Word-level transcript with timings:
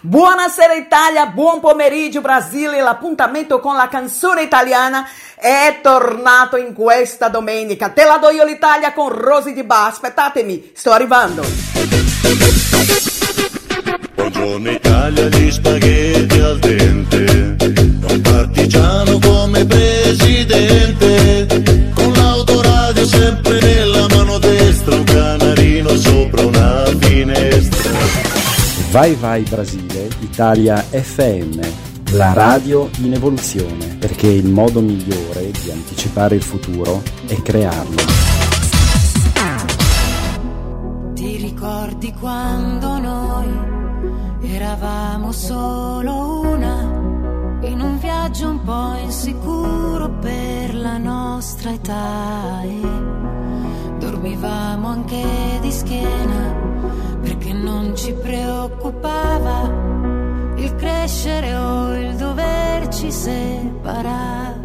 Buonasera 0.00 0.74
Italia, 0.74 1.26
buon 1.26 1.58
pomeriggio 1.58 2.20
Brasile, 2.20 2.80
l'appuntamento 2.80 3.58
con 3.58 3.74
la 3.74 3.88
canzone 3.88 4.42
italiana 4.42 5.08
è 5.34 5.80
tornato 5.82 6.56
in 6.56 6.72
questa 6.72 7.28
domenica. 7.28 7.88
Te 7.88 8.04
la 8.04 8.18
do 8.18 8.30
io 8.30 8.44
l'Italia 8.44 8.92
con 8.92 9.08
Rosy 9.08 9.52
Di 9.52 9.64
Ba, 9.64 9.86
aspettatemi, 9.86 10.70
sto 10.72 10.92
arrivando. 10.92 11.42
Buongiorno 14.14 14.70
Italia, 14.70 15.26
gli 15.26 15.50
spaghetti 15.50 16.38
al 16.38 16.58
dente, 16.60 17.56
un 18.08 18.20
partigiano 18.22 19.18
come 19.18 19.64
presidente, 19.64 19.97
Vai 28.98 29.14
Vai 29.14 29.44
Brasile, 29.44 30.08
Italia 30.18 30.74
FM, 30.78 31.60
la 32.14 32.32
radio 32.32 32.90
in 32.98 33.12
evoluzione, 33.12 33.94
perché 33.96 34.26
il 34.26 34.48
modo 34.48 34.80
migliore 34.80 35.52
di 35.52 35.70
anticipare 35.70 36.34
il 36.34 36.42
futuro 36.42 37.00
è 37.28 37.40
crearlo. 37.40 37.94
Ti 41.14 41.36
ricordi 41.36 42.12
quando 42.14 42.98
noi 42.98 44.50
eravamo 44.52 45.30
solo 45.30 46.40
una, 46.40 46.80
in 47.68 47.80
un 47.80 48.00
viaggio 48.00 48.48
un 48.48 48.62
po' 48.64 48.96
insicuro 49.00 50.10
per 50.18 50.74
la 50.74 50.98
nostra 50.98 51.70
età 51.70 52.62
e 52.64 53.37
dormivamo 54.18 54.88
anche 54.88 55.24
di 55.60 55.70
schiena 55.70 56.52
perché 57.22 57.52
non 57.52 57.94
ci 57.94 58.12
preoccupava 58.14 59.70
il 60.56 60.74
crescere 60.74 61.54
o 61.54 61.94
il 61.96 62.16
doverci 62.16 63.12
separare 63.12 64.56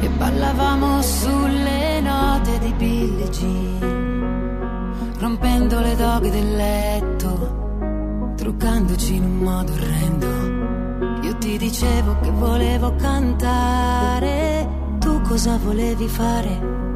e 0.00 0.08
ballavamo 0.18 1.00
sulle 1.00 2.00
note 2.02 2.58
di 2.58 2.72
Billie 2.76 3.30
Jean 3.30 5.14
rompendo 5.18 5.80
le 5.80 5.96
doghe 5.96 6.30
del 6.30 6.56
letto 6.56 8.34
truccandoci 8.36 9.14
in 9.14 9.24
un 9.24 9.38
modo 9.38 9.72
orrendo. 9.72 11.24
Io 11.26 11.36
ti 11.38 11.56
dicevo 11.56 12.20
che 12.20 12.30
volevo 12.30 12.94
cantare, 12.96 14.68
tu 14.98 15.20
cosa 15.22 15.56
volevi 15.56 16.06
fare? 16.06 16.95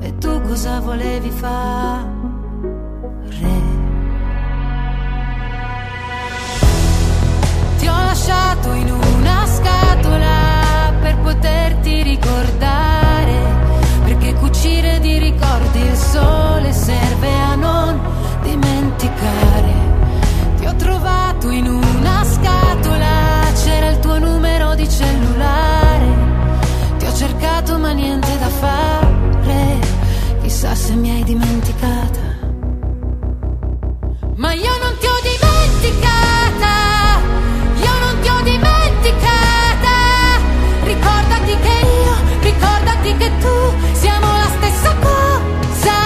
E 0.00 0.18
tu 0.18 0.40
cosa 0.42 0.80
volevi 0.80 1.30
fare? 1.30 2.16
Ti 7.78 7.86
ho 7.86 7.96
lasciato 8.04 8.72
in 8.72 8.90
una 8.90 9.46
scatola 9.46 10.92
per 11.00 11.16
poterti 11.18 12.02
ricordare, 12.02 13.36
perché 14.04 14.34
cucire 14.34 14.98
di 15.00 15.18
ricordi 15.18 15.80
il 15.80 15.96
sole 15.96 16.72
serve 16.72 17.32
a 17.32 17.54
non 17.54 18.00
dimenticare 18.42 19.88
ho 20.68 20.74
trovato 20.74 21.48
in 21.50 21.66
una 21.66 22.24
scatola, 22.24 23.40
c'era 23.54 23.88
il 23.88 23.98
tuo 24.00 24.18
numero 24.18 24.74
di 24.74 24.86
cellulare. 24.88 26.06
Ti 26.98 27.06
ho 27.06 27.12
cercato 27.14 27.78
ma 27.78 27.92
niente 27.92 28.38
da 28.38 28.48
fare, 28.48 29.77
chissà 30.58 30.74
se 30.74 30.92
mi 30.94 31.08
hai 31.10 31.22
dimenticata. 31.22 32.20
Ma 34.34 34.52
io 34.54 34.76
non 34.82 34.92
ti 34.98 35.06
ho 35.06 35.18
dimenticata, 35.30 36.74
io 37.76 37.98
non 38.04 38.20
ti 38.20 38.28
ho 38.28 38.42
dimenticata. 38.42 39.94
Ricordati 40.82 41.56
che 41.64 41.76
io, 42.02 42.14
ricordati 42.40 43.16
che 43.18 43.30
tu 43.38 43.56
siamo 43.92 44.26
la 44.26 44.50
stessa 44.56 44.96
cosa. 45.06 45.96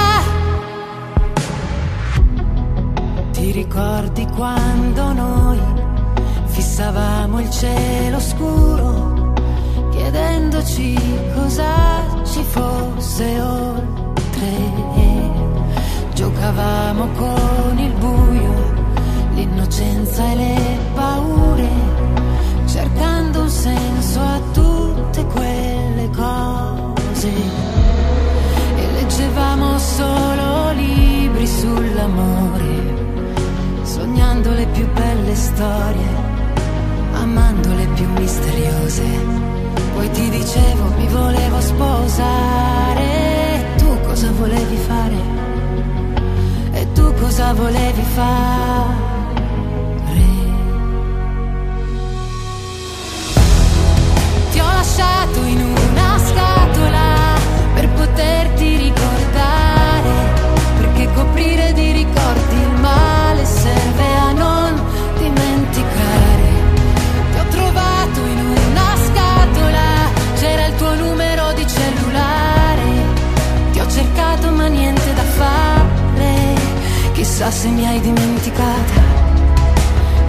Ti 3.33 3.53
ricordi 3.53 4.27
quando 4.37 5.13
noi 5.15 5.61
fissavamo 6.49 7.41
il 7.41 7.49
cielo 7.49 8.21
scuro, 8.21 9.33
chiedendoci 9.93 10.95
cosa 11.35 12.05
ci 12.25 12.43
fosse 12.43 13.41
oltre. 13.41 14.12
Giocavamo 16.15 17.09
con 17.17 17.79
il 17.79 17.93
buio, 17.93 18.75
l'innocenza 19.35 20.31
e 20.31 20.35
le 20.37 20.79
paure, 20.95 21.69
cercando 22.67 23.43
un 23.43 23.49
senso 23.49 24.21
a 24.21 24.41
tutte 24.53 25.25
quelle 25.27 26.11
cose. 26.15 27.33
E 28.77 28.93
leggevamo 28.93 29.79
solo 29.79 30.71
libri 30.73 31.47
sull'amore 31.47 32.83
sognando 33.85 34.53
le 34.53 34.67
più 34.69 34.91
belle 34.93 35.35
storie, 35.35 36.09
amando 37.13 37.75
le 37.75 37.87
più 37.95 38.09
misteriose. 38.19 39.05
Poi 39.95 40.11
ti 40.11 40.31
dicevo 40.31 40.85
mi 40.97 41.07
volevo 41.09 41.61
sposare, 41.61 43.03
e 43.03 43.32
cosa 44.23 44.35
volevi 44.39 44.77
fare? 44.77 45.17
E 46.75 46.93
tu 46.93 47.13
cosa 47.15 47.53
volevi 47.55 48.03
fare? 48.15 49.11
Ti 54.53 54.61
ho 54.61 54.73
lasciato 54.73 55.43
in 55.45 55.61
una 55.61 56.19
scatola 56.19 57.35
per 57.75 57.89
poterti 57.89 58.72
Chissà 77.43 77.59
se 77.59 77.69
mi 77.71 77.85
hai 77.85 78.01
dimenticata. 78.01 79.03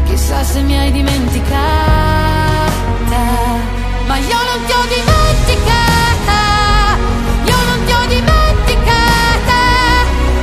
Chissà 0.06 0.44
se 0.44 0.62
mi 0.62 0.75
hai 0.79 0.91
dimenticata. 0.91 1.53
Ma 4.07 4.18
io 4.18 4.40
non 4.50 4.66
ti 4.66 4.72
ho 4.72 4.84
dimenticata. 4.96 6.40
Io 7.46 7.56
non 7.69 7.85
ti 7.85 7.94
ho 7.94 8.06
dimenticata. 8.07 9.59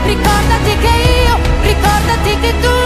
Ricordati 0.04 0.76
che 0.78 0.94
io, 1.26 1.38
ricordati 1.62 2.38
che 2.38 2.54
tu 2.60 2.79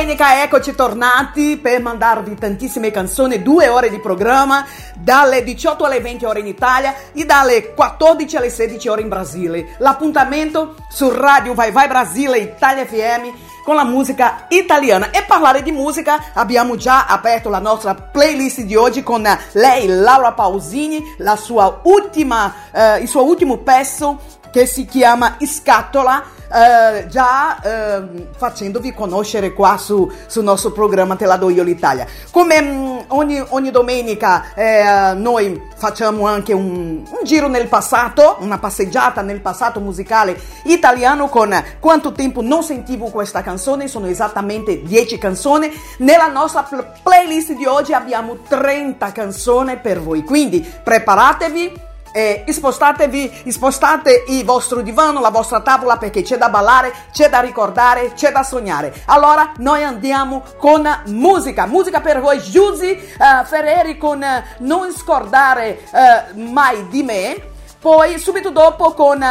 domenica 0.00 0.42
eccoci 0.42 0.74
tornati 0.74 1.58
per 1.58 1.82
mandarvi 1.82 2.34
tantissime 2.34 2.90
canzoni, 2.90 3.42
due 3.42 3.68
ore 3.68 3.90
di 3.90 4.00
programma, 4.00 4.64
dalle 4.94 5.44
18 5.44 5.84
alle 5.84 6.00
20 6.00 6.24
ore 6.24 6.40
in 6.40 6.46
Italia 6.46 6.94
e 7.12 7.26
dalle 7.26 7.74
14 7.74 8.36
alle 8.36 8.48
16 8.48 8.88
ore 8.88 9.02
in 9.02 9.08
Brasile. 9.08 9.74
L'appuntamento 9.76 10.76
su 10.88 11.10
Radio 11.10 11.52
Vai 11.52 11.70
Vai 11.70 11.86
Brasile 11.86 12.38
Italia 12.38 12.86
FM 12.86 13.28
con 13.62 13.74
la 13.74 13.84
musica 13.84 14.46
italiana. 14.48 15.10
E 15.10 15.22
parlare 15.24 15.62
di 15.62 15.70
musica 15.70 16.30
abbiamo 16.32 16.76
già 16.76 17.04
aperto 17.04 17.50
la 17.50 17.58
nostra 17.58 17.94
playlist 17.94 18.62
di 18.62 18.76
oggi 18.76 19.02
con 19.02 19.28
lei, 19.52 19.86
Laura 19.86 20.32
Pausini, 20.32 21.16
la 21.18 21.36
sua 21.36 21.80
ultima, 21.82 22.54
eh, 22.72 23.00
il 23.00 23.08
suo 23.08 23.22
ultimo 23.24 23.58
pezzo 23.58 24.38
che 24.50 24.66
si 24.66 24.84
chiama 24.84 25.36
Scatola. 25.44 26.38
Uh, 26.50 27.06
già 27.06 27.60
uh, 27.62 28.26
facendovi 28.36 28.92
conoscere 28.92 29.52
qua 29.52 29.76
su, 29.78 30.10
sul 30.26 30.42
nostro 30.42 30.72
programma 30.72 31.14
Te 31.14 31.24
la 31.24 31.36
do 31.36 31.48
io 31.48 31.62
l'Italia. 31.62 32.04
Come 32.32 32.58
um, 32.58 33.04
ogni, 33.08 33.40
ogni, 33.50 33.70
domenica 33.70 34.52
eh, 34.54 35.14
noi 35.14 35.62
facciamo 35.76 36.26
anche 36.26 36.52
un, 36.52 37.04
un, 37.08 37.18
giro 37.22 37.46
nel 37.46 37.68
passato, 37.68 38.38
una 38.40 38.58
passeggiata 38.58 39.22
nel 39.22 39.40
passato 39.40 39.78
musicale 39.78 40.36
italiano 40.64 41.28
con 41.28 41.54
quanto 41.78 42.10
tempo 42.10 42.42
non 42.42 42.64
sentivo 42.64 43.10
questa 43.10 43.42
canzone, 43.42 43.86
sono 43.86 44.06
esattamente 44.06 44.82
10 44.82 45.18
canzoni. 45.18 45.70
Nella 45.98 46.26
nostra 46.26 46.66
playlist 47.00 47.52
di 47.52 47.64
oggi 47.64 47.92
abbiamo 47.92 48.38
30 48.48 49.12
canzoni 49.12 49.76
per 49.76 50.00
voi, 50.00 50.24
quindi 50.24 50.68
preparatevi 50.82 51.88
E 52.12 52.44
spostatevi, 52.48 53.44
spostate 53.48 54.24
il 54.28 54.44
vostro 54.44 54.80
divano, 54.80 55.20
la 55.20 55.30
vostra 55.30 55.60
tavola 55.60 55.96
perché 55.96 56.22
c'è 56.22 56.36
da 56.36 56.48
ballare, 56.48 56.92
c'è 57.12 57.28
da 57.28 57.40
ricordare, 57.40 58.12
c'è 58.14 58.32
da 58.32 58.42
sognare. 58.42 58.92
Allora 59.06 59.52
noi 59.58 59.84
andiamo 59.84 60.42
con 60.58 60.88
musica, 61.06 61.66
musica 61.66 62.00
per 62.00 62.20
voi 62.20 62.40
Giusy 62.40 62.90
uh, 62.90 63.44
Ferreri 63.44 63.96
con 63.96 64.20
uh, 64.20 64.64
Non 64.64 64.92
scordare 64.92 65.82
uh, 65.90 66.40
mai 66.50 66.88
di 66.88 67.02
me. 67.02 67.48
Poi 67.80 68.18
subito 68.18 68.50
dopo 68.50 68.92
con 68.92 69.24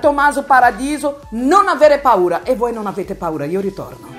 Tommaso 0.00 0.44
Paradiso, 0.44 1.22
non 1.30 1.66
avere 1.66 1.98
paura. 1.98 2.42
E 2.44 2.54
voi 2.54 2.72
non 2.72 2.86
avete 2.86 3.16
paura, 3.16 3.46
io 3.46 3.60
ritorno. 3.60 4.15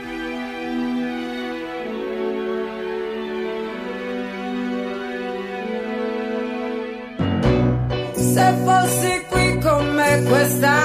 Se 8.38 8.54
fossi 8.64 9.26
qui 9.30 9.60
con 9.60 9.84
me 9.96 10.24
questa 10.30 10.78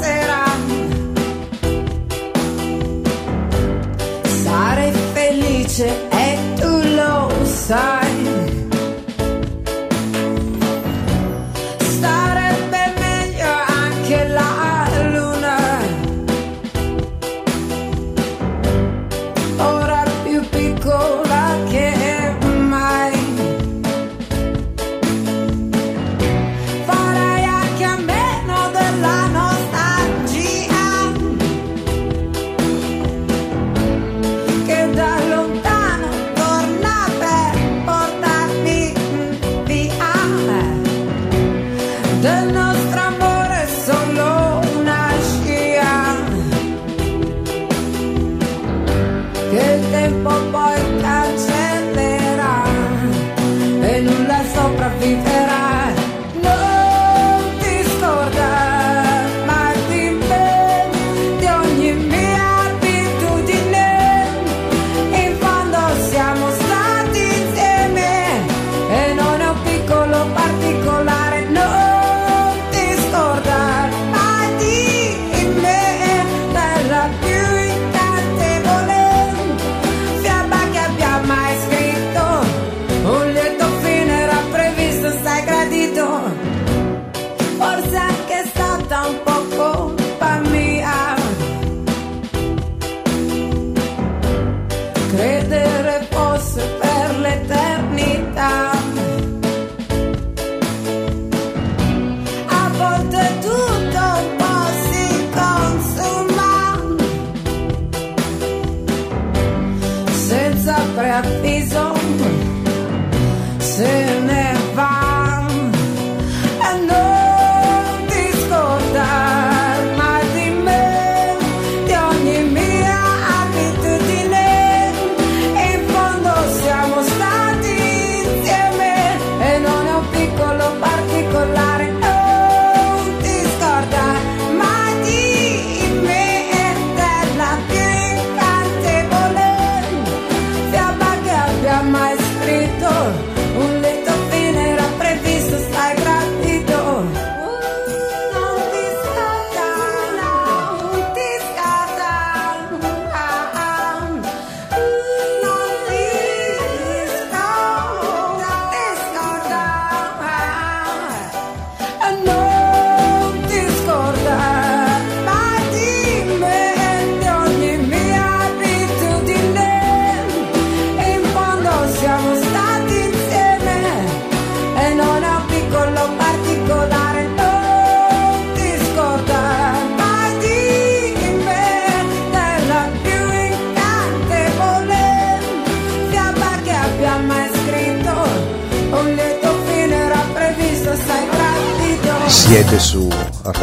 sera. 0.00 0.42
Sarei 4.42 4.92
felice 5.14 5.88
e 6.10 6.38
tu 6.58 6.72
lo 6.96 7.30
sai. 7.44 8.29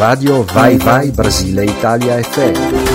Radio 0.08 0.42
Vai 0.42 0.78
Vai 0.78 1.10
Brasile 1.10 1.66
Italia 1.66 2.24
FM. 2.24 2.87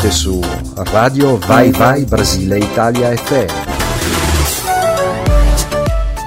Siete 0.00 0.14
su 0.14 0.40
Radio 0.92 1.36
Vai 1.36 1.70
Vai 1.72 2.04
Brasile 2.04 2.56
Italia 2.56 3.14
FM. 3.14 3.52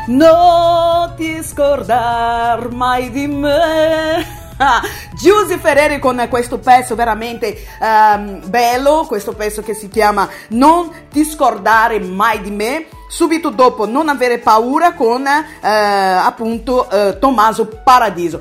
Non 0.09 1.15
ti 1.15 1.41
scordar 1.41 2.69
mai 2.69 3.09
di 3.09 3.25
me. 3.25 4.41
Ah, 4.55 4.81
Giusy 5.19 5.57
Ferreri 5.57 5.97
con 5.97 6.27
questo 6.29 6.59
pezzo 6.59 6.93
veramente 6.93 7.57
um, 7.81 8.39
bello, 8.45 9.03
questo 9.07 9.33
pezzo 9.33 9.63
che 9.63 9.73
si 9.73 9.87
chiama 9.89 10.29
Non 10.49 10.91
ti 11.09 11.25
scordare 11.25 11.99
mai 11.99 12.39
di 12.39 12.51
me. 12.51 12.85
Subito 13.09 13.49
dopo 13.49 13.87
Non 13.87 14.09
avere 14.09 14.37
paura 14.37 14.93
con 14.93 15.25
eh, 15.25 15.67
appunto 15.67 16.87
eh, 16.89 17.17
Tommaso 17.19 17.67
Paradiso. 17.83 18.39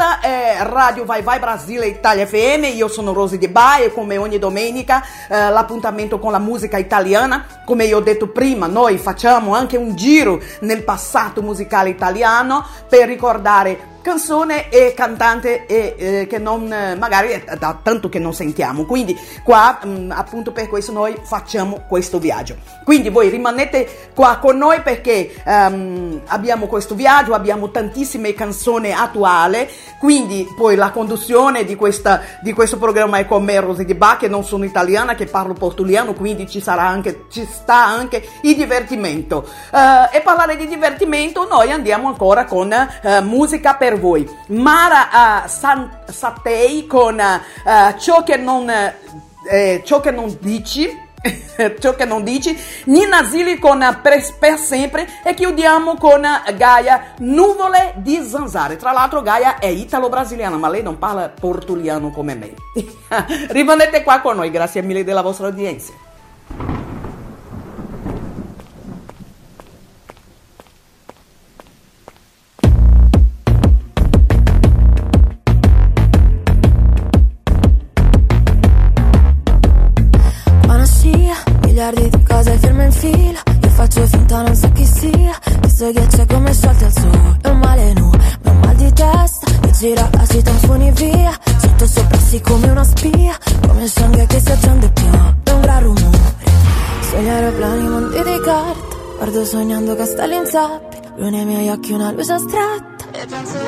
Questa 0.00 0.20
è 0.20 0.56
Radio 0.62 1.04
Vai 1.04 1.20
Vai 1.20 1.38
Brasile 1.38 1.86
Italia 1.86 2.24
FM. 2.24 2.64
Io 2.74 2.88
sono 2.88 3.12
Rosy 3.12 3.36
Di 3.36 3.48
Bai 3.48 3.84
e 3.84 3.92
come 3.92 4.16
ogni 4.16 4.38
domenica 4.38 5.04
eh, 5.28 5.50
l'appuntamento 5.50 6.18
con 6.18 6.32
la 6.32 6.38
musica 6.38 6.78
italiana. 6.78 7.44
Come 7.66 7.84
io 7.84 7.98
ho 7.98 8.00
detto 8.00 8.28
prima, 8.28 8.66
noi 8.66 8.96
facciamo 8.96 9.54
anche 9.54 9.76
un 9.76 9.94
giro 9.94 10.40
nel 10.60 10.84
passato 10.84 11.42
musicale 11.42 11.90
italiano 11.90 12.64
per 12.88 13.08
ricordare 13.08 13.89
canzone 14.02 14.68
e 14.70 14.94
cantante 14.94 15.66
e, 15.66 15.94
eh, 15.96 16.26
che 16.26 16.38
non 16.38 16.72
eh, 16.72 16.94
magari 16.96 17.42
da 17.58 17.78
tanto 17.82 18.08
che 18.08 18.18
non 18.18 18.34
sentiamo. 18.34 18.84
Quindi 18.84 19.16
qua 19.42 19.78
mh, 19.82 19.88
mm, 19.88 20.10
appunto 20.10 20.52
per 20.52 20.68
questo 20.68 20.92
noi 20.92 21.16
facciamo 21.22 21.84
questo 21.88 22.18
viaggio. 22.18 22.56
Quindi 22.84 23.08
voi 23.08 23.28
rimanete 23.28 24.10
qua 24.14 24.38
con 24.38 24.56
noi 24.56 24.80
perché 24.80 25.32
um, 25.44 26.20
abbiamo 26.26 26.66
questo 26.66 26.94
viaggio 26.94 27.34
abbiamo 27.34 27.70
tantissime 27.70 28.34
canzoni 28.34 28.92
attuali 28.92 29.68
quindi 29.98 30.46
poi 30.56 30.76
la 30.76 30.90
conduzione 30.90 31.64
di, 31.64 31.76
questa, 31.76 32.20
di 32.40 32.52
questo 32.52 32.78
programma 32.78 33.18
è 33.18 33.26
con 33.26 33.44
me 33.44 33.60
Rosy 33.60 33.84
Di 33.84 33.94
Ba 33.94 34.16
che 34.18 34.28
non 34.28 34.44
sono 34.44 34.64
italiana 34.64 35.14
che 35.14 35.26
parlo 35.26 35.52
portuliano 35.52 36.14
quindi 36.14 36.48
ci 36.48 36.60
sarà 36.60 36.82
anche 36.82 37.26
ci 37.30 37.46
sta 37.50 37.84
anche 37.84 38.26
il 38.42 38.56
divertimento. 38.56 39.46
Uh, 39.70 40.14
e 40.14 40.20
parlare 40.22 40.56
di 40.56 40.66
divertimento 40.66 41.46
noi 41.46 41.70
andiamo 41.70 42.08
ancora 42.08 42.44
con 42.44 42.70
uh, 42.70 43.22
musica 43.22 43.74
per 43.74 43.89
per 43.90 43.98
voi. 43.98 44.28
Mara 44.48 45.42
uh, 45.44 45.48
San, 45.48 45.98
Satei 46.06 46.86
con 46.86 47.16
uh, 47.16 47.98
ciò, 47.98 48.22
che 48.22 48.36
non, 48.36 48.70
eh, 48.70 49.82
ciò 49.84 50.00
che 50.00 50.12
non 50.12 50.36
dici. 50.40 51.08
ciò 51.80 51.94
che 51.96 52.06
non 52.06 52.24
dici, 52.24 52.56
Nina 52.84 53.28
Zilli 53.28 53.58
con 53.58 53.78
per, 54.00 54.24
per, 54.38 54.56
sempre 54.56 55.06
e 55.22 55.34
chiudiamo 55.34 55.96
con 55.96 56.26
Gaia 56.56 57.12
Nuvole 57.18 57.92
di 57.96 58.24
Zanzare. 58.26 58.76
Tra 58.76 58.92
l'altro 58.92 59.20
Gaia 59.20 59.58
è 59.58 59.66
italo-brasiliana, 59.66 60.56
ma 60.56 60.70
lei 60.70 60.82
non 60.82 60.96
parla 60.96 61.28
portuliano 61.28 62.10
come 62.10 62.34
me. 62.34 62.54
Rimanete 63.50 64.02
qua 64.02 64.20
con 64.20 64.36
noi, 64.36 64.50
grazie 64.50 64.80
mille 64.80 65.04
della 65.04 65.20
vostra 65.20 65.48
audienza. 65.48 65.92
Sia 85.80 85.92
Questo 85.92 85.92
ghiaccio 85.92 86.34
come 86.34 86.52
sciolti 86.52 86.84
al 86.84 86.92
sole 86.92 87.38
È 87.40 87.48
un 87.48 87.58
male 87.58 87.92
nu, 87.94 88.10
ma 88.42 88.50
un 88.50 88.58
mal 88.58 88.76
di 88.76 88.92
testa 88.92 89.46
Mi 89.62 89.72
gira 89.72 90.08
la 90.12 90.26
città 90.26 90.50
fuori 90.52 90.90
via 90.90 91.32
Sotto 91.58 91.86
sopra 91.86 92.18
sì 92.18 92.40
come 92.40 92.68
una 92.68 92.84
spia 92.84 93.38
Come 93.66 93.86
sangue 93.86 94.26
che 94.26 94.40
si 94.40 94.50
accende 94.50 94.90
più 94.90 95.10
È 95.44 95.50
un 95.50 95.60
gran 95.60 95.82
rumore. 95.82 96.34
Sugli 97.00 97.28
aeroplani 97.28 97.88
mondi 97.88 98.22
di 98.22 98.40
carta 98.44 98.96
Guardo 99.16 99.44
sognando 99.44 99.96
castelli 99.96 100.36
in 100.36 100.46
sabbia 100.46 101.00
Lui 101.16 101.30
nei 101.30 101.44
miei 101.44 101.68
occhi 101.70 101.92
una 101.92 102.12
luce 102.12 102.32
astratta. 102.32 103.04
E 103.12 103.26
penso 103.26 103.58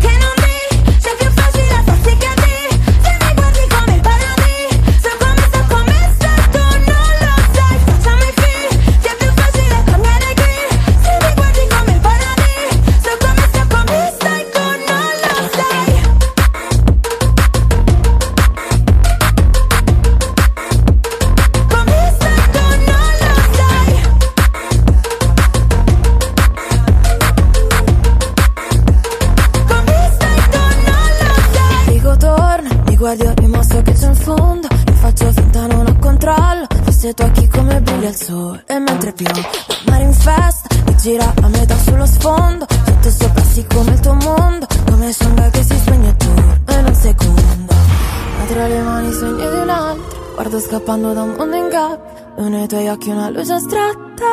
che 0.00 0.08
non 0.08 0.43
guardi 33.04 33.28
rimosso 33.34 33.82
che 33.82 33.92
c'è 33.92 34.06
in 34.06 34.14
fondo. 34.14 34.66
Io 34.86 34.92
faccio 34.94 35.30
finta 35.32 35.66
non 35.66 35.86
ho 35.86 35.98
controllo. 35.98 36.66
Forse 36.84 37.12
tocchi 37.12 37.46
come 37.48 37.78
brilla 37.82 38.08
il 38.08 38.14
sole. 38.14 38.64
E 38.66 38.78
mentre 38.78 39.12
piove 39.12 39.44
mare 39.86 40.04
in 40.04 40.12
festa 40.14 40.68
Mi 40.86 40.96
gira 40.96 41.30
a 41.42 41.48
metà 41.48 41.76
sullo 41.76 42.06
sfondo. 42.06 42.64
Sotto 42.86 43.10
sopra 43.10 43.42
sì 43.42 43.66
come 43.66 43.92
il 43.92 44.00
tuo 44.00 44.14
mondo. 44.14 44.66
Come 44.86 45.12
sembra 45.12 45.50
che 45.50 45.62
si 45.62 45.76
spegne 45.76 46.16
tu 46.16 46.30
in 46.30 46.84
un 46.86 46.94
secondo. 46.94 47.74
Ma 48.38 48.44
tra 48.46 48.66
le 48.68 48.80
mani 48.80 49.12
sogni 49.12 49.50
di 49.50 49.56
un 49.58 49.68
altro. 49.68 50.22
Guardo 50.34 50.58
scappando 50.58 51.12
da 51.12 51.22
un 51.22 51.34
mondo 51.36 51.56
in 51.56 51.68
gabbia 51.68 52.34
E 52.36 52.48
nei 52.48 52.66
tuoi 52.66 52.88
occhi 52.88 53.10
una 53.10 53.28
luce 53.28 53.52
astratta 53.52 54.24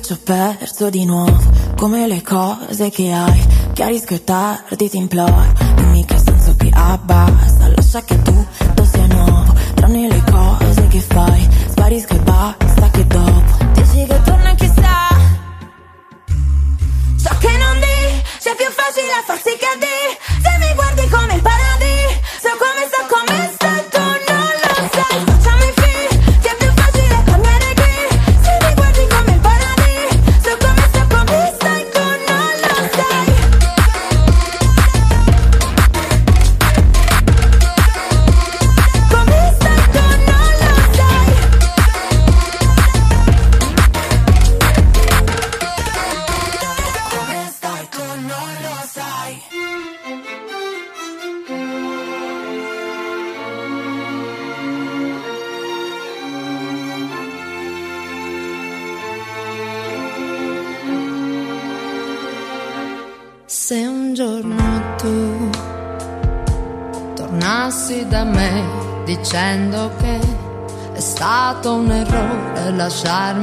ci 0.00 0.12
ho 0.12 0.18
perso 0.22 0.90
di 0.90 1.04
nuovo 1.04 1.38
Come 1.76 2.06
le 2.06 2.22
cose 2.22 2.90
che 2.90 3.12
hai. 3.12 3.46
Chiarisco 3.74 4.14
e 4.14 4.24
tardi 4.24 4.88
ti 4.88 4.96
imploro 4.96 5.44
Dimmi 5.76 6.04
che 6.04 6.18
senso 6.18 6.54
che 6.56 6.70
abbassa. 6.72 7.68
Lascia 7.74 8.02
che 8.02 8.20
tutto 8.22 8.84
sia 8.84 9.06
nuovo 9.06 9.54
Tranne 9.74 10.08
le 10.08 10.22
cose 10.30 10.86
che 10.88 11.00
fai. 11.00 11.48
Sparisco 11.68 12.14
e 12.14 12.18
basta 12.18 12.90
che 12.90 13.06
dopo 13.06 13.42
Dici 13.74 14.06
che 14.06 14.22
torna 14.22 14.54
chissà 14.54 15.08
So 17.16 17.36
che 17.38 17.56
non 17.56 17.78
di 17.78 18.22
C'è 18.40 18.54
più 18.56 18.70
facile 18.70 19.22
farsi 19.26 19.56
cadere 19.58 19.93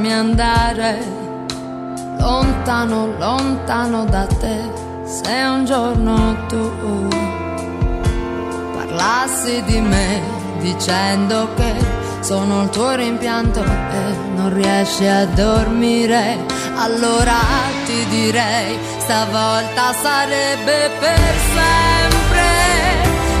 lasciarmi 0.02 0.12
andare 0.12 0.98
lontano, 2.18 3.14
lontano 3.18 4.04
da 4.04 4.26
te. 4.26 4.70
Se 5.04 5.30
un 5.30 5.64
giorno 5.64 6.46
tu 6.48 7.08
parlassi 8.74 9.62
di 9.64 9.80
me 9.80 10.20
dicendo 10.58 11.48
che 11.54 11.74
sono 12.20 12.62
il 12.62 12.70
tuo 12.70 12.94
rimpianto 12.94 13.62
e 13.62 14.16
non 14.34 14.52
riesci 14.54 15.06
a 15.06 15.26
dormire, 15.26 16.38
allora 16.76 17.38
ti 17.84 18.06
direi 18.08 18.78
stavolta 18.98 19.92
sarebbe 20.02 20.90
per 20.98 21.34
sempre. 21.54 22.50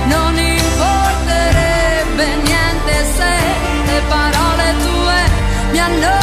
Non 0.06 0.36
importerebbe 0.36 2.26
niente 2.42 3.04
se 3.16 3.34
le 3.86 4.02
parole 4.08 4.74
tue 4.82 5.30
mi 5.70 5.78
hanno 5.78 6.21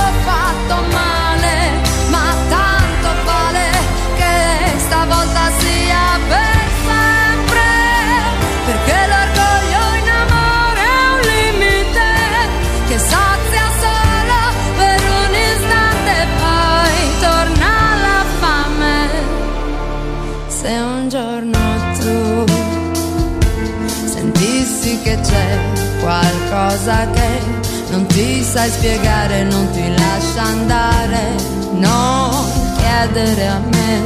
ti 28.19 28.43
sai 28.43 28.69
spiegare, 28.69 29.43
non 29.43 29.71
ti 29.71 29.95
lascia 29.95 30.41
andare, 30.41 31.35
non 31.71 32.29
chiedere 32.77 33.47
a 33.47 33.59
me, 33.59 34.01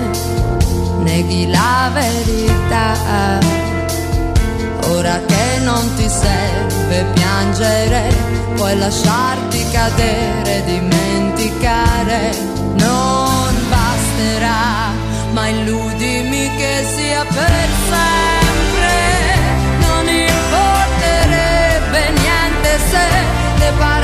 neghi 1.00 1.50
la 1.50 1.90
verità. 1.92 3.40
Ora 4.92 5.20
che 5.26 5.60
non 5.64 5.96
ti 5.96 6.08
serve 6.08 7.06
piangere, 7.16 8.14
puoi 8.56 8.78
lasciarti 8.78 9.66
cadere, 9.72 10.64
dimenticare, 10.64 12.38
non 12.76 13.52
basterà, 13.68 14.92
ma 15.32 15.48
illudimi 15.48 16.52
che 16.56 16.86
sia 16.96 17.26
per 17.26 17.68
sempre, 17.90 18.94
non 19.80 20.08
importerebbe 20.08 22.02
niente 22.22 22.80
se 22.92 23.06
le 23.58 23.72
parole 23.80 24.03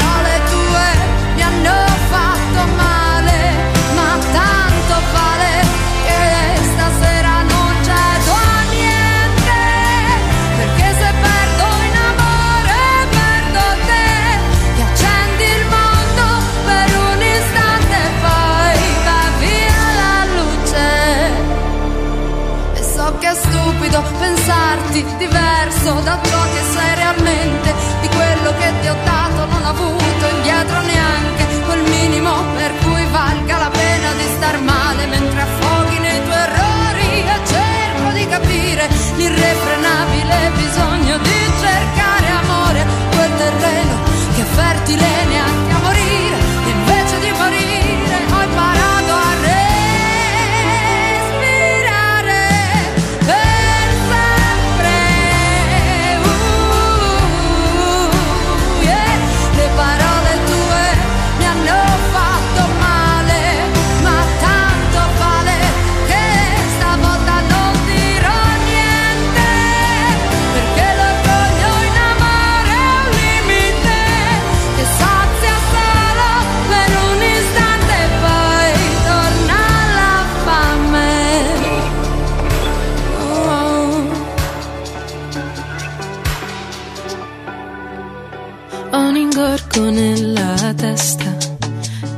tutto 89.79 89.89
nella 89.89 90.73
testa, 90.75 91.37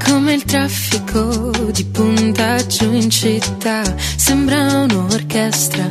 come 0.03 0.33
il 0.33 0.43
traffico 0.43 1.51
di 1.71 1.85
puntaggio 1.85 2.85
in 2.85 3.09
città, 3.09 3.83
sembra 4.15 4.81
un'orchestra 4.81 5.89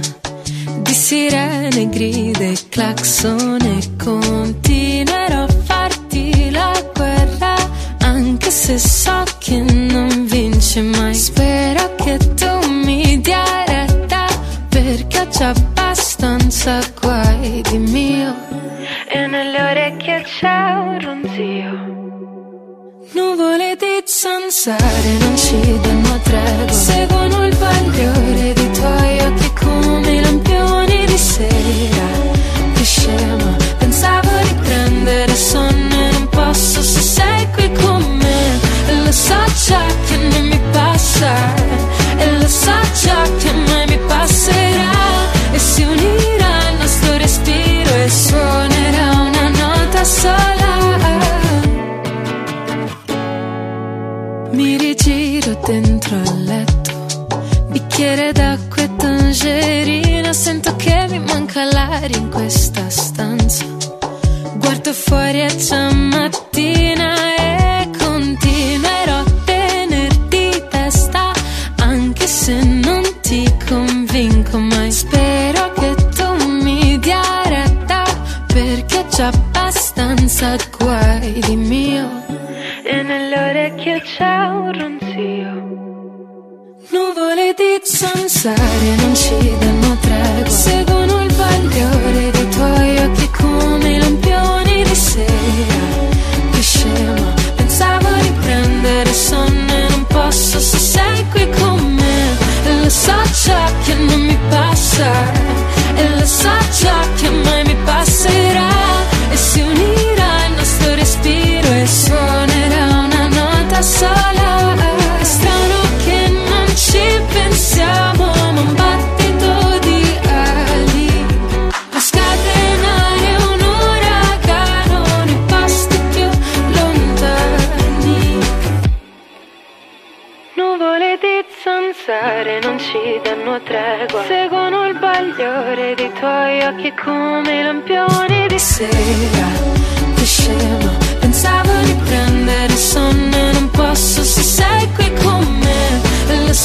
di 0.83 0.93
sirene, 0.93 1.89
grida 1.89 2.41
e 2.41 2.59
claxone 2.69 3.79
con 3.97 4.30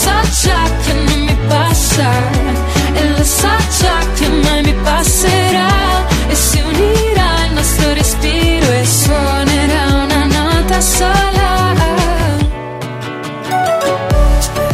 So 0.06 0.12
già 0.48 0.64
che 0.84 0.94
non 0.94 1.20
mi 1.22 1.36
passa, 1.48 2.10
e 2.94 3.10
lo 3.10 3.24
so 3.24 3.50
già 3.80 3.98
che 4.14 4.28
mai 4.28 4.62
mi 4.62 4.74
passerà. 4.84 5.68
E 6.28 6.36
si 6.36 6.60
unirà 6.60 7.46
il 7.48 7.54
nostro 7.54 7.92
respiro 7.94 8.72
e 8.72 8.86
suonerà 8.86 9.84
una 10.04 10.26
nota 10.26 10.80
sola. 10.80 11.74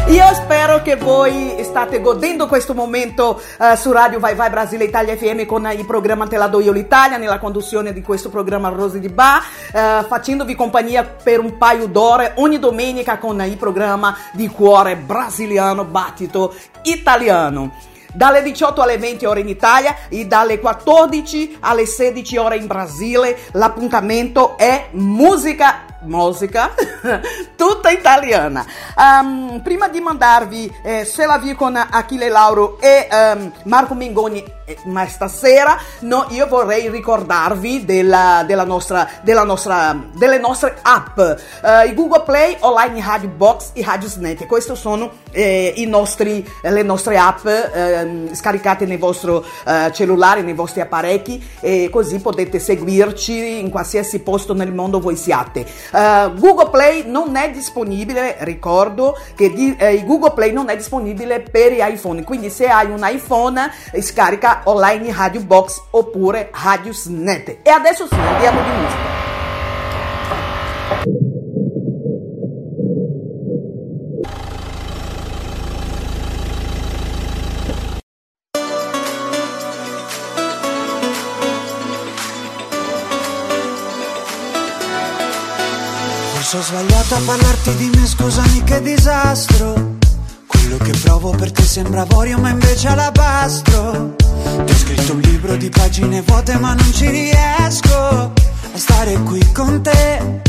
Io 0.08 0.34
spero 0.34 0.82
che 0.82 0.98
voi 0.98 1.61
state 1.72 2.02
godendo 2.02 2.48
questo 2.48 2.74
momento 2.74 3.42
eh, 3.58 3.78
su 3.78 3.94
Radio 3.94 4.20
Vai 4.20 4.36
Vai 4.36 4.50
Brasile 4.50 4.84
Italia 4.84 5.16
FM 5.16 5.46
con 5.46 5.72
il 5.74 5.86
programma 5.86 6.28
Te 6.28 6.36
la 6.36 6.48
do 6.48 6.60
io 6.60 6.74
l'Italia, 6.74 7.16
nella 7.16 7.40
conduzione 7.40 7.94
di 7.94 8.02
questo 8.02 8.30
programma 8.30 8.68
Rose 8.68 9.00
di 9.00 9.08
Ba, 9.08 9.40
eh, 9.72 10.04
facendovi 10.06 10.54
compagnia 10.54 11.06
per 11.06 11.40
un 11.40 11.58
paio 11.58 11.88
d'ore 11.88 12.34
ogni 12.36 12.60
domenica 12.60 13.20
con 13.20 13.42
il 13.42 13.56
programma 13.56 14.18
di 14.34 14.50
cuore 14.50 14.98
brasiliano 14.98 15.86
battito 15.86 16.54
italiano. 16.84 17.74
Dalle 18.14 18.42
18 18.42 18.82
alle 18.82 18.98
20 18.98 19.26
ore 19.26 19.40
in 19.40 19.48
Italia 19.48 19.96
e 20.10 20.26
dalle 20.26 20.60
14 20.60 21.60
alle 21.62 21.86
16 21.86 22.36
ore 22.36 22.58
in 22.58 22.68
Brasile 22.68 23.38
l'appuntamento 23.54 24.58
è 24.58 24.90
musica 24.92 25.86
musica 26.02 26.74
tutta 27.56 27.90
italiana. 27.90 28.66
Um, 28.96 29.62
prima 29.62 29.88
di 29.88 30.00
mandarvi 30.00 30.74
eh, 30.84 31.06
Se 31.06 31.26
la 31.26 31.38
vi 31.38 31.56
con 31.56 31.76
Achille 31.76 32.30
Lauro 32.30 32.80
e 32.80 33.08
um, 33.12 33.52
Marco 33.64 33.94
Mengoni, 33.94 34.44
eh, 34.44 34.61
ma 34.86 35.08
stasera 35.08 35.78
no, 36.02 36.26
io 36.30 36.48
vorrei 36.48 36.90
ricordarvi 36.90 37.86
della, 37.86 38.44
della 38.46 38.66
nostra, 38.66 39.08
della 39.22 39.44
nostra, 39.44 39.98
delle 40.14 40.38
nostre 40.38 40.78
app, 40.82 41.18
uh, 41.18 41.88
i 41.88 41.94
Google 41.94 42.24
Play, 42.24 42.58
Online 42.60 43.04
Radio 43.04 43.30
Box 43.30 43.72
e 43.74 43.86
Snap. 44.00 44.46
Queste 44.46 44.76
sono 44.76 45.12
eh, 45.32 45.74
nostri, 45.88 46.48
le 46.62 46.84
nostre 46.84 47.18
app 47.18 47.46
eh, 47.46 48.30
scaricate 48.32 48.86
nel 48.86 48.98
vostro 48.98 49.44
eh, 49.66 49.92
cellulare, 49.94 50.42
nei 50.42 50.54
vostri 50.54 50.82
apparecchi 50.82 51.44
e 51.60 51.90
così 51.92 52.20
potete 52.20 52.60
seguirci 52.60 53.60
in 53.60 53.70
qualsiasi 53.70 54.20
posto 54.20 54.54
nel 54.54 54.74
mondo 54.74 55.00
voi 55.00 55.16
siate. 55.16 55.66
Uh, 55.92 56.34
Google 56.36 56.70
Play 56.70 57.04
non 57.10 57.36
è 57.36 57.52
disponibile, 57.52 58.38
ricordo 58.40 59.18
che 59.36 59.52
di, 59.54 59.76
eh, 59.78 60.04
Google 60.06 60.34
Play 60.34 60.52
non 60.52 60.70
è 60.70 60.76
disponibile 60.76 61.42
per 61.42 61.74
iPhone, 61.74 62.24
quindi 62.24 62.50
se 62.50 62.68
hai 62.68 62.90
un 62.90 63.02
iPhone 63.04 63.72
scarica 64.00 64.61
online 64.66 65.14
Radio 65.14 65.42
Box 65.42 65.82
oppure 65.92 66.52
Radio 66.54 66.94
Snap. 66.94 67.58
E 67.64 67.70
adesso 67.70 68.08
sì, 68.08 68.16
andiamo 68.16 68.62
di 68.62 68.70
musica. 68.70 69.10
Forse 86.34 86.58
ho 86.58 86.62
sbagliato 86.62 87.16
a 87.16 87.22
parlarti 87.26 87.76
di 87.76 87.90
me, 87.96 88.06
scusami 88.06 88.64
che 88.64 88.82
disastro. 88.82 90.00
Quello 90.48 90.78
che 90.78 90.92
provo 91.04 91.32
per 91.32 91.52
te 91.52 91.62
sembra 91.62 92.02
avorio, 92.02 92.40
ma 92.40 92.50
invece 92.50 92.88
alabastro. 92.90 94.16
Ti 94.66 94.72
ho 94.72 94.78
scritto 94.78 95.14
un 95.14 95.20
libro 95.22 95.56
di 95.56 95.70
pagine 95.70 96.22
vuote, 96.22 96.58
ma 96.58 96.74
non 96.74 96.94
ci 96.94 97.10
riesco 97.10 97.96
a 97.96 98.32
stare 98.76 99.14
qui 99.24 99.46
con 99.52 99.82
te. 99.82 100.40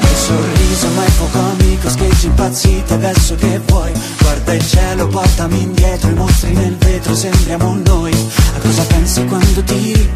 Il 0.00 0.16
sorriso, 0.16 0.88
ma 0.94 1.04
è 1.04 1.10
poco 1.18 1.38
amico, 1.38 1.88
scheggi 1.90 2.26
impazziti, 2.26 2.92
adesso 2.92 3.34
che 3.34 3.60
vuoi? 3.66 3.92
Guarda 4.20 4.52
il 4.54 4.66
cielo, 4.66 5.06
portami 5.08 5.62
indietro, 5.62 6.10
i 6.10 6.14
mostri 6.14 6.52
nel 6.52 6.76
vetro, 6.76 7.14
sembriamo 7.14 7.78
noi. 7.84 8.12
A 8.56 8.58
cosa 8.60 8.82
pensi 8.82 9.24
quando 9.24 9.62
tiri? 9.62 10.10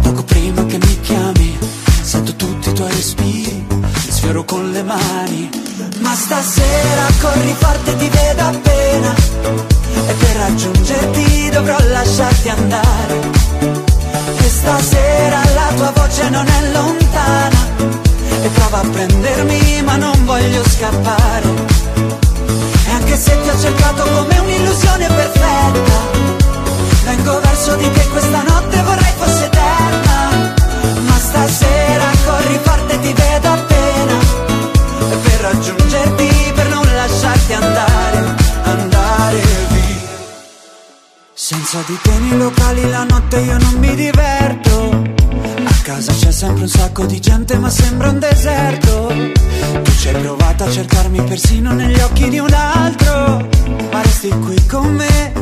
Poco 0.00 0.22
prima 0.24 0.64
che 0.66 0.78
mi 0.78 1.00
chiami. 1.00 1.58
Sento 2.02 2.34
tutti 2.34 2.70
i 2.70 2.72
tuoi 2.72 2.90
respiri, 2.90 3.66
li 3.68 4.10
sfioro 4.10 4.44
con 4.44 4.70
le 4.72 4.82
mani. 4.82 5.48
Ma 6.00 6.14
stasera 6.14 7.06
corri 7.20 7.54
forte, 7.58 7.96
ti 7.96 8.08
vedo 8.08 8.42
appena. 8.42 9.69
E 10.06 10.12
per 10.14 10.36
raggiungerti 10.36 11.50
dovrò 11.50 11.76
lasciarti 11.88 12.48
andare. 12.48 13.20
E 14.38 14.48
stasera 14.48 15.40
la 15.54 15.72
tua 15.76 15.92
voce 15.94 16.28
non 16.30 16.46
è 16.46 16.70
lontana. 16.72 17.68
E 18.42 18.48
prova 18.48 18.78
a 18.78 18.88
prendermi, 18.88 19.82
ma 19.82 19.96
non 19.96 20.24
voglio 20.24 20.62
scappare. 20.68 21.48
E 22.86 22.90
anche 22.92 23.16
se 23.16 23.40
ti 23.42 23.48
ho 23.48 23.58
cercato 23.58 24.02
come 24.02 24.38
un'illusione 24.38 25.06
perfetta, 25.06 25.98
vengo 27.04 27.40
verso 27.40 27.76
di 27.76 27.90
te 27.92 28.08
questa 28.08 28.42
notte 28.42 28.82
vorrei 28.82 29.12
fosse 29.18 29.44
eterna. 29.44 30.54
Ma 31.06 31.18
stasera 31.18 32.04
corri 32.24 32.58
forte 32.62 33.00
ti 33.00 33.12
vedo 33.12 33.48
appena 33.48 34.18
E 35.10 35.16
per 35.16 35.40
raggiungerti, 35.40 36.09
Senza 41.52 41.82
di 41.84 41.98
te 42.00 42.16
nei 42.16 42.38
locali 42.38 42.88
la 42.88 43.02
notte 43.02 43.40
io 43.40 43.58
non 43.58 43.74
mi 43.80 43.92
diverto. 43.96 45.02
A 45.64 45.74
casa 45.82 46.12
c'è 46.12 46.30
sempre 46.30 46.62
un 46.62 46.68
sacco 46.68 47.06
di 47.06 47.18
gente 47.18 47.58
ma 47.58 47.68
sembra 47.68 48.10
un 48.10 48.20
deserto. 48.20 49.12
Tu 49.82 49.90
ci 49.98 50.10
hai 50.10 50.20
provato 50.20 50.62
a 50.62 50.70
cercarmi 50.70 51.20
persino 51.22 51.72
negli 51.72 51.98
occhi 51.98 52.28
di 52.28 52.38
un 52.38 52.52
altro 52.52 53.48
Ma 53.90 54.00
resti 54.00 54.28
qui 54.28 54.64
con 54.66 54.94
me. 54.94 55.32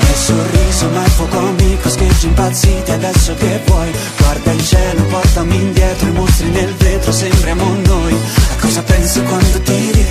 Nel 0.00 0.16
sorriso 0.16 0.88
ma 0.88 1.04
è 1.04 1.08
fuoco 1.10 1.38
amico 1.38 1.88
Scheggi 1.88 2.26
impazziti 2.26 2.90
adesso 2.90 3.32
che 3.36 3.60
vuoi. 3.64 3.92
Guarda 4.18 4.50
il 4.50 4.66
cielo, 4.66 5.04
portami 5.04 5.54
indietro 5.54 6.08
I 6.08 6.12
mostri 6.14 6.48
nel 6.48 6.74
vetro, 6.74 7.12
sembriamo 7.12 7.76
noi. 7.84 8.12
A 8.12 8.60
cosa 8.60 8.82
pensi 8.82 9.22
quando 9.22 9.60
tiri? 9.60 10.04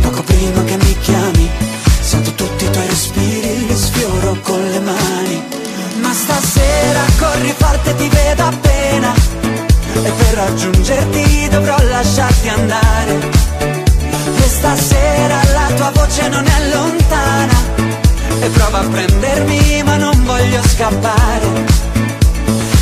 Poco 0.00 0.22
prima 0.22 0.62
che 0.62 0.76
mi 0.76 0.96
chiami 1.00 1.50
Sento 2.12 2.34
tutti 2.34 2.64
i 2.66 2.70
tuoi 2.70 2.86
respiri 2.88 3.66
Li 3.68 3.74
sfioro 3.74 4.36
con 4.42 4.62
le 4.68 4.80
mani. 4.80 5.42
Ma 6.02 6.12
stasera 6.12 7.00
corri 7.18 7.54
forte 7.56 7.94
ti 7.96 8.06
vedo 8.06 8.44
appena. 8.44 9.14
E 9.94 10.10
per 10.10 10.34
raggiungerti 10.34 11.48
dovrò 11.48 11.74
lasciarti 11.88 12.48
andare. 12.48 13.18
E 14.36 14.46
stasera 14.46 15.40
la 15.54 15.74
tua 15.74 15.90
voce 15.94 16.28
non 16.28 16.44
è 16.44 16.68
lontana. 16.74 17.54
E 18.42 18.48
prova 18.48 18.80
a 18.80 18.84
prendermi 18.88 19.82
ma 19.82 19.96
non 19.96 20.22
voglio 20.24 20.60
scappare. 20.68 21.64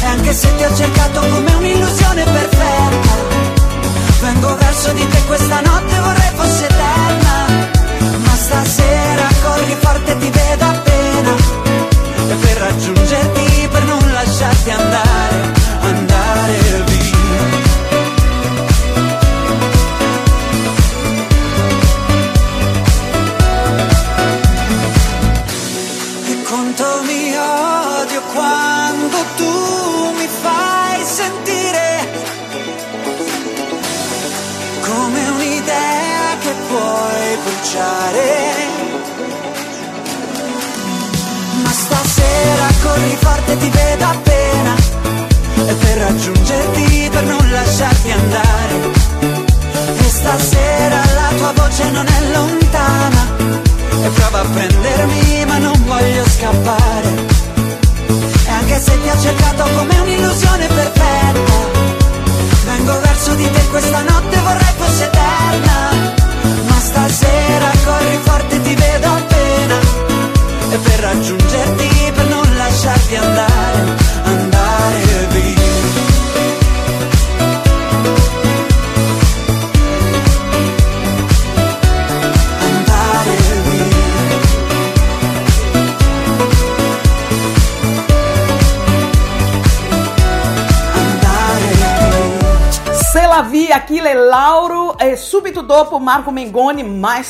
E 0.03 0.07
anche 0.07 0.33
se 0.33 0.57
ti 0.57 0.65
ho 0.65 0.75
cercato 0.75 1.21
come 1.21 1.55
un'illusione 1.55 2.25
perfetta 2.25 3.15
Vengo 4.23 4.57
verso 4.57 4.93
di 4.93 5.07
te 5.09 5.23
questa 5.27 5.61
notte 5.61 6.01
vorrei 6.01 6.31
fosse 6.35 6.65
eterna 6.65 7.80
Ma 8.41 8.47
stasera 8.47 9.30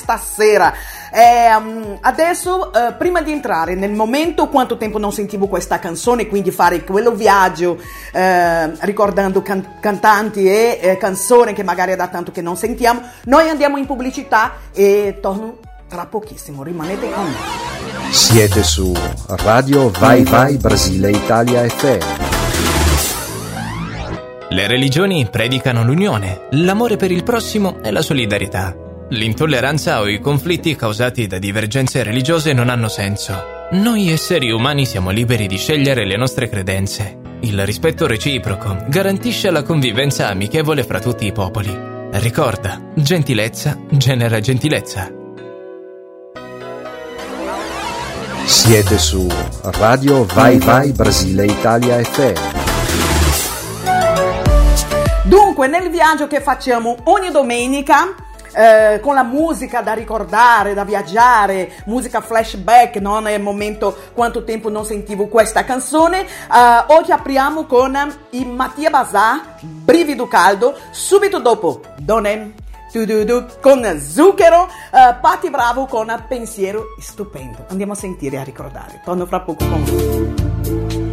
stasera. 0.00 0.72
Eh, 1.12 1.54
um, 1.54 1.98
adesso, 2.00 2.72
eh, 2.72 2.92
prima 2.94 3.20
di 3.20 3.32
entrare 3.32 3.74
nel 3.74 3.92
momento, 3.92 4.48
quanto 4.48 4.76
tempo 4.76 4.98
non 4.98 5.12
sentivo 5.12 5.46
questa 5.46 5.78
canzone, 5.78 6.26
quindi 6.26 6.50
fare 6.50 6.84
quello 6.84 7.12
viaggio 7.12 7.78
eh, 8.12 8.70
ricordando 8.80 9.42
can- 9.42 9.78
cantanti 9.80 10.48
e 10.48 10.78
eh, 10.80 10.96
canzoni 10.96 11.52
che 11.52 11.62
magari 11.62 11.92
è 11.92 11.96
da 11.96 12.08
tanto 12.08 12.32
che 12.32 12.40
non 12.40 12.56
sentiamo, 12.56 13.02
noi 13.24 13.48
andiamo 13.48 13.76
in 13.76 13.86
pubblicità 13.86 14.52
e 14.72 15.18
torno 15.20 15.58
tra 15.88 16.06
pochissimo. 16.06 16.62
Rimanete 16.62 17.10
con 17.10 17.24
noi. 17.24 18.12
Siete 18.12 18.62
su 18.62 18.92
Radio 19.26 19.90
Vai 19.90 20.22
Vai 20.22 20.56
Brasile 20.56 21.10
Italia 21.10 21.68
FM. 21.68 22.38
Le 24.52 24.66
religioni 24.66 25.28
predicano 25.30 25.84
l'unione, 25.84 26.48
l'amore 26.50 26.96
per 26.96 27.12
il 27.12 27.22
prossimo 27.22 27.80
e 27.82 27.92
la 27.92 28.02
solidarietà. 28.02 28.79
L'intolleranza 29.12 29.98
o 29.98 30.06
i 30.06 30.20
conflitti 30.20 30.76
causati 30.76 31.26
da 31.26 31.38
divergenze 31.38 32.04
religiose 32.04 32.52
non 32.52 32.68
hanno 32.68 32.86
senso. 32.86 33.68
Noi 33.72 34.08
esseri 34.08 34.52
umani 34.52 34.86
siamo 34.86 35.10
liberi 35.10 35.48
di 35.48 35.56
scegliere 35.56 36.06
le 36.06 36.16
nostre 36.16 36.48
credenze. 36.48 37.18
Il 37.40 37.66
rispetto 37.66 38.06
reciproco 38.06 38.84
garantisce 38.86 39.50
la 39.50 39.64
convivenza 39.64 40.28
amichevole 40.28 40.84
fra 40.84 41.00
tutti 41.00 41.26
i 41.26 41.32
popoli. 41.32 41.76
Ricorda, 42.12 42.80
gentilezza 42.94 43.76
genera 43.90 44.38
gentilezza. 44.38 45.10
Siete 48.44 48.96
su 48.96 49.26
Radio 49.62 50.24
Vai 50.24 50.58
Vai 50.58 50.92
Brasile 50.92 51.46
Italia 51.46 52.00
FM. 52.00 52.58
Dunque, 55.24 55.66
nel 55.66 55.90
viaggio 55.90 56.28
che 56.28 56.40
facciamo 56.40 56.96
ogni 57.04 57.32
domenica, 57.32 58.28
eh, 58.52 59.00
con 59.00 59.14
la 59.14 59.22
musica 59.22 59.80
da 59.80 59.92
ricordare, 59.92 60.74
da 60.74 60.84
viaggiare, 60.84 61.72
musica 61.86 62.20
flashback, 62.20 62.96
non 62.96 63.26
è 63.26 63.32
il 63.32 63.42
momento 63.42 63.96
quanto 64.14 64.44
tempo 64.44 64.68
non 64.68 64.84
sentivo 64.84 65.26
questa 65.26 65.64
canzone. 65.64 66.22
Eh, 66.22 66.84
oggi 66.88 67.12
apriamo 67.12 67.64
con 67.64 67.96
i 68.30 68.44
Mattia 68.44 68.90
Bazar, 68.90 69.56
Brivido 69.60 70.26
Caldo, 70.28 70.76
subito 70.90 71.38
dopo 71.38 71.80
Donem. 71.98 72.52
Con 73.60 74.00
Zucchero, 74.00 74.66
eh, 74.90 75.14
Patti 75.20 75.48
Bravo 75.48 75.86
con 75.86 76.24
Pensiero 76.26 76.86
Stupendo. 76.98 77.66
Andiamo 77.68 77.92
a 77.92 77.94
sentire 77.94 78.34
e 78.34 78.40
a 78.40 78.42
ricordare. 78.42 79.00
Torno 79.04 79.26
fra 79.26 79.40
poco 79.42 79.64
con 79.64 79.84
voi. 79.84 81.09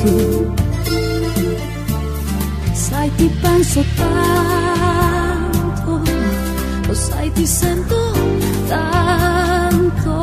Tu. 0.00 0.54
Sai 2.72 3.10
ti 3.16 3.28
penso 3.40 3.84
tanto 3.96 4.76
lo 6.86 6.94
sai 6.94 7.32
ti 7.32 7.46
sento 7.46 8.12
tanto. 8.68 10.22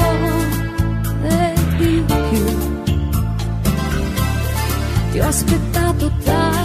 E 1.23 1.53
di 1.77 2.03
più 2.29 2.45
ti 5.11 5.19
ho 5.19 5.27
aspettato 5.27 6.11
tanto 6.23 6.62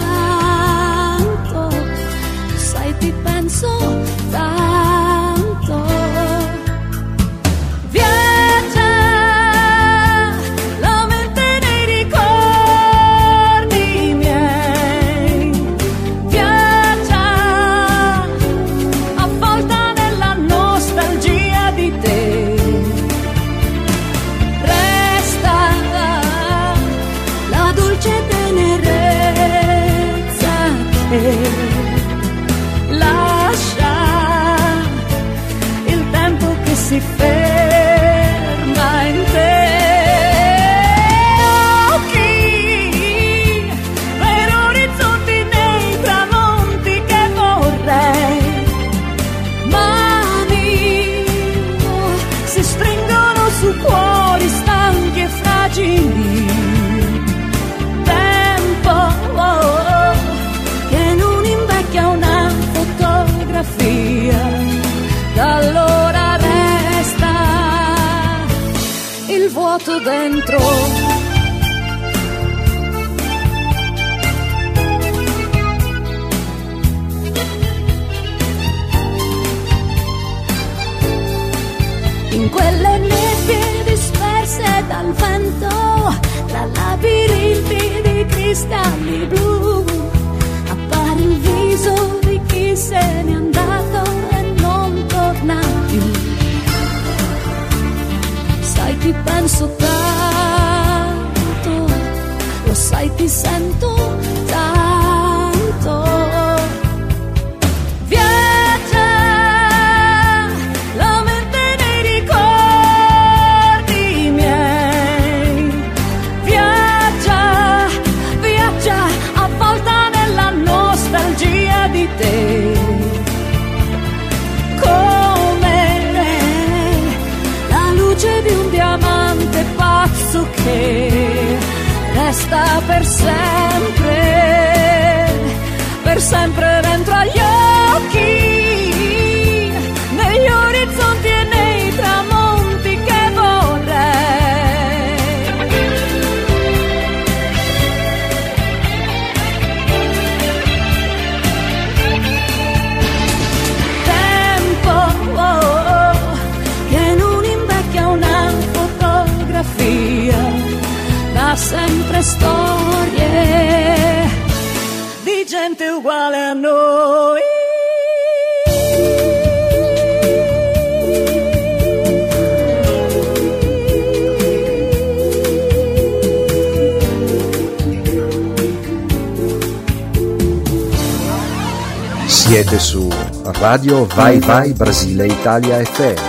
Radio 183.69 184.03
Vai 184.05 184.39
Vai 184.39 184.73
Brasile 184.73 185.27
Italia 185.27 185.85
FM. 185.85 186.28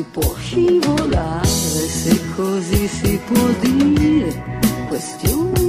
Si 0.00 0.06
può 0.10 0.34
scivolare, 0.34 1.46
se 1.46 2.18
così 2.34 2.86
si 2.88 3.20
può 3.26 3.46
dire, 3.60 4.58
questione 4.88 5.59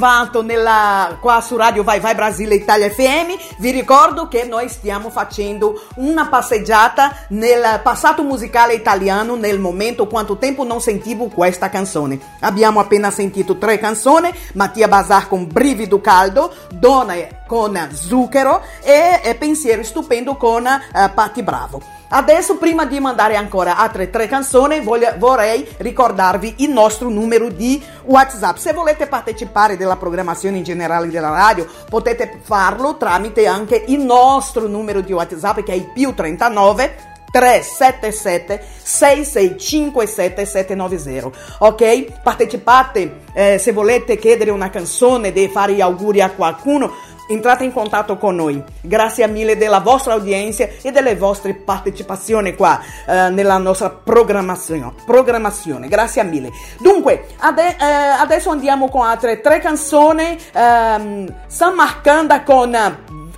arrivato 0.00 0.42
nella, 0.42 1.18
qua 1.20 1.42
su 1.42 1.56
Radio 1.56 1.82
Vai 1.82 2.00
Vai 2.00 2.14
Brasile 2.14 2.54
Italia 2.54 2.88
FM, 2.88 3.58
vi 3.58 3.70
ricordo 3.70 4.28
che 4.28 4.44
noi 4.44 4.70
stiamo 4.70 5.10
facendo 5.10 5.78
una 5.96 6.26
passeggiata 6.26 7.14
nel 7.28 7.80
passato 7.82 8.22
musicale 8.22 8.72
italiano 8.72 9.36
nel 9.36 9.58
momento 9.58 10.06
quanto 10.06 10.38
tempo 10.38 10.64
non 10.64 10.80
sentivo 10.80 11.26
questa 11.26 11.68
canzone. 11.68 12.18
Abbiamo 12.40 12.80
appena 12.80 13.10
sentito 13.10 13.58
tre 13.58 13.78
canzoni, 13.78 14.32
Mattia 14.54 14.88
Bazar 14.88 15.28
con 15.28 15.46
Brivido 15.46 16.00
Caldo, 16.00 16.50
Donna 16.70 17.14
con 17.46 17.76
Zucchero 17.92 18.62
e, 18.82 19.36
Pensiero 19.38 19.82
Stupendo 19.82 20.36
con 20.36 20.66
eh, 20.66 21.10
Patti 21.12 21.42
Bravo. 21.42 21.99
Adesso, 22.12 22.56
prima 22.56 22.86
di 22.86 22.98
mandare 22.98 23.36
ancora 23.36 23.76
altre 23.76 24.10
tre 24.10 24.26
canzoni, 24.26 24.80
voglio- 24.80 25.14
vorrei 25.16 25.64
ricordarvi 25.76 26.56
il 26.58 26.70
nostro 26.70 27.08
numero 27.08 27.48
di 27.48 27.80
WhatsApp. 28.02 28.56
Se 28.56 28.72
volete 28.72 29.06
partecipare 29.06 29.76
della 29.76 29.96
programmazione 29.96 30.56
in 30.56 30.64
generale 30.64 31.08
della 31.08 31.30
radio, 31.30 31.68
potete 31.88 32.40
farlo 32.42 32.96
tramite 32.96 33.46
anche 33.46 33.84
il 33.86 34.00
nostro 34.00 34.66
numero 34.66 35.02
di 35.02 35.12
WhatsApp 35.12 35.60
che 35.60 35.72
è 35.72 35.76
il 35.76 35.92
più 35.92 36.12
39 36.12 37.10
377 37.30 38.60
6657 38.82 40.44
790 40.44 41.30
ok 41.58 42.20
partecipate 42.22 43.20
eh, 43.32 43.58
se 43.58 43.70
volete 43.70 44.18
chiedere 44.18 44.50
una 44.50 44.68
canzone 44.68 45.30
di 45.30 45.48
fare 45.48 45.74
gli 45.74 45.80
auguri 45.80 46.20
a 46.20 46.30
qualcuno 46.30 46.92
entrate 47.30 47.64
in 47.64 47.72
contatto 47.72 48.16
con 48.18 48.34
noi. 48.34 48.62
Grazie 48.80 49.26
mille 49.28 49.56
della 49.56 49.80
vostra 49.80 50.14
audienza 50.14 50.66
e 50.82 50.90
delle 50.90 51.16
vostre 51.16 51.54
partecipazioni 51.54 52.54
qua 52.54 52.80
eh, 53.06 53.28
nella 53.30 53.56
nostra 53.58 53.90
programmazione. 53.90 54.92
programmazione. 55.06 55.88
Grazie 55.88 56.24
mille. 56.24 56.50
Dunque, 56.78 57.26
ade- 57.38 57.76
eh, 57.78 57.84
adesso 57.84 58.50
andiamo 58.50 58.88
con 58.88 59.06
altre 59.06 59.40
tre 59.40 59.60
canzoni. 59.60 60.38
ehm, 60.52 61.34
San 61.46 61.74
Marcanda 61.74 62.42
con 62.42 62.74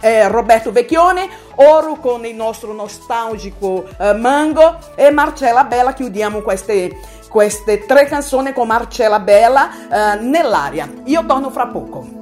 eh, 0.00 0.28
Roberto 0.28 0.72
Vecchione, 0.72 1.28
Oro 1.56 1.94
con 1.96 2.24
il 2.24 2.34
nostro 2.34 2.72
nostalgico 2.72 3.84
eh, 3.98 4.14
Mango 4.14 4.78
e 4.94 5.10
Marcella 5.10 5.64
Bella. 5.64 5.92
Chiudiamo 5.92 6.40
queste, 6.40 6.96
queste 7.28 7.84
tre 7.84 8.06
canzoni 8.06 8.52
con 8.52 8.66
Marcella 8.66 9.20
Bella 9.20 9.70
eh, 9.70 10.20
nell'aria. 10.20 10.90
Io 11.04 11.24
torno 11.26 11.50
fra 11.50 11.66
poco. 11.66 12.21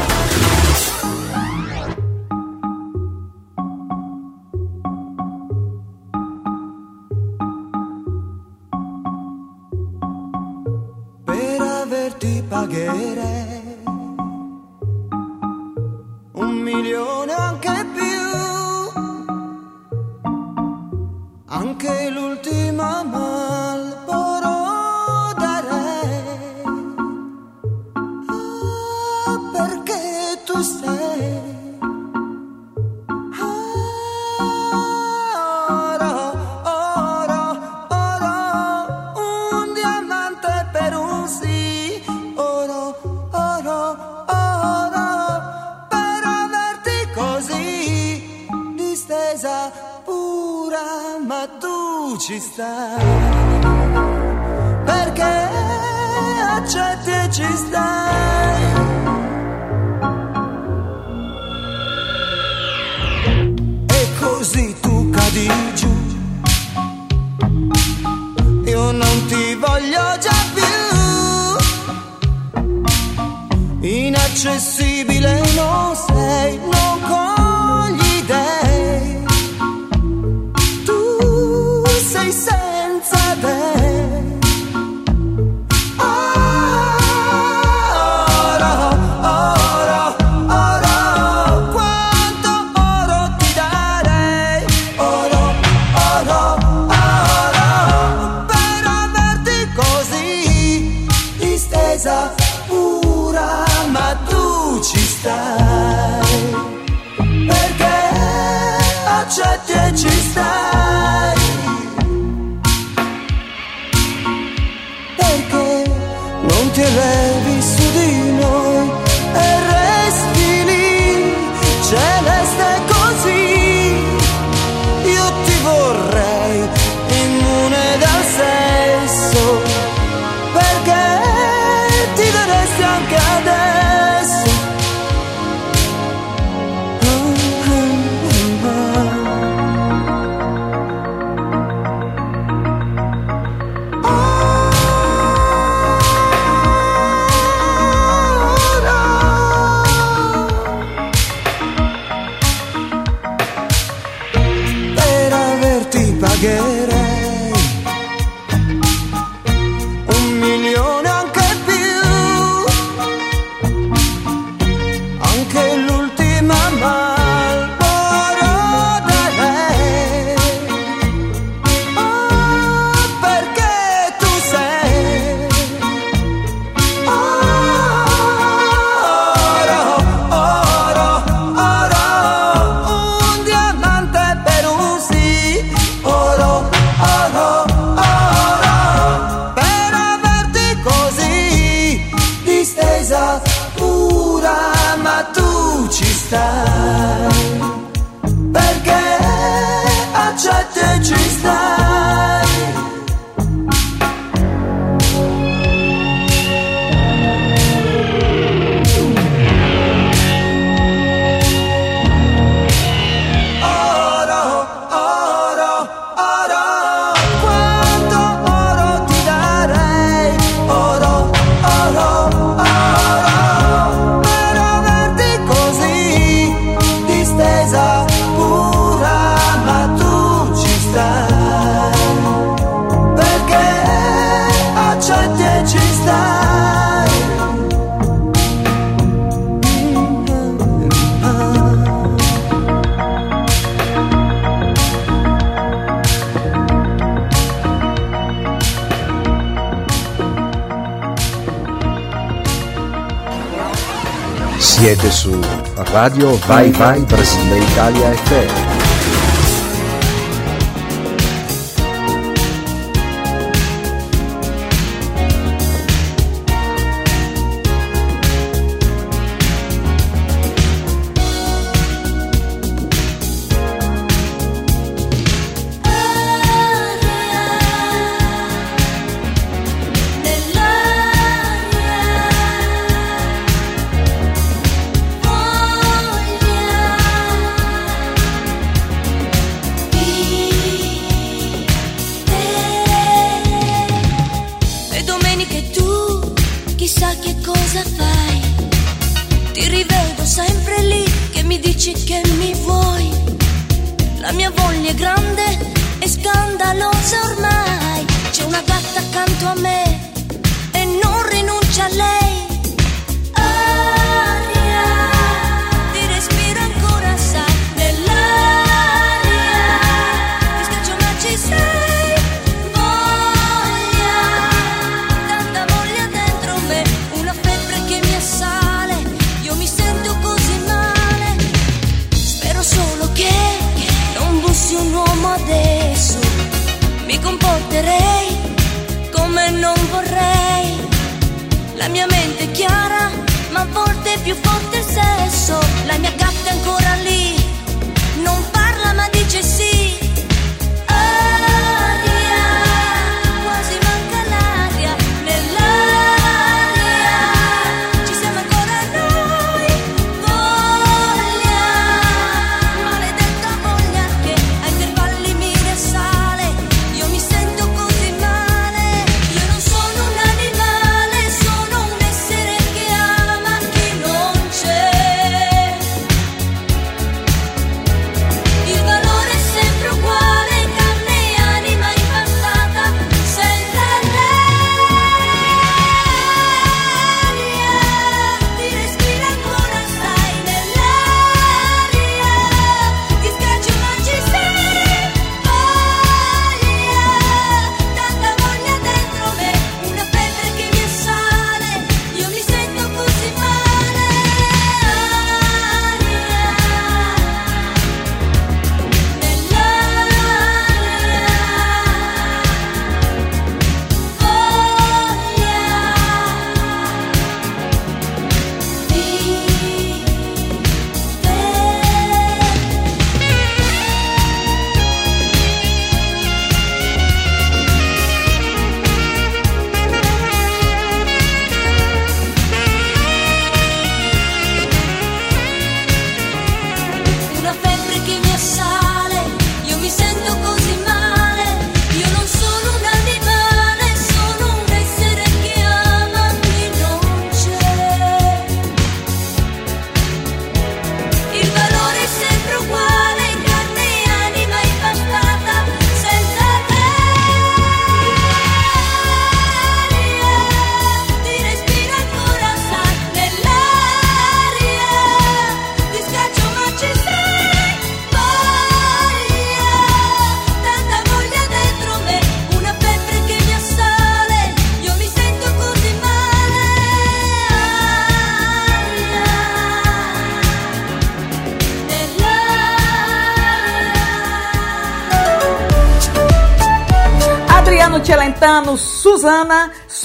Radio 255.91 256.31
Vai 256.47 256.71
Vai 256.71 257.01
Brasile 257.01 257.59
Italia 257.59 258.15
FM. 258.15 258.70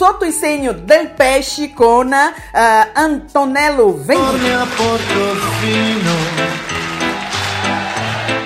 sotto 0.07 0.25
il 0.25 0.33
segno 0.33 0.71
del 0.71 1.11
pesce 1.11 1.73
con 1.73 2.07
uh, 2.07 2.91
Antonello 2.93 3.93
Venti. 4.05 4.51
A 4.51 4.65
Portofino, 4.77 6.13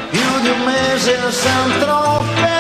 più 0.09 0.41
di 0.41 0.49
un 0.49 0.65
mese 0.65 1.19
a 1.19 1.31
San 1.31 1.79
Trope. 1.79 2.59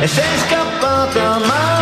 E 0.00 0.06
sei 0.06 0.38
scappata 0.46 1.38
mai 1.38 1.77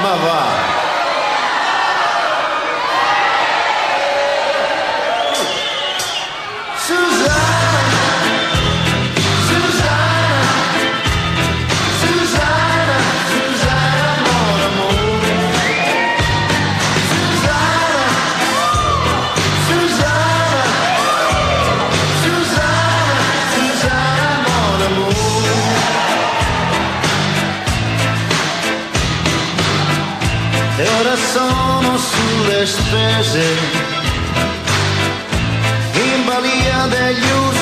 Mas 0.00 0.20
vá. 0.20 0.77
ora 31.08 31.16
sono 31.16 31.96
sulle 31.96 32.66
spese 32.66 33.44
in 35.94 36.24
balia 36.26 36.86
degli 36.86 37.30
urti 37.46 37.57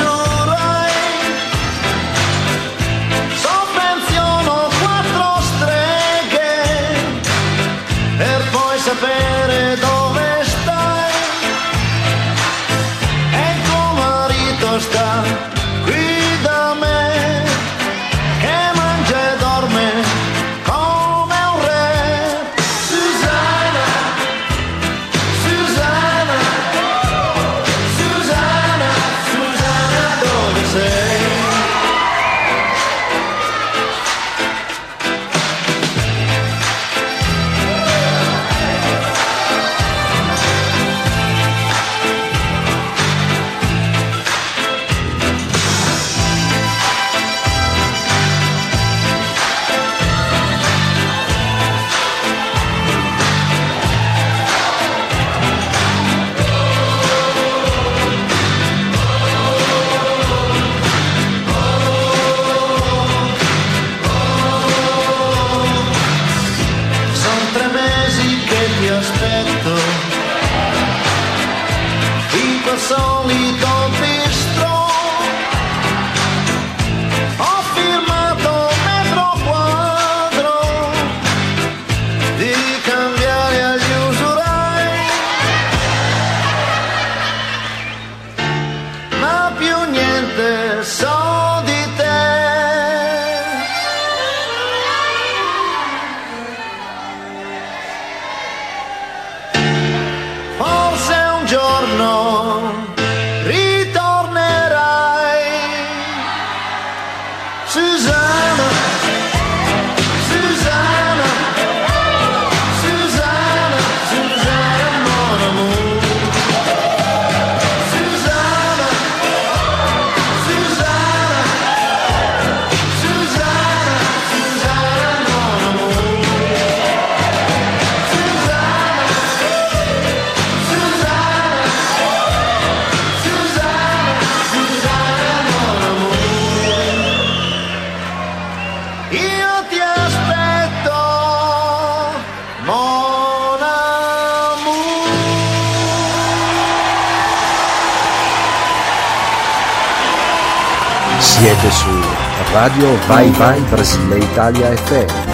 Radio 152.66 152.88
Vai 153.06 153.30
Vai 153.30 153.60
Brasile 153.70 154.18
Italia 154.18 154.76
FM 154.76 155.25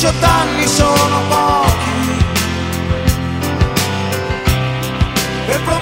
18 0.00 0.24
anni 0.24 0.66
sono 0.66 1.20
pochi. 1.28 2.24
Per 5.44 5.60
promettersi 5.62 5.79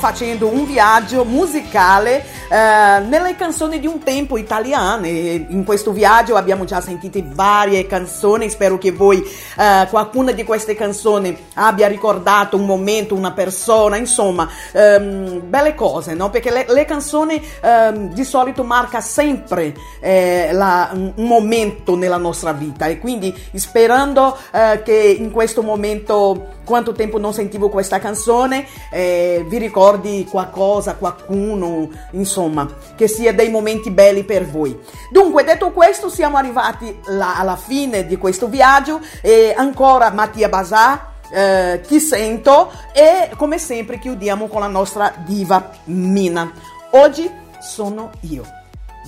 facendo 0.00 0.48
un 0.48 0.64
viaggio 0.64 1.24
musicale 1.24 2.24
eh, 2.48 3.00
nelle 3.06 3.36
canzoni 3.36 3.78
di 3.78 3.86
un 3.86 4.00
tempo 4.00 4.38
italiane. 4.38 5.08
In 5.10 5.62
questo 5.64 5.92
viaggio 5.92 6.36
abbiamo 6.36 6.64
già 6.64 6.80
sentito 6.80 7.22
varie 7.22 7.86
canzoni, 7.86 8.48
spero 8.48 8.78
che 8.78 8.92
voi 8.92 9.22
eh, 9.58 9.86
qualcuna 9.90 10.32
di 10.32 10.42
queste 10.42 10.74
canzoni 10.74 11.36
abbia 11.54 11.86
ricordato 11.86 12.56
un 12.56 12.64
momento, 12.64 13.14
una 13.14 13.32
persona, 13.32 13.96
insomma, 13.96 14.48
ehm, 14.72 15.42
belle 15.48 15.74
cose, 15.74 16.14
no? 16.14 16.30
Perché 16.30 16.50
le, 16.50 16.64
le 16.68 16.84
canzoni 16.86 17.40
ehm, 17.60 18.14
di 18.14 18.24
solito 18.24 18.64
marca 18.64 19.00
sempre 19.00 19.74
eh, 20.00 20.48
la- 20.52 20.90
un 20.92 21.12
un 21.20 21.26
momento 21.26 21.96
nella 21.96 22.16
nostra 22.16 22.52
vita 22.52 22.86
e 22.86 22.98
quindi 22.98 23.34
sperando 23.54 24.36
eh, 24.52 24.82
che 24.82 25.16
in 25.18 25.30
questo 25.30 25.62
momento 25.62 26.58
quanto 26.70 26.92
tempo 26.92 27.18
non 27.18 27.32
sentivo 27.32 27.68
questa 27.68 27.98
canzone, 27.98 28.64
eh, 28.92 29.44
vi 29.48 29.58
ricordi 29.58 30.24
qualcosa, 30.30 30.94
qualcuno, 30.94 31.88
insomma, 32.12 32.68
che 32.94 33.08
sia 33.08 33.34
dei 33.34 33.50
momenti 33.50 33.90
belli 33.90 34.22
per 34.22 34.46
voi. 34.46 34.78
Dunque, 35.10 35.42
detto 35.42 35.72
questo, 35.72 36.08
siamo 36.08 36.36
arrivati 36.36 36.96
la, 37.06 37.36
alla 37.36 37.56
fine 37.56 38.06
di 38.06 38.16
questo 38.16 38.46
viaggio 38.46 39.00
e 39.20 39.52
ancora 39.56 40.10
Mattia 40.10 40.48
Basà. 40.48 41.08
Eh, 41.32 41.80
ti 41.86 41.98
sento 41.98 42.70
e 42.92 43.30
come 43.36 43.58
sempre 43.58 43.98
chiudiamo 43.98 44.46
con 44.46 44.60
la 44.60 44.68
nostra 44.68 45.12
diva 45.26 45.70
Mina. 45.86 46.52
Oggi 46.92 47.28
sono 47.60 48.10
io. 48.20 48.44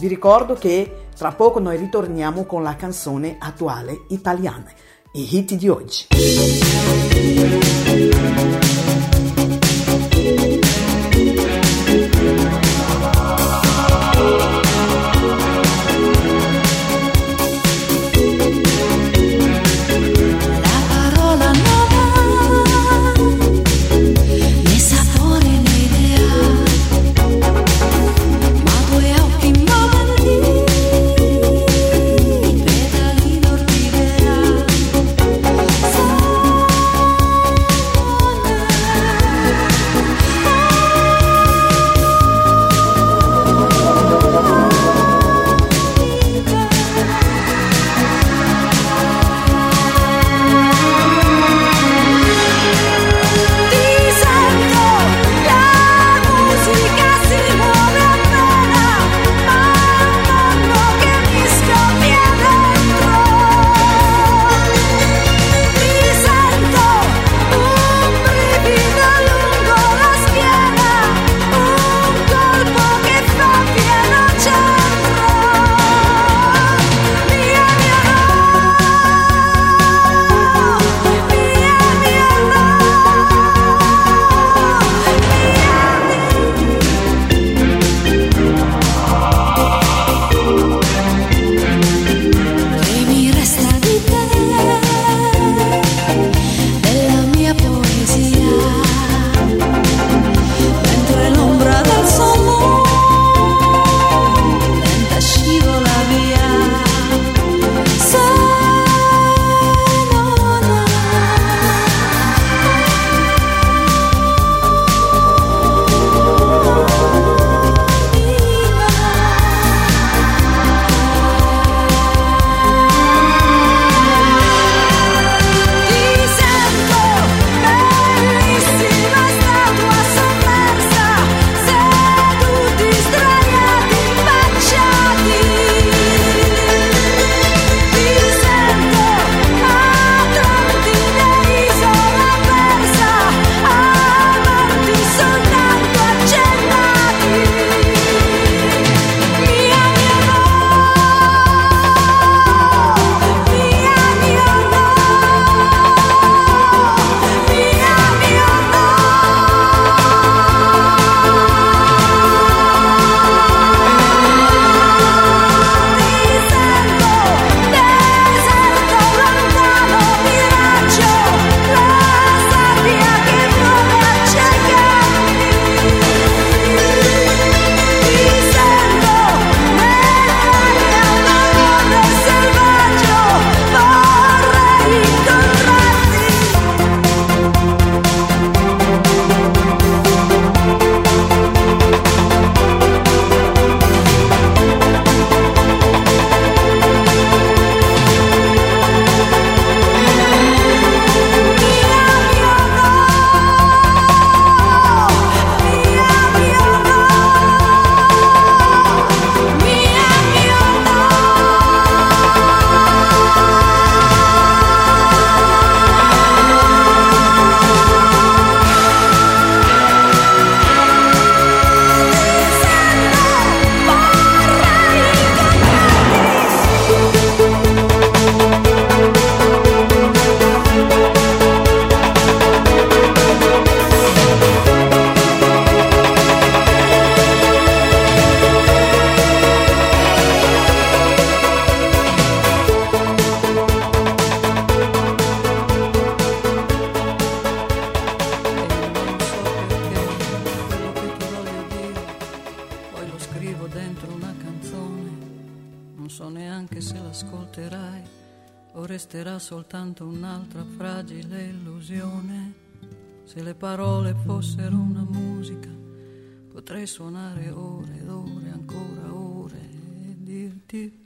Vi 0.01 0.09
ricordo 0.09 0.55
che 0.55 1.07
tra 1.17 1.31
poco 1.31 1.61
noi 1.61 1.77
ritorniamo 1.77 2.45
con 2.45 2.65
la 2.65 2.75
canzone 2.75 3.37
attuale 3.39 4.07
italiana. 4.09 4.67
e 5.15 5.21
hit 5.21 5.59
de 5.59 5.71
hoje. 5.71 6.07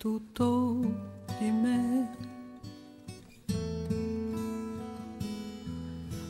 tutto 0.06 0.78
di 1.40 1.50
me. 1.50 2.08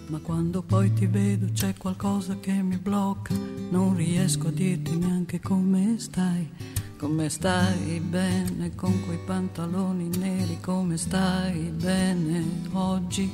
Ma 0.07 0.19
quando 0.21 0.63
poi 0.63 0.91
ti 0.95 1.05
vedo 1.05 1.49
c'è 1.53 1.75
qualcosa 1.77 2.39
che 2.41 2.53
mi 2.53 2.79
blocca, 2.79 3.35
non 3.69 3.95
riesco 3.95 4.49
a 4.49 4.51
dirti 4.51 4.97
neanche 4.97 5.41
come 5.41 5.97
stai, 5.99 6.49
come 6.97 7.29
stai 7.29 8.01
bene 8.01 8.75
con 8.75 9.05
quei 9.05 9.19
pantaloni 9.19 10.09
neri, 10.17 10.59
come 10.63 10.97
stai 10.97 11.65
bene 11.69 12.45
oggi, 12.73 13.31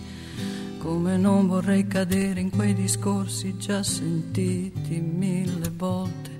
come 0.78 1.16
non 1.18 1.46
vorrei 1.46 1.86
cadere 1.86 2.40
in 2.40 2.50
quei 2.50 2.74
discorsi 2.74 3.56
già 3.58 3.84
sentiti 3.84 4.98
mille 4.98 5.70
volte 5.70 6.30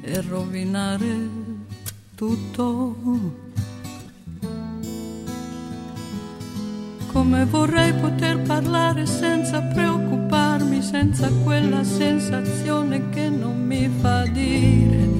e 0.00 0.20
rovinare 0.22 1.06
il 1.06 1.41
tutto. 2.14 2.96
Come 7.12 7.44
vorrei 7.44 7.92
poter 7.92 8.40
parlare 8.40 9.04
senza 9.06 9.60
preoccuparmi, 9.60 10.82
senza 10.82 11.28
quella 11.42 11.84
sensazione 11.84 13.10
che 13.10 13.28
non 13.28 13.66
mi 13.66 13.90
fa 14.00 14.24
dire 14.26 15.10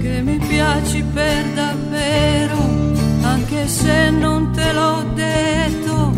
che 0.00 0.22
mi 0.22 0.38
piaci 0.38 1.02
per 1.12 1.44
davvero, 1.54 2.58
anche 3.22 3.66
se 3.66 4.10
non 4.10 4.52
te 4.52 4.72
l'ho 4.72 5.04
detto, 5.14 6.12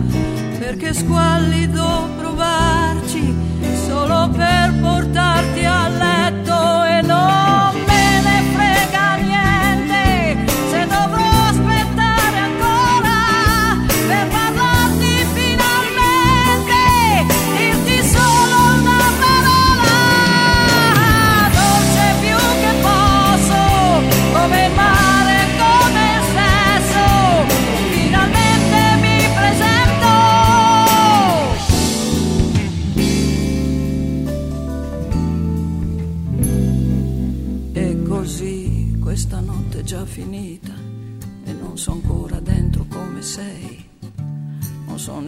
perché 0.59 0.93
squallido 0.93 2.09
provarci 2.19 3.35
solo 3.87 4.29
per 4.29 4.75
portarti 4.81 5.65
a 5.65 5.89
letto 5.89 6.18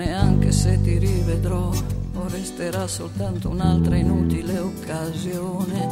neanche 0.00 0.50
se 0.50 0.80
ti 0.80 0.96
rivedrò 0.96 1.70
o 2.14 2.28
resterà 2.28 2.86
soltanto 2.86 3.50
un'altra 3.50 3.96
inutile 3.96 4.58
occasione. 4.58 5.88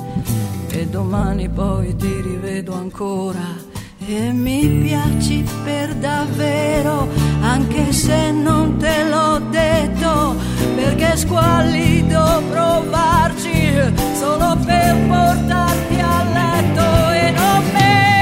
E 0.71 0.87
domani 0.87 1.49
poi 1.51 1.95
ti 1.95 2.21
rivedo 2.23 2.73
ancora. 2.73 3.77
E 4.07 4.33
mi 4.33 4.67
piaci 4.83 5.45
per 5.63 5.95
davvero, 5.97 7.07
anche 7.43 7.93
se 7.93 8.31
non 8.31 8.79
te 8.79 9.05
l'ho 9.05 9.41
detto, 9.51 10.37
perché 10.75 11.17
squallido 11.19 12.43
provarci 12.49 13.75
solo 14.19 14.57
per 14.65 14.97
portarti 15.07 16.01
a 16.01 16.25
letto 16.33 17.11
e 17.11 17.31
non 17.33 17.63
me 17.75 18.18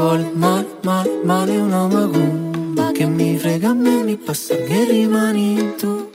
vuole 0.00 0.30
male, 0.34 0.66
male, 0.82 1.10
male 1.24 1.56
una 1.58 1.86
macumba 1.86 2.90
Che 2.92 3.06
mi 3.06 3.38
frega 3.38 3.70
a 3.70 3.74
me, 3.74 4.02
mi 4.02 4.16
basta 4.16 4.56
che 4.56 4.84
rimani 4.84 5.74
tu 5.76 6.10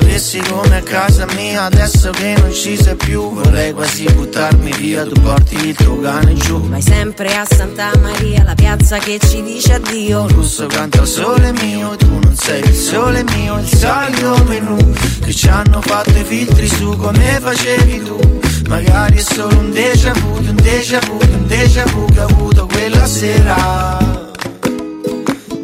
Sapessi 0.00 0.40
come 0.48 0.78
a 0.78 0.82
casa 0.82 1.26
mia 1.36 1.64
adesso 1.64 2.10
che 2.10 2.34
non 2.38 2.50
ci 2.52 2.74
sei 2.74 2.96
più 2.96 3.34
Vorrei 3.34 3.74
quasi 3.74 4.04
buttarmi 4.04 4.72
via, 4.78 5.04
tu 5.04 5.20
porti 5.20 5.68
il 5.68 5.74
tuo 5.74 6.00
cane 6.00 6.32
giù. 6.34 6.58
Vai 6.68 6.80
sempre 6.80 7.36
a 7.36 7.44
Santa 7.44 7.90
Maria, 8.00 8.42
la 8.42 8.54
piazza 8.54 8.96
che 8.96 9.18
ci 9.18 9.42
dice 9.42 9.74
addio. 9.74 10.24
Il 10.24 10.30
russo 10.30 10.66
canta 10.68 11.02
il 11.02 11.06
sole 11.06 11.52
mio, 11.52 11.96
tu 11.96 12.18
non 12.18 12.34
sei 12.34 12.60
il 12.60 12.74
sole 12.74 13.24
mio, 13.34 13.58
il 13.58 13.66
solito 13.66 14.42
menù 14.48 14.76
Che 15.22 15.34
ci 15.34 15.48
hanno 15.48 15.82
fatto 15.82 16.16
i 16.16 16.24
filtri 16.24 16.66
su 16.66 16.96
come 16.96 17.38
facevi 17.38 18.02
tu. 18.02 18.40
Magari 18.68 19.18
è 19.18 19.20
solo 19.20 19.58
un 19.58 19.70
déjà 19.70 20.12
vu, 20.12 20.36
un 20.38 20.54
déjà 20.54 20.98
vu, 21.00 21.18
un 21.20 21.46
déjà 21.46 21.84
vu 21.84 22.06
che 22.06 22.20
ho 22.20 22.26
avuto 22.26 22.66
quella 22.66 23.04
sera 23.04 24.19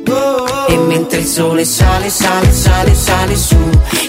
E 0.08 0.76
mentre 0.76 1.18
il 1.18 1.26
sole 1.26 1.64
sale, 1.64 2.08
sale, 2.10 2.52
sale, 2.52 2.94
sale 2.94 3.34
su 3.34 3.56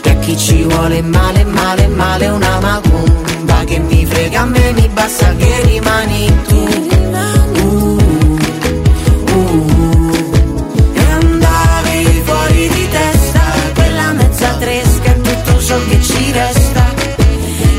E 0.03 0.09
a 0.11 0.15
chi 0.17 0.37
ci 0.37 0.61
vuole 0.63 1.01
male, 1.01 1.43
male, 1.43 1.87
male 1.87 2.27
una 2.27 2.59
macumba 2.59 3.63
Che 3.65 3.79
mi 3.79 4.05
frega 4.05 4.41
a 4.41 4.45
me, 4.45 4.73
mi 4.73 4.87
basta 4.89 5.35
che 5.35 5.61
rimani 5.63 6.31
tu. 6.47 6.67
Uh, 7.53 7.97
uh. 9.33 10.11
E 10.93 11.11
andavi 11.11 12.21
fuori 12.23 12.67
di 12.69 12.89
testa 12.89 13.41
Quella 13.73 14.11
mezza 14.11 14.59
è 14.59 15.21
tutto 15.21 15.59
ciò 15.59 15.77
che 15.89 16.01
ci 16.01 16.31
resta. 16.31 16.93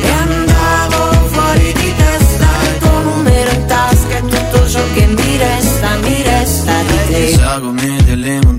E 0.02 0.10
andavo 0.10 1.28
fuori 1.28 1.72
di 1.72 1.94
testa 1.96 2.46
Il 2.66 2.78
tuo 2.80 2.98
numero 3.00 3.50
tasca 3.66 4.16
è 4.16 4.20
tutto 4.22 4.68
ciò 4.68 4.80
che 4.94 5.06
mi 5.06 5.36
resta, 5.36 5.96
mi 6.02 6.22
resta 6.22 6.72
di 6.82 7.12
te 7.12 8.07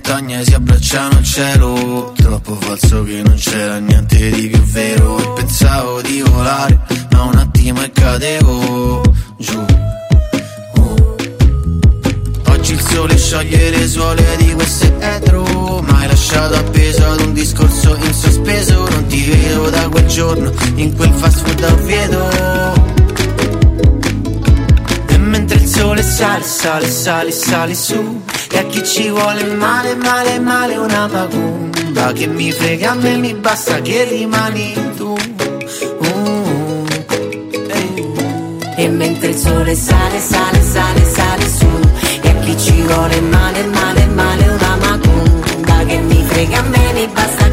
montagne 0.10 0.44
si 0.44 0.54
abbracciano 0.56 1.18
al 1.18 1.24
cielo. 1.24 2.14
Troppo 2.16 2.56
falso 2.56 3.04
che 3.04 3.22
non 3.22 3.36
c'era 3.36 3.78
niente 3.78 4.32
di 4.32 4.48
più 4.48 4.62
vero. 4.64 5.20
E 5.20 5.34
pensavo 5.36 6.02
di 6.02 6.22
volare 6.22 6.80
ma 7.12 7.22
un 7.24 7.36
attimo 7.36 7.84
e 7.84 7.92
cadevo 7.92 9.02
giù. 9.38 9.66
Oh. 10.78 11.16
Oggi 12.48 12.74
il 12.74 12.82
sole 12.82 13.18
scioglie 13.18 13.70
le 13.70 13.88
suole 13.88 14.36
di 14.38 14.52
queste 14.54 14.96
etro. 15.00 15.44
Ma 15.82 16.08
lasciato 16.08 16.56
appeso 16.56 17.06
ad 17.06 17.22
un 17.22 17.34
discorso 17.34 17.96
in 17.96 18.14
sospeso. 18.14 18.90
Non 18.90 19.06
ti 19.06 19.24
vedo 19.30 19.70
da 19.70 19.88
quel 19.90 20.08
giorno 20.08 20.52
in 20.76 20.96
quel 20.96 21.14
fast 21.14 21.46
food 21.46 21.64
a 21.64 21.68
il 21.70 22.99
sole 25.80 26.04
sale, 26.04 26.44
sale, 26.44 26.88
sale, 26.90 27.32
sale 27.32 27.74
su. 27.74 28.22
E 28.52 28.58
a 28.58 28.64
chi 28.66 28.84
ci 28.84 29.10
vuole 29.10 29.46
male, 29.46 29.96
male, 29.96 30.40
male 30.40 30.76
una 30.76 31.08
macumba 31.08 32.12
Che 32.12 32.28
mi 32.28 32.52
frega 32.52 32.92
a 32.92 32.96
me, 32.96 33.16
mi 33.16 33.34
basta 33.34 33.80
che 33.80 34.04
rimani 34.04 34.74
tu. 34.98 35.16
Uh, 36.00 36.86
E 38.76 38.88
mentre 38.90 39.30
il 39.30 39.36
sole 39.36 39.76
sale, 39.76 40.20
sale, 40.20 40.62
sale, 40.62 41.04
sale 41.06 41.48
su. 41.48 41.70
E 42.22 42.30
a 42.30 42.34
chi 42.44 42.58
ci 42.58 42.82
vuole 42.82 43.22
male, 43.22 43.64
male, 43.66 44.06
male 44.08 44.48
una 44.48 44.76
macumba 44.76 45.86
Che 45.86 45.98
mi 46.00 46.26
frega 46.28 46.60
a 46.60 46.64
me, 46.64 46.94
mi 46.94 47.08
basta 47.08 47.49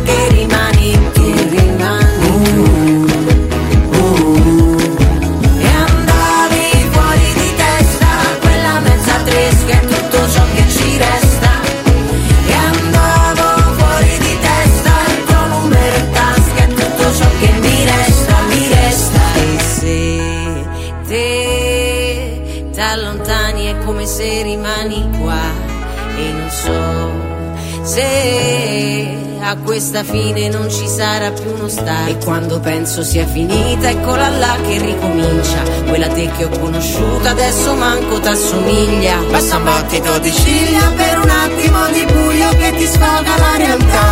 a 29.57 29.65
questa 29.65 30.05
fine 30.05 30.49
non 30.49 30.71
ci 30.71 30.87
sarà 30.87 31.31
più 31.31 31.51
uno 31.51 31.69
stare. 31.69 32.11
E 32.11 32.19
quando 32.25 32.61
penso 32.61 33.03
sia 33.03 33.27
finita 33.27 33.89
eccola 33.89 34.29
là 34.29 34.57
che 34.63 34.79
ricomincia. 34.79 35.63
Quella 35.87 36.09
te 36.09 36.31
che 36.37 36.45
ho 36.45 36.59
conosciuto 36.59 37.27
adesso 37.27 37.75
manco 37.75 38.21
t'assomiglia. 38.21 39.17
Basta 39.31 39.57
un 39.57 39.65
battito 39.65 40.19
di 40.19 40.33
ciglia 40.33 40.91
per 40.95 41.19
un 41.19 41.31
attimo 41.31 41.87
di 41.91 42.05
buio 42.13 42.49
che 42.51 42.75
ti 42.77 42.87
sfoga 42.87 43.37
la 43.39 43.57
realtà. 43.57 44.05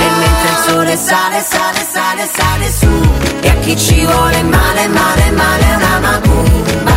E 0.00 0.08
mentre 0.18 0.48
il 0.48 0.56
sole 0.66 0.96
sale, 0.96 1.40
sale, 1.40 1.86
sale, 1.92 2.28
sale 2.32 2.72
su 2.72 2.88
E 3.40 3.48
a 3.48 3.54
chi 3.56 3.76
ci 3.76 4.04
vuole 4.04 4.42
male, 4.42 4.88
male, 4.88 5.30
male 5.30 5.74
una 5.76 5.98
macumba 6.00 6.93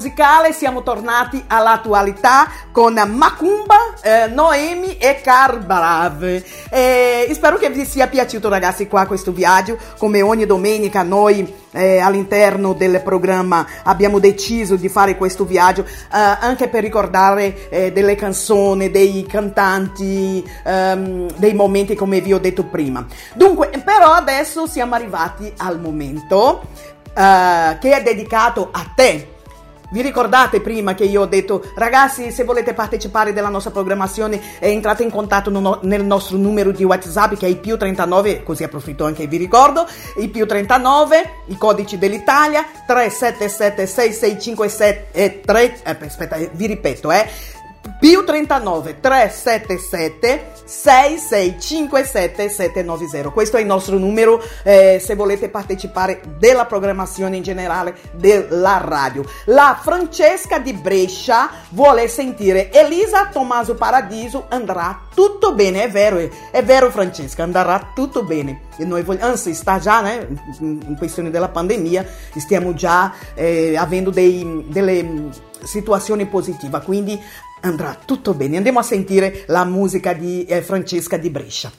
musicale 0.00 0.54
siamo 0.54 0.82
tornati 0.82 1.44
all'attualità 1.46 2.48
con 2.72 2.94
Macumba, 2.94 3.76
eh, 4.00 4.28
Noemi 4.28 4.96
e 4.96 5.20
Carbrave. 5.22 6.42
Eh, 6.70 7.30
spero 7.34 7.58
che 7.58 7.68
vi 7.68 7.84
sia 7.84 8.06
piaciuto 8.06 8.48
ragazzi 8.48 8.88
qua 8.88 9.04
questo 9.04 9.30
viaggio, 9.30 9.76
come 9.98 10.22
ogni 10.22 10.46
domenica 10.46 11.02
noi 11.02 11.54
eh, 11.72 11.98
all'interno 11.98 12.72
del 12.72 13.02
programma 13.04 13.66
abbiamo 13.82 14.18
deciso 14.18 14.76
di 14.76 14.88
fare 14.88 15.18
questo 15.18 15.44
viaggio 15.44 15.82
eh, 15.82 15.86
anche 16.10 16.68
per 16.68 16.82
ricordare 16.82 17.68
eh, 17.68 17.92
delle 17.92 18.14
canzoni, 18.14 18.90
dei 18.90 19.26
cantanti, 19.26 20.42
ehm, 20.64 21.30
dei 21.36 21.52
momenti 21.52 21.94
come 21.94 22.22
vi 22.22 22.32
ho 22.32 22.38
detto 22.38 22.64
prima. 22.64 23.04
Dunque, 23.34 23.70
però 23.84 24.12
adesso 24.12 24.66
siamo 24.66 24.94
arrivati 24.94 25.52
al 25.58 25.78
momento 25.78 26.62
eh, 27.14 27.76
che 27.78 27.96
è 27.96 28.02
dedicato 28.02 28.70
a 28.72 28.90
te. 28.94 29.34
Vi 29.90 30.02
ricordate 30.02 30.60
prima 30.60 30.94
che 30.94 31.02
io 31.02 31.22
ho 31.22 31.26
detto, 31.26 31.64
ragazzi, 31.74 32.30
se 32.30 32.44
volete 32.44 32.74
partecipare 32.74 33.32
della 33.32 33.48
nostra 33.48 33.72
programmazione, 33.72 34.40
eh, 34.60 34.70
entrate 34.70 35.02
in 35.02 35.10
contatto 35.10 35.50
nel 35.82 36.04
nostro 36.04 36.36
numero 36.36 36.70
di 36.70 36.84
WhatsApp 36.84 37.34
che 37.34 37.46
è 37.46 37.48
il 37.48 37.58
più 37.58 37.76
39, 37.76 38.44
così 38.44 38.62
approfitto 38.62 39.04
anche 39.04 39.26
vi 39.26 39.36
ricordo, 39.36 39.84
il 40.18 40.30
più 40.30 40.46
39, 40.46 41.30
i 41.46 41.56
codici 41.56 41.98
dell'Italia, 41.98 42.64
377 42.86 43.86
6657 43.86 45.08
e 45.10 45.40
3, 45.40 45.80
eh, 45.82 45.96
aspetta, 46.06 46.36
eh, 46.36 46.50
vi 46.52 46.66
ripeto, 46.66 47.10
eh, 47.10 47.28
più 47.98 48.24
39 48.24 49.00
377 49.00 50.52
6657 50.64 52.48
790 52.48 53.30
questo 53.30 53.56
è 53.56 53.60
il 53.60 53.66
nostro 53.66 53.98
numero 53.98 54.42
eh, 54.62 54.98
se 55.02 55.14
volete 55.14 55.48
partecipare 55.48 56.20
della 56.38 56.66
programmazione 56.66 57.36
in 57.36 57.42
generale 57.42 57.96
della 58.12 58.78
radio. 58.78 59.24
La 59.46 59.78
Francesca 59.80 60.58
di 60.58 60.72
Brescia 60.74 61.50
vuole 61.70 62.06
sentire 62.08 62.70
Elisa 62.70 63.28
Tommaso 63.32 63.74
Paradiso. 63.74 64.46
Andrà 64.48 65.08
tutto 65.12 65.54
bene 65.54 65.84
è 65.84 65.90
vero 65.90 66.18
è 66.50 66.62
vero 66.62 66.90
Francesca 66.90 67.42
andrà 67.42 67.90
tutto 67.94 68.22
bene. 68.22 68.68
E 68.76 68.84
noi 68.84 69.02
vogliamo 69.02 69.30
anzi 69.30 69.54
sta 69.54 69.78
già 69.78 70.00
né, 70.00 70.28
in 70.60 70.94
questione 70.96 71.30
della 71.30 71.48
pandemia 71.48 72.06
stiamo 72.36 72.72
già 72.74 73.12
eh, 73.34 73.76
avendo 73.76 74.10
dei, 74.10 74.64
delle 74.68 75.28
situazioni 75.62 76.26
positive 76.26 76.80
quindi 76.82 77.20
andrà 77.60 77.96
tutto 78.04 78.34
bene. 78.34 78.56
Andiamo 78.56 78.78
a 78.78 78.82
sentire 78.82 79.44
la 79.46 79.64
musica 79.64 80.12
di 80.12 80.44
eh, 80.44 80.62
Francesca 80.62 81.16
di 81.16 81.30
Brescia. 81.30 81.70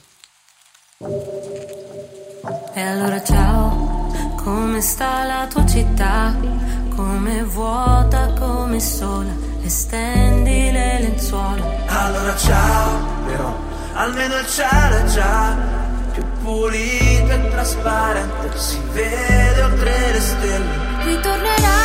E 2.74 2.80
allora 2.80 3.22
ciao, 3.22 4.12
come 4.36 4.80
sta 4.80 5.24
la 5.24 5.46
tua 5.48 5.66
città? 5.66 6.34
Come 6.94 7.42
vuota, 7.44 8.32
come 8.38 8.80
sola, 8.80 9.30
e 9.62 9.68
stendi 9.68 10.70
le 10.70 11.00
lenzuola. 11.00 11.64
Allora 11.86 12.36
ciao, 12.36 13.24
però 13.26 13.56
almeno 13.94 14.38
il 14.38 14.46
cielo 14.46 14.96
è 14.96 15.04
già 15.04 15.56
più 16.12 16.22
pulito 16.42 17.32
e 17.32 17.48
trasparente, 17.50 18.58
si 18.58 18.78
vede 18.92 19.62
oltre 19.62 20.12
le 20.12 20.20
stelle. 20.20 21.04
Ritornerà 21.04 21.78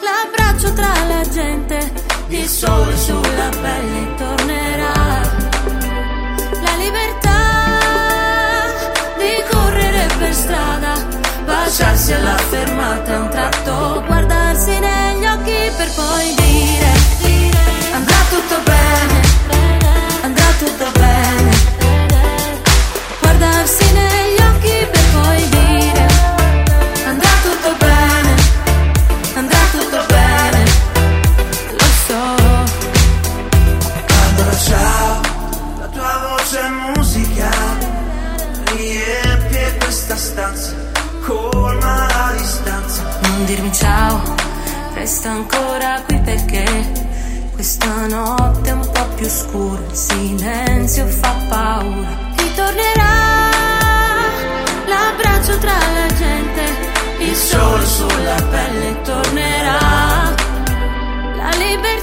l'abbraccio 0.00 0.72
tra 0.72 1.04
la 1.06 1.28
gente, 1.28 1.92
il 2.28 2.48
sole 2.48 2.96
sulla 2.96 3.48
pelle 3.60 4.14
tornerà. 4.16 4.92
La 6.62 6.74
libertà 6.76 8.60
di 9.18 9.42
correre 9.50 10.06
per 10.18 10.34
strada, 10.34 10.92
baciarsi 11.44 12.12
alla 12.12 12.36
fermata 12.36 13.18
un 13.20 13.28
tratto, 13.28 14.02
guardarsi 14.06 14.78
negli 14.78 15.26
occhi 15.26 15.70
per 15.76 15.90
poi 15.94 16.34
dire, 16.36 16.92
andrà 17.92 18.16
tutto 18.30 18.60
bene, 18.64 19.20
andrà 20.22 20.46
tutto 20.58 20.90
bene. 20.98 21.33
Resta 45.04 45.32
ancora 45.32 46.02
qui 46.06 46.18
perché 46.20 46.64
questa 47.52 48.06
notte 48.06 48.70
è 48.70 48.72
un 48.72 48.88
po' 48.90 49.06
più 49.16 49.28
scura, 49.28 49.78
il 49.90 49.94
silenzio 49.94 51.06
fa 51.06 51.34
paura. 51.46 52.08
Ritornerà 52.36 53.50
l'abbraccio 54.86 55.58
tra 55.58 55.76
la 55.76 56.06
gente, 56.14 56.62
il 57.18 57.34
sole 57.34 57.84
sulla 57.84 58.42
pelle 58.50 59.02
tornerà. 59.02 60.34
La 61.36 61.50
libertà 61.58 61.93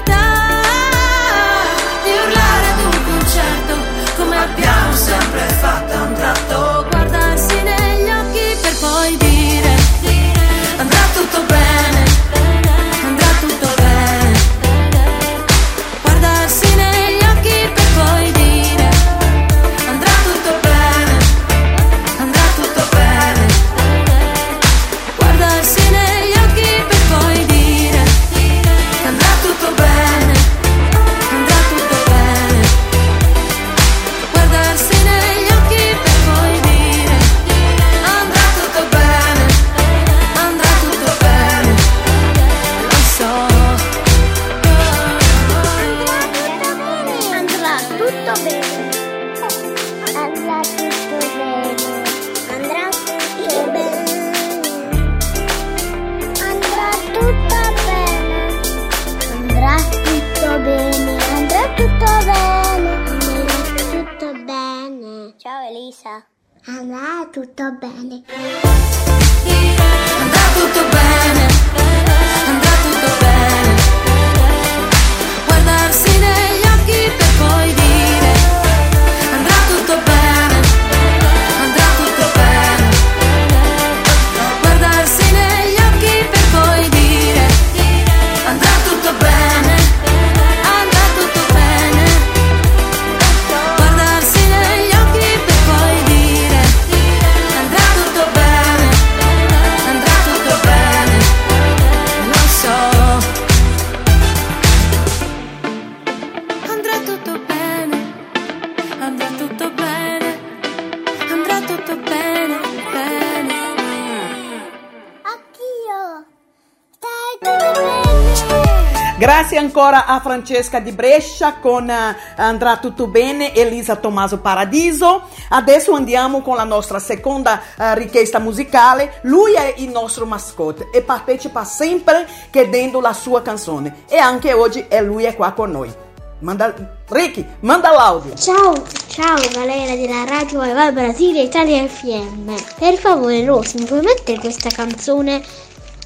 a 120.06 120.20
Francesca 120.20 120.80
di 120.80 120.92
Brescia 120.92 121.56
con 121.56 121.90
eh, 121.90 122.16
Andrà 122.38 122.78
tutto 122.78 123.08
bene, 123.08 123.54
Elisa 123.54 123.96
Tommaso 123.96 124.40
Paradiso. 124.40 125.24
Adesso 125.50 125.94
andiamo 125.94 126.42
con 126.42 126.56
la 126.56 126.64
nostra 126.64 127.00
seconda 127.00 127.62
eh, 127.78 127.96
richiesta 127.96 128.40
musicale. 128.40 129.20
Lui 129.24 129.54
è 129.54 129.76
il 129.78 129.90
nostro 129.90 130.26
mascotte 130.26 130.90
e 130.92 131.02
partecipa 131.02 131.64
sempre 131.64 132.28
chiedendo 132.50 133.00
la 133.02 133.14
sua 133.14 133.42
canzone. 133.42 134.04
E 134.08 134.18
anche 134.18 134.54
oggi 134.54 134.86
è 134.88 135.02
lui 135.02 135.24
è 135.24 135.36
qua 135.36 135.52
con 135.52 135.72
noi. 135.72 135.94
Manda, 136.40 136.74
Ricky, 137.08 137.46
manda 137.60 137.92
l'audio. 137.92 138.34
Ciao, 138.36 138.74
ciao 139.08 139.38
Valeria 139.54 139.96
della 139.96 140.26
Radio 140.26 140.64
Eva 140.64 140.92
Brasile 140.92 141.44
Italia 141.44 141.88
FM. 141.88 142.52
Per 142.80 142.98
favore, 142.98 143.46
Rosy, 143.46 143.80
mi 143.80 143.86
puoi 143.86 144.02
mettere 144.02 144.40
questa 144.40 144.70
canzone 144.70 145.44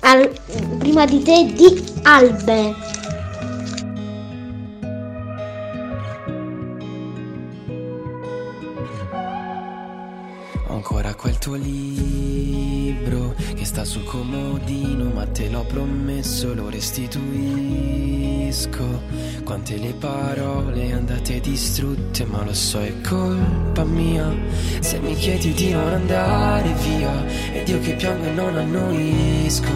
al- 0.02 0.30
prima 0.78 1.06
di 1.06 1.24
te 1.24 1.46
di 1.54 1.94
Albe? 2.04 2.95
Quel 11.26 11.40
tuo 11.40 11.56
libro 11.56 13.34
che 13.56 13.66
sta 13.66 13.84
sul 13.84 14.04
comodino, 14.04 15.06
ma 15.06 15.26
te 15.26 15.50
l'ho 15.50 15.64
promesso, 15.64 16.54
lo 16.54 16.70
restituisco. 16.70 17.24
Quante 19.44 19.78
le 19.78 19.94
parole 19.94 20.92
andate 20.92 21.40
distrutte, 21.40 22.26
ma 22.26 22.44
lo 22.44 22.54
so 22.54 22.80
è 22.80 22.94
colpa 23.02 23.84
mia. 23.86 24.32
Se 24.82 25.00
mi 25.00 25.16
chiedi 25.16 25.52
di 25.54 25.72
non 25.72 25.94
andare 25.94 26.72
via, 26.84 27.26
ed 27.54 27.68
io 27.70 27.80
che 27.80 27.96
piango 27.96 28.26
e 28.26 28.32
non 28.32 28.56
annuisco, 28.56 29.74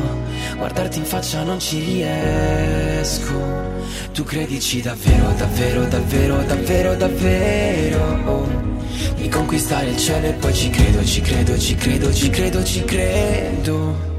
guardarti 0.56 1.00
in 1.00 1.06
faccia 1.06 1.42
non 1.42 1.60
ci 1.60 1.80
riesco. 1.80 3.34
Tu 4.14 4.24
credici 4.24 4.82
davvero, 4.82 5.34
davvero, 5.36 5.88
davvero, 5.88 6.44
davvero, 6.44 6.96
davvero 6.96 8.78
di 9.16 9.30
conquistare 9.30 9.88
il 9.88 9.98
cielo 9.98 10.28
e 10.28 10.34
poi 10.34 10.54
ci 10.54 10.70
credo, 10.70 11.04
ci 11.06 11.22
credo, 11.22 11.58
ci 11.58 11.76
credo, 11.76 12.14
ci 12.14 12.30
credo, 12.30 12.64
ci 12.64 12.84
credo. 12.84 14.10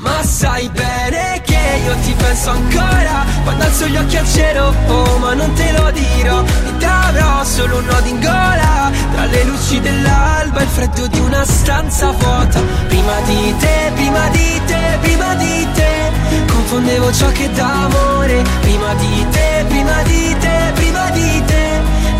Ma 0.00 0.22
sai 0.22 0.68
bene 0.68 1.42
che 1.44 1.58
io 1.84 1.96
ti 2.04 2.14
penso 2.16 2.50
ancora 2.50 3.24
Quando 3.42 3.64
alzo 3.64 3.86
gli 3.86 3.96
occhi 3.96 4.16
al 4.16 4.28
cielo, 4.28 4.72
oh 4.86 5.18
ma 5.18 5.34
non 5.34 5.52
te 5.54 5.72
lo 5.72 5.90
dirò. 5.90 6.42
E 6.42 6.76
ti 6.78 6.84
avrò 6.84 7.42
solo 7.42 7.78
un 7.78 7.84
nodo 7.84 8.06
in 8.06 8.20
gola 8.20 8.92
Tra 9.12 9.24
le 9.24 9.44
luci 9.44 9.80
dell'alba 9.80 10.60
e 10.60 10.62
il 10.62 10.68
freddo 10.68 11.06
di 11.08 11.18
una 11.18 11.44
stanza 11.44 12.12
vuota. 12.12 12.60
Prima 12.86 13.20
di 13.26 13.54
te, 13.58 13.90
prima 13.94 14.28
di 14.28 14.60
te, 14.66 14.98
prima 15.00 15.34
di 15.34 15.66
te 15.74 16.12
Confondevo 16.46 17.12
ciò 17.12 17.28
che 17.32 17.50
dà 17.50 17.84
amore. 17.84 18.42
Prima 18.60 18.94
di 18.94 19.26
te, 19.30 19.64
prima 19.66 20.02
di 20.02 20.36
te, 20.38 20.72
prima 20.74 21.10
di 21.10 21.42
te 21.46 21.77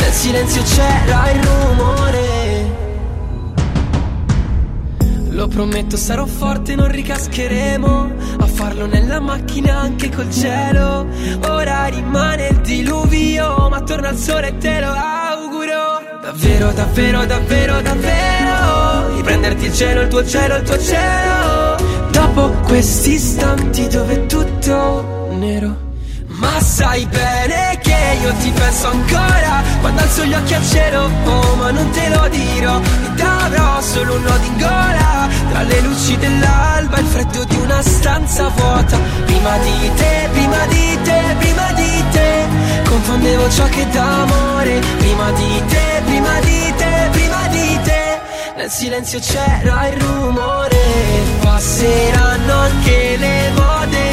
Nel 0.09 0.17
silenzio 0.17 0.63
c'era 0.63 1.31
il 1.33 1.43
rumore. 1.43 2.77
Lo 5.29 5.49
prometto 5.49 5.99
sarò 5.99 6.25
forte, 6.25 6.75
non 6.75 6.91
ricascheremo 6.91 8.13
A 8.39 8.47
farlo 8.47 8.87
nella 8.87 9.21
macchina 9.21 9.77
anche 9.77 10.09
col 10.09 10.33
cielo. 10.33 11.07
Ora 11.47 11.85
rimane 11.89 12.49
il 12.49 12.57
diluvio 12.61 13.69
Ma 13.69 13.83
torna 13.83 14.09
il 14.09 14.17
sole 14.17 14.49
e 14.49 14.57
te 14.57 14.81
lo 14.81 14.95
auguro. 14.95 16.01
Davvero, 16.23 16.73
davvero, 16.73 17.27
davvero, 17.27 17.83
davvero 17.83 19.15
Di 19.15 19.23
prenderti 19.23 19.67
il 19.67 19.75
cielo, 19.75 20.01
il 20.01 20.09
tuo 20.09 20.27
cielo, 20.27 20.57
il 20.57 20.63
tuo 20.63 20.79
cielo. 20.79 21.77
Dopo 22.13 22.49
questi 22.63 23.13
istanti 23.13 23.87
dove 23.89 24.25
tutto 24.25 25.29
nero 25.33 25.88
ma 26.39 26.61
sai 26.61 27.07
bene 27.07 27.79
che 27.83 28.19
io 28.23 28.33
ti 28.41 28.51
penso 28.51 28.89
ancora. 28.89 29.63
Quando 29.81 30.03
alzo 30.03 30.25
gli 30.25 30.35
occhi 30.35 30.55
al 30.55 30.65
cielo, 30.65 31.11
oh 31.25 31.55
ma 31.57 31.71
non 31.71 31.91
te 31.91 32.09
lo 32.09 32.29
dirò. 32.29 32.81
E 33.17 33.23
avrò 33.23 33.81
solo 33.81 34.15
un 34.15 34.23
nodo 34.23 34.45
in 34.45 34.59
gola 34.59 35.29
Tra 35.51 35.63
le 35.63 35.81
luci 35.81 36.17
dell'alba 36.17 36.97
e 36.97 37.01
il 37.01 37.07
freddo 37.07 37.45
di 37.45 37.57
una 37.57 37.83
stanza 37.83 38.49
vuota. 38.49 38.99
Prima 39.25 39.57
di 39.59 39.91
te, 39.97 40.29
prima 40.33 40.67
di 40.67 40.99
te, 41.03 41.21
prima 41.39 41.73
di 41.73 42.05
te. 42.11 42.47
Confondevo 42.85 43.51
ciò 43.51 43.65
che 43.69 43.87
dà 43.91 44.23
amore 44.23 44.81
Prima 44.99 45.31
di 45.33 45.63
te, 45.69 46.03
prima 46.05 46.41
di 46.41 46.75
te, 46.77 47.09
prima 47.11 47.49
di 47.49 47.79
te. 47.83 48.21
Nel 48.57 48.71
silenzio 48.71 49.19
c'era 49.21 49.89
il 49.89 50.01
rumore. 50.01 50.77
Passeranno 51.41 52.55
anche 52.55 53.17
le 53.17 53.51
mode, 53.55 54.08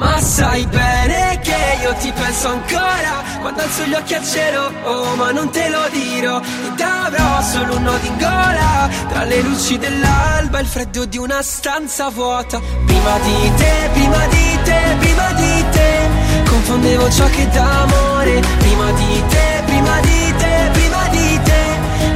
ma 0.00 0.18
sai 0.18 0.66
bene 0.66 1.38
che 1.42 1.78
io 1.82 1.92
ti 2.00 2.10
penso 2.10 2.48
ancora 2.48 3.22
Quando 3.40 3.60
alzo 3.60 3.84
gli 3.84 3.92
occhi 3.92 4.14
al 4.14 4.24
cielo, 4.24 4.72
oh 4.84 5.14
ma 5.16 5.30
non 5.30 5.50
te 5.50 5.68
lo 5.68 5.88
dirò. 5.90 6.40
E 6.40 6.74
ti 6.74 6.82
avrò 6.82 7.42
solo 7.42 7.76
un 7.76 7.82
nodo 7.82 8.06
in 8.06 8.16
gola 8.16 8.88
Tra 9.08 9.24
le 9.24 9.40
luci 9.42 9.78
dell'alba 9.78 10.58
e 10.58 10.62
il 10.62 10.66
freddo 10.66 11.04
di 11.04 11.18
una 11.18 11.42
stanza 11.42 12.08
vuota. 12.08 12.58
Prima 12.86 13.18
di 13.18 13.52
te, 13.56 13.90
prima 13.92 14.26
di 14.26 14.58
te, 14.64 14.80
prima 14.98 15.32
di 15.32 15.64
te 15.70 16.08
Confondevo 16.48 17.10
ciò 17.10 17.26
che 17.30 17.48
dà 17.48 17.82
amore 17.82 18.40
Prima 18.58 18.90
di 18.92 19.22
te, 19.28 19.62
prima 19.66 20.00
di 20.00 20.34
te, 20.38 20.68
prima 20.72 21.08
di 21.10 21.40
te 21.44 21.62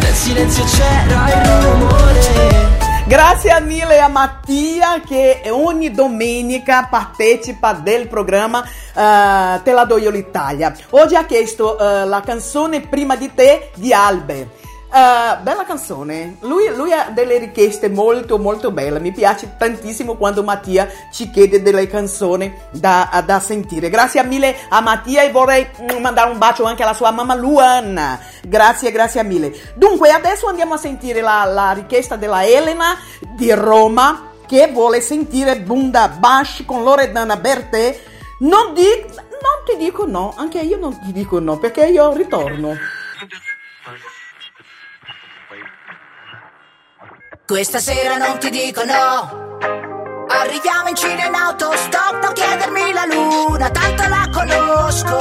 Nel 0.00 0.14
silenzio 0.14 0.64
c'era 0.64 1.28
il 1.28 1.62
rumore 1.62 2.83
Grazie 3.06 3.60
mille 3.60 4.00
a 4.00 4.08
Mattia 4.08 5.00
che 5.06 5.42
ogni 5.50 5.90
domenica 5.90 6.88
partecipa 6.90 7.74
del 7.74 8.08
programma 8.08 8.64
eh, 8.64 9.60
Te 9.62 9.72
la 9.72 9.84
do 9.84 9.98
io 9.98 10.08
l'Italia. 10.08 10.74
Oggi 10.90 11.14
ha 11.14 11.26
chiesto 11.26 11.78
eh, 11.78 12.06
la 12.06 12.22
canzone 12.22 12.80
Prima 12.80 13.14
di 13.16 13.30
te 13.34 13.72
di 13.74 13.92
Albe. 13.92 14.63
Eh, 14.96 15.38
bella 15.42 15.64
canzone, 15.64 16.36
lui, 16.42 16.72
lui 16.72 16.92
ha 16.92 17.10
delle 17.10 17.38
richieste 17.38 17.88
molto 17.88 18.38
molto 18.38 18.70
belle, 18.70 19.00
mi 19.00 19.10
piace 19.10 19.56
tantissimo 19.58 20.14
quando 20.14 20.44
Mattia 20.44 20.88
ci 21.10 21.30
chiede 21.30 21.62
delle 21.62 21.88
canzoni 21.88 22.54
da, 22.70 23.24
da 23.26 23.40
sentire. 23.40 23.90
Grazie 23.90 24.22
mille 24.22 24.54
a 24.68 24.80
Mattia 24.80 25.22
e 25.22 25.32
vorrei 25.32 25.66
mm, 25.66 26.00
mandare 26.00 26.30
un 26.30 26.38
bacio 26.38 26.62
anche 26.62 26.84
alla 26.84 26.94
sua 26.94 27.10
mamma 27.10 27.34
Luana. 27.34 28.20
Grazie, 28.44 28.92
grazie 28.92 29.24
mille. 29.24 29.52
Dunque, 29.74 30.10
adesso 30.10 30.46
andiamo 30.46 30.74
a 30.74 30.78
sentire 30.78 31.20
la, 31.20 31.42
la 31.44 31.72
richiesta 31.72 32.14
della 32.14 32.46
Elena 32.46 32.96
di 33.34 33.50
Roma 33.50 34.30
che 34.46 34.70
vuole 34.72 35.00
sentire 35.00 35.58
Bunda 35.58 36.06
Bash 36.06 36.62
con 36.64 36.84
Loredana 36.84 37.36
Bertè. 37.36 38.00
Non, 38.38 38.72
di- 38.72 39.04
non 39.08 39.64
ti 39.66 39.76
dico 39.76 40.06
no, 40.06 40.34
anche 40.36 40.60
io 40.60 40.78
non 40.78 40.96
ti 41.00 41.10
dico 41.10 41.40
no 41.40 41.58
perché 41.58 41.84
io 41.86 42.12
ritorno. 42.12 42.76
Questa 47.46 47.78
sera 47.78 48.16
non 48.16 48.38
ti 48.38 48.48
dico 48.48 48.82
no. 48.84 49.58
Arriviamo 50.28 50.88
in 50.88 50.96
Cina 50.96 51.26
in 51.26 51.34
autostop, 51.34 52.22
non 52.22 52.32
chiedermi 52.32 52.90
la 52.94 53.04
luna, 53.04 53.68
tanto 53.68 54.08
la 54.08 54.26
conosco. 54.32 55.18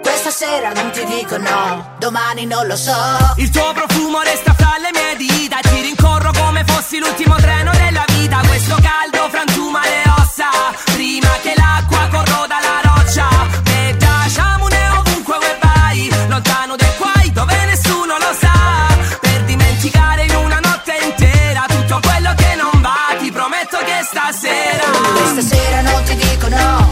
Questa 0.00 0.30
sera 0.30 0.72
non 0.72 0.90
ti 0.90 1.04
dico 1.04 1.36
no, 1.36 1.96
domani 1.98 2.46
non 2.46 2.66
lo 2.66 2.76
so. 2.76 2.96
Il 3.36 3.50
tuo 3.50 3.74
profumo 3.74 4.22
resta 4.22 4.54
fra 4.54 4.76
le 4.78 4.88
mie 4.90 5.16
dita 5.16 5.58
Ti 5.60 5.80
rincorro 5.82 6.30
come 6.32 6.64
fossi 6.64 6.98
l'ultimo 6.98 7.36
treno 7.36 7.70
della 7.72 8.04
vita 8.08 8.40
Questo 8.46 8.76
caldo 8.80 9.28
frantuma 9.28 9.80
le 9.82 10.02
ossa 10.18 10.48
Prima 10.94 11.28
che 11.42 11.52
l'acqua 11.56 12.08
corroda 12.10 12.56
la 12.60 12.69
Questa 25.32 25.54
sera 25.54 25.80
non 25.82 26.02
ti 26.02 26.16
dico 26.16 26.48
no. 26.48 26.88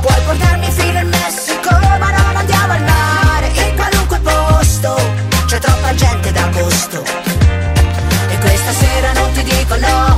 Puoi 0.00 0.20
portarmi 0.26 0.70
fino 0.70 0.98
al 1.00 1.06
Messico 1.06 1.70
Ma 1.72 2.10
non 2.16 2.36
andiamo 2.36 2.72
al 2.72 2.82
mare 2.84 3.46
In 3.48 3.74
qualunque 3.74 4.20
posto. 4.20 4.94
C'è 5.46 5.58
troppa 5.58 5.92
gente 5.92 6.30
d'agosto. 6.30 7.02
E 7.02 8.38
questa 8.38 8.72
sera 8.72 9.12
non 9.14 9.32
ti 9.32 9.42
dico 9.42 9.74
no. 9.76 10.16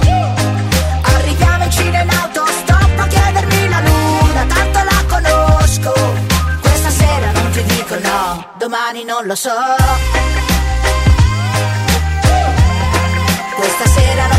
Arriviamo 1.17 1.65
in 1.65 1.71
Cina 1.71 2.03
in 2.03 2.11
autostop 2.11 2.99
A 2.99 3.07
chiedermi 3.07 3.69
la 3.71 3.81
luna 3.81 4.45
Tanto 4.47 4.79
la 4.83 5.05
conosco. 5.09 5.93
Questa 6.61 6.91
sera 6.91 7.31
non 7.33 7.51
ti 7.53 7.63
dico 7.65 7.95
no 8.01 8.47
Domani 8.59 9.03
non 9.05 9.25
lo 9.25 9.35
so. 9.35 9.51
Questa 13.57 13.87
sera 13.87 14.27
non 14.27 14.34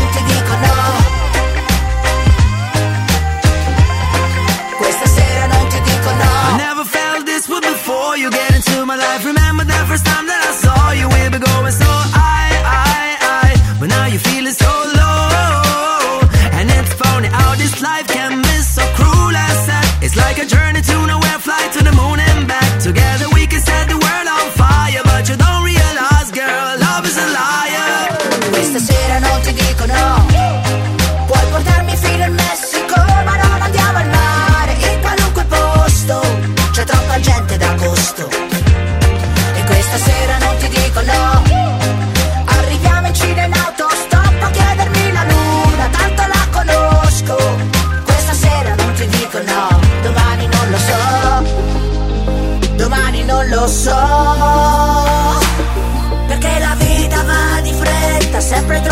before 8.16 8.22
you 8.24 8.30
get 8.30 8.54
into 8.54 8.86
my 8.86 8.96
life. 8.96 9.24
Remember 9.24 9.64
the 9.64 9.80
first 9.88 10.04
time 10.06 10.26
that 10.26 10.40
I 10.40 10.52
saw 10.52 10.92
you, 10.92 11.06
we 11.08 11.22
were 11.28 11.44
going 11.44 11.72
so 11.72 11.90
high, 12.16 12.54
high, 12.72 13.16
high. 13.28 13.78
But 13.78 13.88
now 13.88 14.06
you're 14.06 14.20
feeling 14.20 14.52
so 14.52 14.72
low. 15.00 16.20
And 16.56 16.70
it's 16.70 16.94
funny 16.94 17.28
how 17.28 17.54
this 17.56 17.82
life 17.82 18.06
can 18.08 18.42
be 18.42 18.56
so 18.62 18.82
cruel 18.96 19.36
and 19.36 19.56
sad. 19.66 20.02
It's 20.02 20.16
like 20.16 20.38
a 20.38 20.46
journey 20.46 20.80
to 20.80 20.95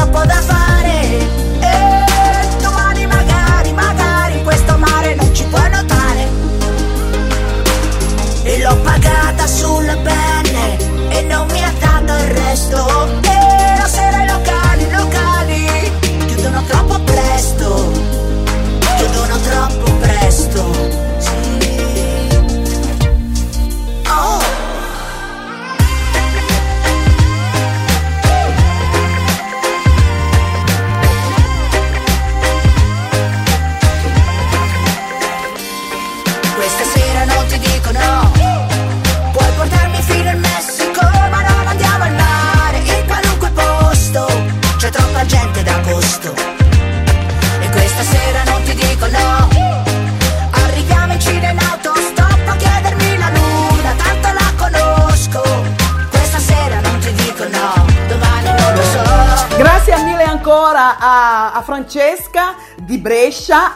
sempre 0.05 0.21
troppo 0.21 0.34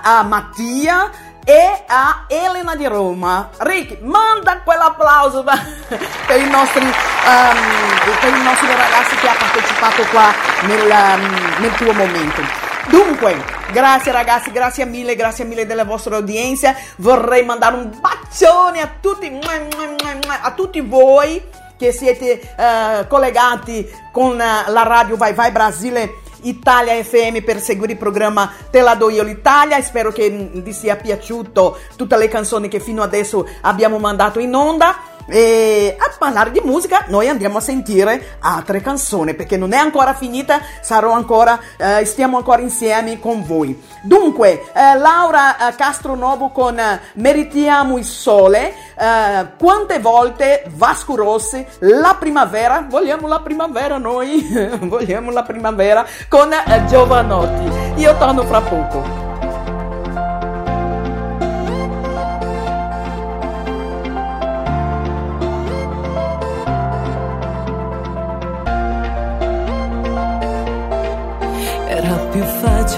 a 0.09 0.23
Mattia 0.23 1.11
e 1.45 1.85
a 1.87 2.25
Elena 2.29 2.75
di 2.75 2.87
Roma. 2.87 3.51
Ricky, 3.59 3.99
manda 4.01 4.63
quell'applauso 4.63 5.45
per 6.27 6.41
i 6.41 6.49
nostri, 6.49 6.85
ehm, 6.85 8.19
per 8.21 8.35
i 8.35 8.43
nostri 8.43 8.69
ragazzi 8.69 9.17
che 9.17 9.29
ha 9.29 9.35
partecipato 9.39 10.03
qua 10.11 10.33
nel, 10.63 10.91
ehm, 10.91 11.61
nel 11.61 11.73
tuo 11.73 11.93
momento. 11.93 12.41
Dunque, 12.87 13.45
grazie 13.71 14.11
ragazzi, 14.11 14.51
grazie 14.51 14.87
mille, 14.87 15.15
grazie 15.15 15.45
mille 15.45 15.67
della 15.67 15.85
vostra 15.85 16.17
udienza. 16.17 16.75
Vorrei 16.97 17.45
mandare 17.45 17.77
un 17.77 17.91
bacione 18.01 18.81
a 18.81 18.89
tutti, 18.99 19.39
a 20.43 20.53
tutti 20.53 20.81
voi 20.81 21.45
che 21.77 21.93
siete 21.93 22.41
eh, 22.41 23.07
collegati 23.07 23.87
con 24.11 24.41
eh, 24.41 24.65
la 24.69 24.83
radio 24.85 25.17
Vai 25.17 25.35
Vai 25.35 25.53
Brasile 25.53 26.27
Italia 26.43 27.03
FM 27.03 27.43
per 27.45 27.61
seguire 27.61 27.93
il 27.93 27.99
programma 27.99 28.53
Te 28.71 28.81
la 28.81 28.95
do 28.95 29.11
io 29.11 29.23
l'Italia 29.23 29.81
spero 29.83 30.13
che 30.13 30.51
vi 30.53 30.73
sia 30.73 30.97
piaciuto 30.97 31.79
tutte 31.97 32.17
le 32.17 32.29
canzoni 32.29 32.69
che 32.69 32.81
fino 32.81 33.03
adesso 33.03 33.47
abbiamo 33.63 33.99
mandato 33.99 34.39
in 34.39 34.55
onda 34.55 35.17
e 35.29 35.95
a 35.99 36.11
parlare 36.19 36.51
di 36.51 36.61
musica 36.65 37.05
noi 37.09 37.29
andiamo 37.29 37.59
a 37.59 37.61
sentire 37.61 38.39
altre 38.41 38.81
canzoni 38.81 39.35
perché 39.35 39.57
non 39.57 39.73
è 39.73 39.77
ancora 39.77 40.15
finita 40.15 40.61
sarò 40.81 41.13
ancora 41.13 41.61
eh, 41.77 42.05
stiamo 42.05 42.39
ancora 42.39 42.63
insieme 42.63 43.21
con 43.21 43.45
voi. 43.45 43.81
Dunque 44.03 44.71
eh, 44.73 44.97
Laura 44.97 45.69
eh, 45.69 45.75
Castronovo 45.75 46.49
con 46.49 46.79
eh, 46.79 47.01
Meritiamo 47.15 47.99
il 47.99 48.05
sole 48.05 48.73
eh, 48.99 49.47
quante 49.59 49.99
volte 49.99 50.65
Vasco 50.75 51.15
Rossi 51.15 51.65
la 51.81 52.17
primavera 52.19 52.87
vogliamo 52.89 53.29
la 53.29 53.41
primavera 53.41 53.99
noi? 53.99 54.47
Vogliamo 54.81 55.31
la 55.31 55.43
primavera 55.43 56.07
con 56.29 56.53
eh, 56.53 56.85
Giovanotti. 56.87 58.01
Io 58.01 58.17
torno 58.17 58.43
fra 58.45 58.61
poco 58.61 59.38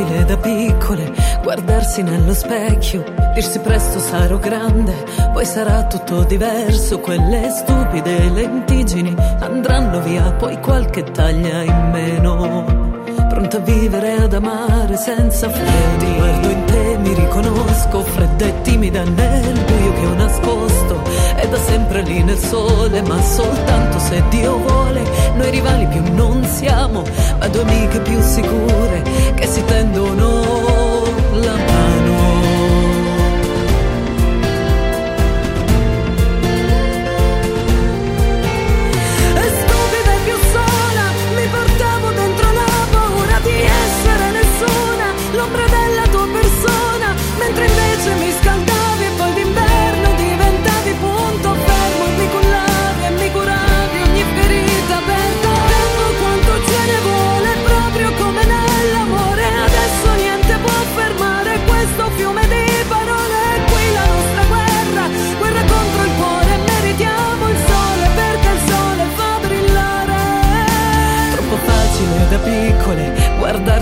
facile 0.00 0.24
da 0.24 0.36
piccole 0.36 1.12
guardarsi 1.42 2.02
nello 2.02 2.32
specchio, 2.32 3.04
dirsi 3.34 3.58
presto 3.60 3.98
sarò 3.98 4.38
grande, 4.38 4.94
poi 5.32 5.44
sarà 5.44 5.84
tutto 5.84 6.24
diverso, 6.24 7.00
quelle 7.00 7.50
stupide 7.50 8.30
lentiggini 8.30 9.14
andranno 9.40 10.00
via, 10.02 10.32
poi 10.32 10.58
qualche 10.60 11.02
taglia 11.02 11.62
in 11.62 11.90
meno. 11.92 12.89
Pronta 13.50 13.72
a 13.72 13.74
vivere, 13.74 14.12
ad 14.22 14.32
amare 14.32 14.96
senza 14.96 15.50
freni. 15.50 16.14
Guardo 16.14 16.50
in 16.50 16.64
te, 16.66 16.98
mi 16.98 17.14
riconosco, 17.14 18.04
fredda 18.04 18.44
e 18.44 18.60
timida 18.62 19.02
nel 19.02 19.64
buio 19.64 19.92
che 19.92 20.06
ho 20.06 20.14
nascosto. 20.14 21.02
È 21.34 21.48
da 21.48 21.56
sempre 21.56 22.02
lì 22.02 22.22
nel 22.22 22.38
sole, 22.38 23.02
ma 23.02 23.20
soltanto 23.20 23.98
se 23.98 24.22
Dio 24.28 24.56
vuole. 24.56 25.02
Noi 25.34 25.50
rivali 25.50 25.84
più 25.88 26.00
non 26.14 26.44
siamo, 26.44 27.02
ma 27.40 27.48
due 27.48 27.62
amiche 27.62 27.98
più 28.02 28.20
sicure 28.22 29.02
che 29.34 29.46
si 29.48 29.64
tendono 29.64 30.42
la 31.32 31.54
mano. 31.56 31.79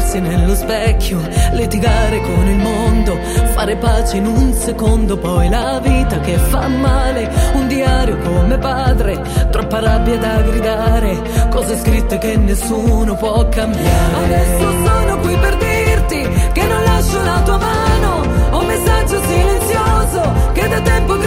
Guardarsi 0.08 0.20
nello 0.20 0.54
specchio, 0.54 1.20
litigare 1.52 2.20
con 2.20 2.48
il 2.48 2.56
mondo, 2.56 3.18
fare 3.54 3.76
pace 3.76 4.16
in 4.16 4.26
un 4.26 4.52
secondo, 4.54 5.18
poi 5.18 5.48
la 5.48 5.78
vita 5.80 6.18
che 6.20 6.36
fa 6.36 6.66
male, 6.68 7.30
un 7.54 7.68
diario 7.68 8.16
come 8.18 8.58
padre, 8.58 9.20
troppa 9.50 9.80
rabbia 9.80 10.16
da 10.16 10.40
gridare, 10.40 11.48
cose 11.50 11.78
scritte 11.78 12.18
che 12.18 12.36
nessuno 12.36 13.14
può 13.16 13.46
cambiare. 13.48 14.24
Adesso 14.24 14.70
sono 14.84 15.18
qui 15.18 15.36
per 15.36 15.56
dirti 15.56 16.28
che 16.52 16.66
non 16.66 16.82
lascio 16.82 17.22
la 17.22 17.42
tua 17.44 17.58
mano, 17.58 18.26
ho 18.50 18.60
un 18.60 18.66
messaggio 18.66 19.22
silenzioso 19.22 20.52
che 20.52 20.68
da 20.68 20.80
tempo 20.80 21.17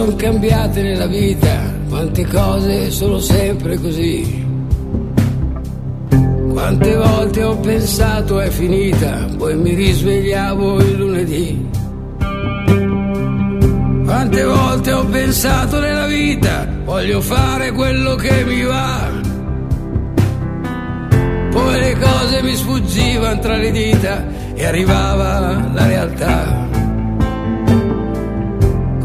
sono 0.00 0.16
cambiate 0.16 0.80
nella 0.80 1.06
vita, 1.06 1.74
quante 1.90 2.26
cose 2.26 2.90
sono 2.90 3.18
sempre 3.18 3.78
così. 3.78 4.46
Quante 6.08 6.96
volte 6.96 7.42
ho 7.42 7.54
pensato 7.58 8.40
è 8.40 8.48
finita, 8.48 9.26
poi 9.36 9.56
mi 9.56 9.74
risvegliavo 9.74 10.80
il 10.80 10.96
lunedì. 10.96 11.68
Quante 14.06 14.42
volte 14.42 14.90
ho 14.90 15.04
pensato 15.04 15.78
nella 15.80 16.06
vita, 16.06 16.66
voglio 16.82 17.20
fare 17.20 17.70
quello 17.72 18.14
che 18.14 18.42
mi 18.46 18.62
va. 18.62 19.06
Poi 21.50 21.78
le 21.78 21.98
cose 21.98 22.42
mi 22.42 22.54
sfuggivano 22.54 23.38
tra 23.38 23.56
le 23.56 23.70
dita 23.70 24.24
e 24.54 24.64
arrivava 24.64 25.70
la 25.74 25.86
realtà. 25.86 26.59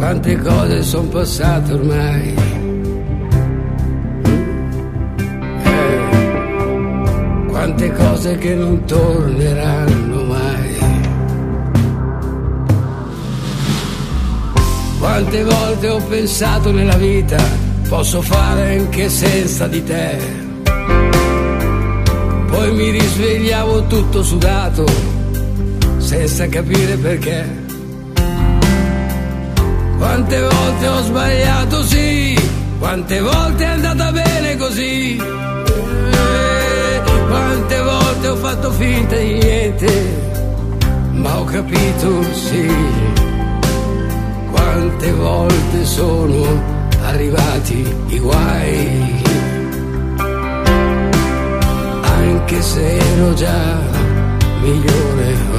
Quante 0.05 0.37
cose 0.37 0.83
sono 0.83 1.07
passate 1.07 1.73
ormai. 1.73 2.35
Eh, 5.63 7.45
quante 7.47 7.91
cose 7.91 8.37
che 8.37 8.53
non 8.53 8.85
torneranno 8.85 10.23
mai. 10.25 10.77
Quante 14.99 15.43
volte 15.43 15.89
ho 15.89 15.99
pensato 16.07 16.71
nella 16.71 16.97
vita, 16.97 17.43
posso 17.89 18.21
fare 18.21 18.77
anche 18.77 19.09
senza 19.09 19.67
di 19.67 19.83
te. 19.83 20.19
Poi 22.45 22.75
mi 22.75 22.91
risvegliavo 22.91 23.87
tutto 23.87 24.21
sudato, 24.21 24.85
senza 25.97 26.47
capire 26.47 26.95
perché. 26.95 27.64
Quante 30.05 30.39
volte 30.39 30.87
ho 30.87 31.01
sbagliato, 31.01 31.83
sì, 31.83 32.39
quante 32.77 33.19
volte 33.21 33.63
è 33.63 33.67
andata 33.69 34.11
bene 34.11 34.55
così. 34.55 35.17
Eh, 35.17 37.01
quante 37.27 37.81
volte 37.81 38.27
ho 38.27 38.35
fatto 38.35 38.71
finta 38.71 39.15
di 39.15 39.33
niente, 39.33 39.89
ma 41.11 41.39
ho 41.39 41.43
capito, 41.45 42.21
sì. 42.33 42.71
Quante 44.51 45.11
volte 45.11 45.85
sono 45.85 46.63
arrivati 47.01 47.95
i 48.09 48.19
guai, 48.19 49.23
anche 52.03 52.61
se 52.61 52.97
ero 52.97 53.33
già 53.33 53.79
migliore 54.61 55.54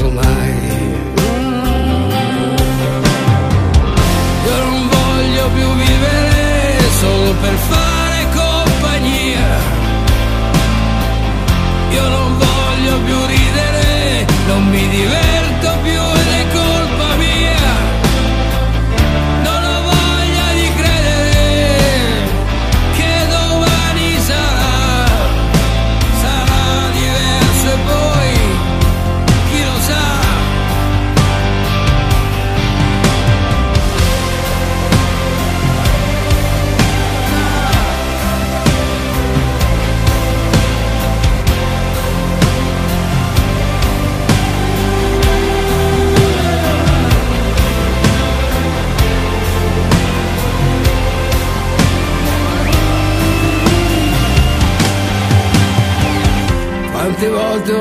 solo 7.00 7.34
per 7.42 7.54
fare 7.54 8.26
compagnia. 8.34 9.48
Io 11.90 12.08
non 12.08 12.38
voglio 12.38 13.00
più 13.04 13.26
ridere, 13.26 14.26
non 14.46 14.66
mi 14.68 14.88
diverto 14.88 15.35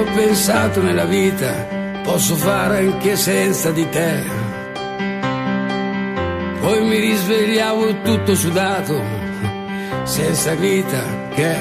ho 0.05 0.13
pensato 0.13 0.81
nella 0.81 1.05
vita 1.05 1.83
posso 2.03 2.35
fare 2.35 2.77
anche 2.77 3.15
senza 3.15 3.71
di 3.71 3.89
te. 3.89 4.23
Poi 6.61 6.85
mi 6.85 6.99
risvegliavo 6.99 8.01
tutto 8.01 8.35
sudato, 8.35 9.01
senza 10.03 10.53
vita 10.53 11.01
che. 11.33 11.55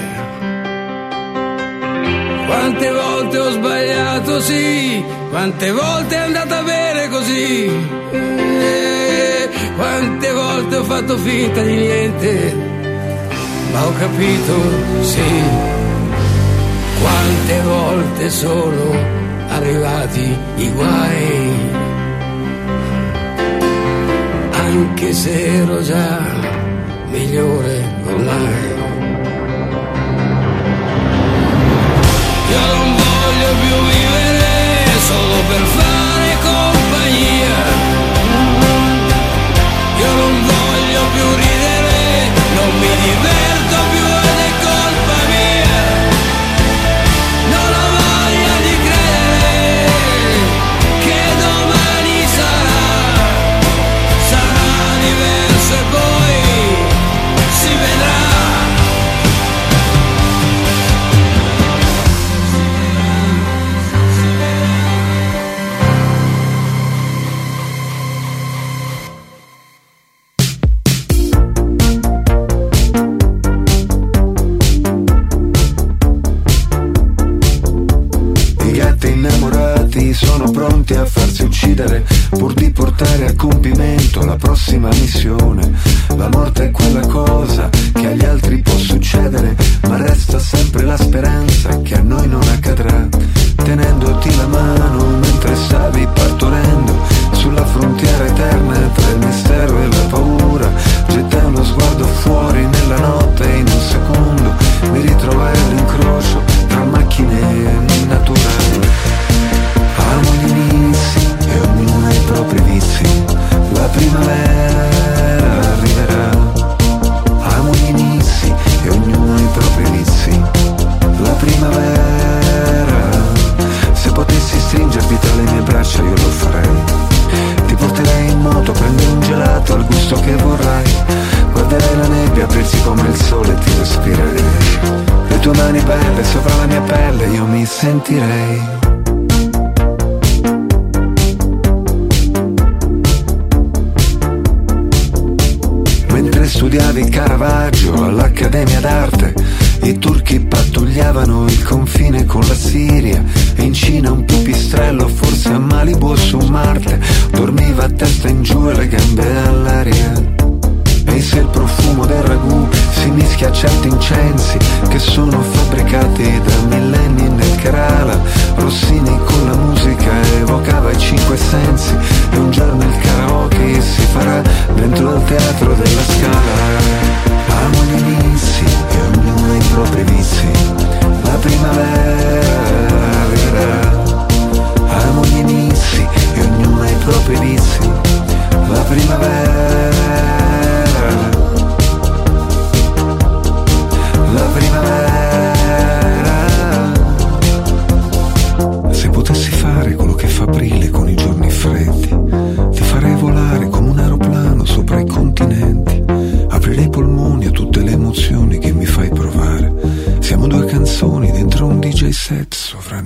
Quante 2.46 2.90
volte 2.90 3.38
ho 3.38 3.50
sbagliato, 3.50 4.40
sì, 4.40 5.02
quante 5.30 5.72
volte 5.72 6.14
è 6.14 6.18
andata 6.18 6.62
bene 6.62 7.08
così. 7.08 7.64
Eh, 8.12 9.50
quante 9.76 10.32
volte 10.32 10.76
ho 10.76 10.84
fatto 10.84 11.16
finta 11.16 11.62
di 11.62 11.74
niente, 11.74 12.54
ma 13.72 13.86
ho 13.86 13.92
capito, 13.94 14.54
sì 15.02 15.73
quante 17.04 17.60
volte 17.60 18.30
sono 18.30 18.96
arrivati 19.48 20.38
i 20.56 20.70
guai, 20.70 21.70
anche 24.52 25.12
se 25.12 25.44
ero 25.56 25.82
già 25.82 26.22
migliore 27.10 27.84
con 28.04 28.24
lei. 28.24 28.72
Io 32.52 32.64
non 32.72 32.88
voglio 32.96 33.50
più 33.60 33.76
vivere 33.92 34.52
solo 35.10 35.36
per 35.48 35.62
fare 35.76 36.28
compagnia. 36.48 37.58
Io 39.98 40.10
non 40.22 40.34
voglio 40.46 41.02
più 41.12 41.26
ridere, 41.36 41.98
non 42.56 42.78
mi 42.78 42.92
diverto. 43.04 43.33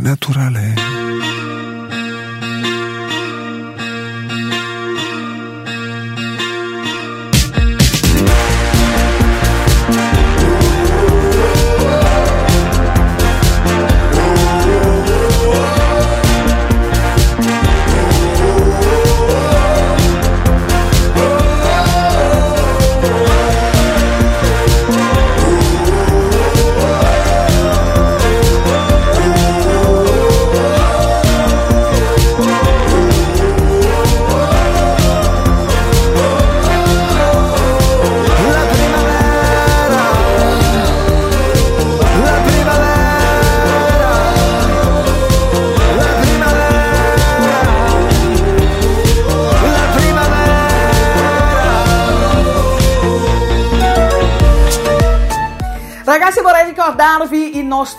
naturale. 0.09 0.78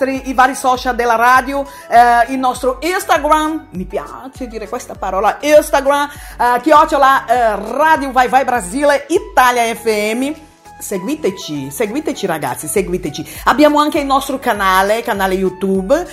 nostri 0.00 0.28
i 0.28 0.34
vari 0.34 0.54
social 0.54 0.94
della 0.94 1.16
radio, 1.16 1.66
eh, 1.88 2.32
il 2.32 2.38
nostro 2.38 2.78
Instagram, 2.80 3.68
mi 3.72 3.84
piace 3.84 4.46
dire 4.46 4.68
questa 4.68 4.94
parola, 4.94 5.38
Instagram, 5.40 6.08
eh, 6.38 6.60
chiocciola 6.60 7.26
eh, 7.26 7.72
Radio 7.72 8.10
Vai 8.10 8.28
Vai 8.28 8.44
Brasile 8.44 9.06
Italia 9.08 9.74
FM 9.74 10.48
seguiteci, 10.80 11.70
seguiteci 11.70 12.24
ragazzi, 12.24 12.66
seguiteci. 12.66 13.40
Abbiamo 13.44 13.78
anche 13.78 13.98
il 13.98 14.06
nostro 14.06 14.38
canale, 14.38 15.02
canale 15.02 15.34
YouTube, 15.34 15.94
eh, 15.94 16.08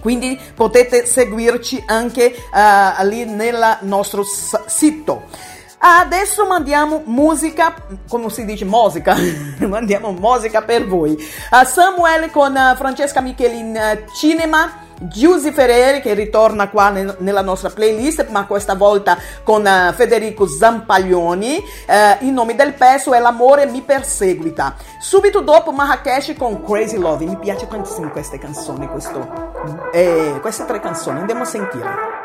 Quindi 0.00 0.38
potete 0.54 1.06
seguirci 1.06 1.84
anche 1.86 2.34
eh, 2.34 3.06
lì 3.06 3.24
nel 3.24 3.78
nostro 3.82 4.22
sito. 4.66 5.52
Adesso 5.86 6.46
mandiamo 6.46 7.02
musica, 7.04 7.74
come 8.08 8.30
si 8.30 8.46
dice 8.46 8.64
musica? 8.64 9.14
mandiamo 9.68 10.12
musica 10.12 10.62
per 10.62 10.86
voi. 10.86 11.10
Uh, 11.12 11.66
Samuel 11.66 12.30
con 12.30 12.54
uh, 12.54 12.74
Francesca 12.74 13.20
Michelin 13.20 13.76
uh, 13.76 14.10
Cinema. 14.16 14.80
Giusy 14.96 15.50
Ferreri 15.50 16.00
che 16.00 16.14
ritorna 16.14 16.70
qua 16.70 16.88
nel- 16.88 17.16
nella 17.18 17.42
nostra 17.42 17.68
playlist, 17.68 18.28
ma 18.28 18.46
questa 18.46 18.74
volta 18.74 19.18
con 19.42 19.66
uh, 19.66 19.92
Federico 19.92 20.46
Zampaglioni. 20.48 21.58
Uh, 21.58 22.24
il 22.24 22.32
nome 22.32 22.54
del 22.54 22.72
pezzo 22.72 23.12
è 23.12 23.18
L'amore 23.18 23.66
mi 23.66 23.82
perseguita. 23.82 24.76
Subito 24.98 25.40
dopo 25.40 25.70
Marrakesh 25.70 26.32
con 26.38 26.64
Crazy 26.64 26.96
Love. 26.96 27.26
Mi 27.26 27.36
piace 27.36 27.68
tantissimo 27.68 28.08
queste 28.08 28.38
canzoni, 28.38 28.88
questo, 28.88 29.90
eh, 29.92 30.38
queste 30.40 30.64
tre 30.64 30.80
canzoni. 30.80 31.18
Andiamo 31.18 31.42
a 31.42 31.46
sentire. 31.46 32.22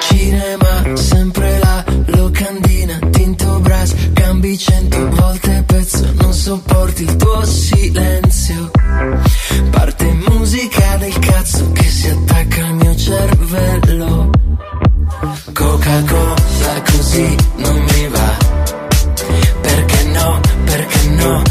Cinema, 0.00 0.69
sempre 0.96 1.58
la 1.58 1.84
locandina, 2.06 2.98
tinto 3.10 3.60
brass, 3.60 3.94
cambi 4.12 4.56
cento 4.58 5.08
volte 5.10 5.62
pezzo, 5.66 6.12
non 6.14 6.32
sopporti 6.32 7.02
il 7.02 7.16
tuo 7.16 7.44
silenzio. 7.44 8.70
Parte 9.70 10.04
musica 10.28 10.96
del 10.96 11.18
cazzo 11.18 11.72
che 11.72 11.84
si 11.84 12.08
attacca 12.08 12.64
al 12.66 12.74
mio 12.74 12.94
cervello. 12.96 14.30
Coca-Cola 15.52 16.82
così 16.90 17.36
non 17.56 17.78
mi 17.78 18.08
va. 18.08 18.36
Perché 19.60 20.02
no, 20.04 20.40
perché 20.64 21.08
no, 21.08 21.42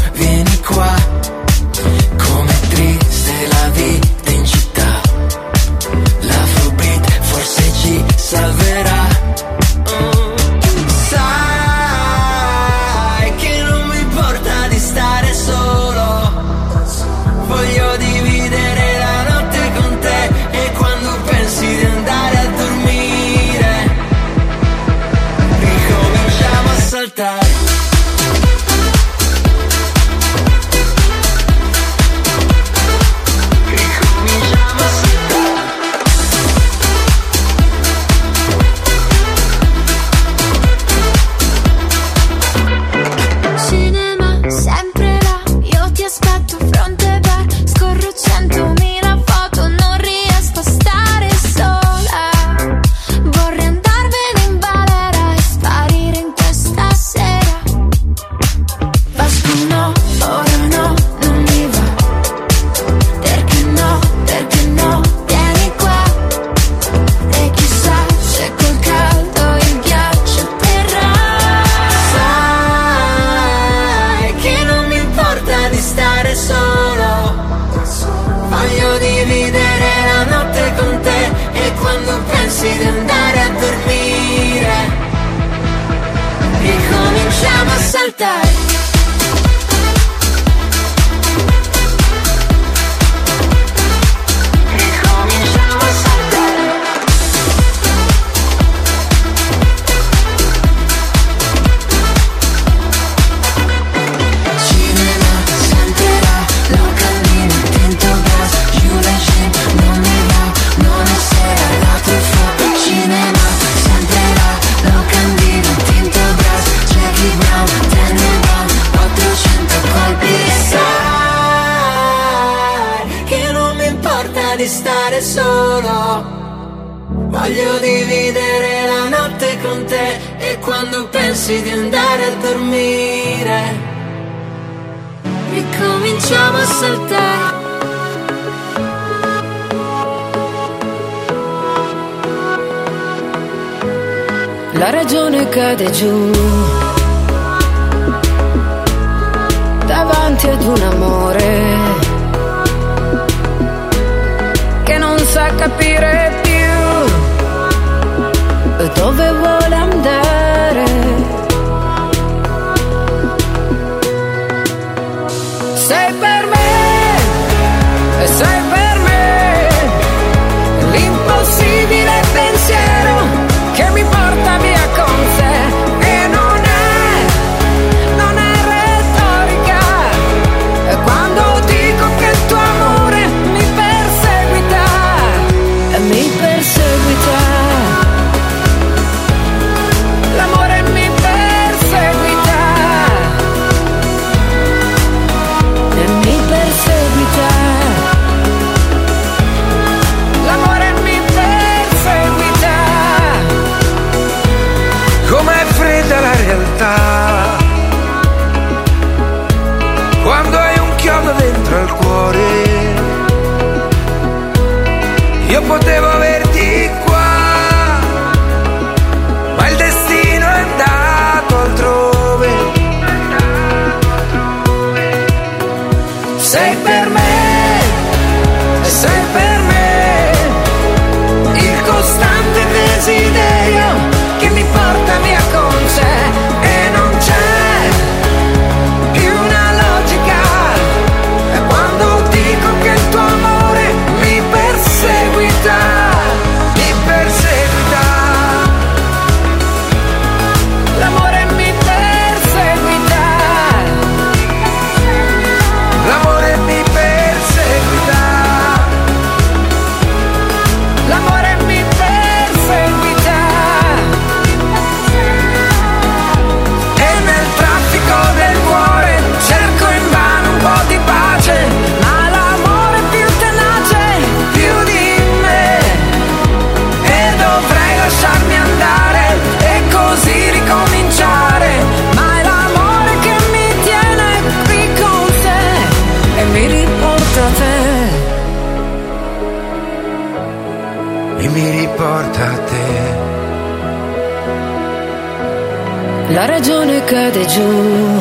teste 297.40 297.46
giù. 297.46 298.18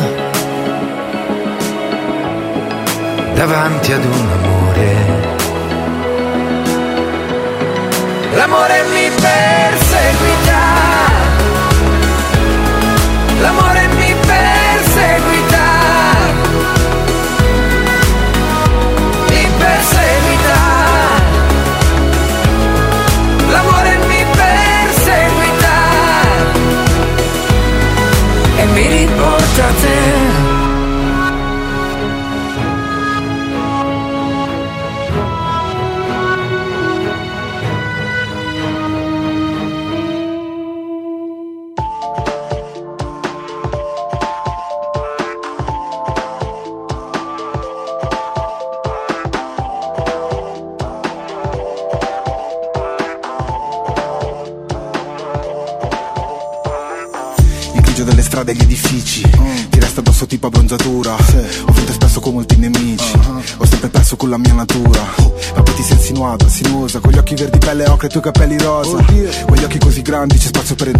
Davanti 3.33 3.93
ad 3.93 4.05
un 4.05 4.28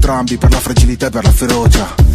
entrambi 0.10 0.38
per 0.38 0.49
la 0.49 0.60
fragilità 0.60 1.06
e 1.06 1.10
per 1.11 1.23
la 1.23 1.31
ferocia. 1.31 2.09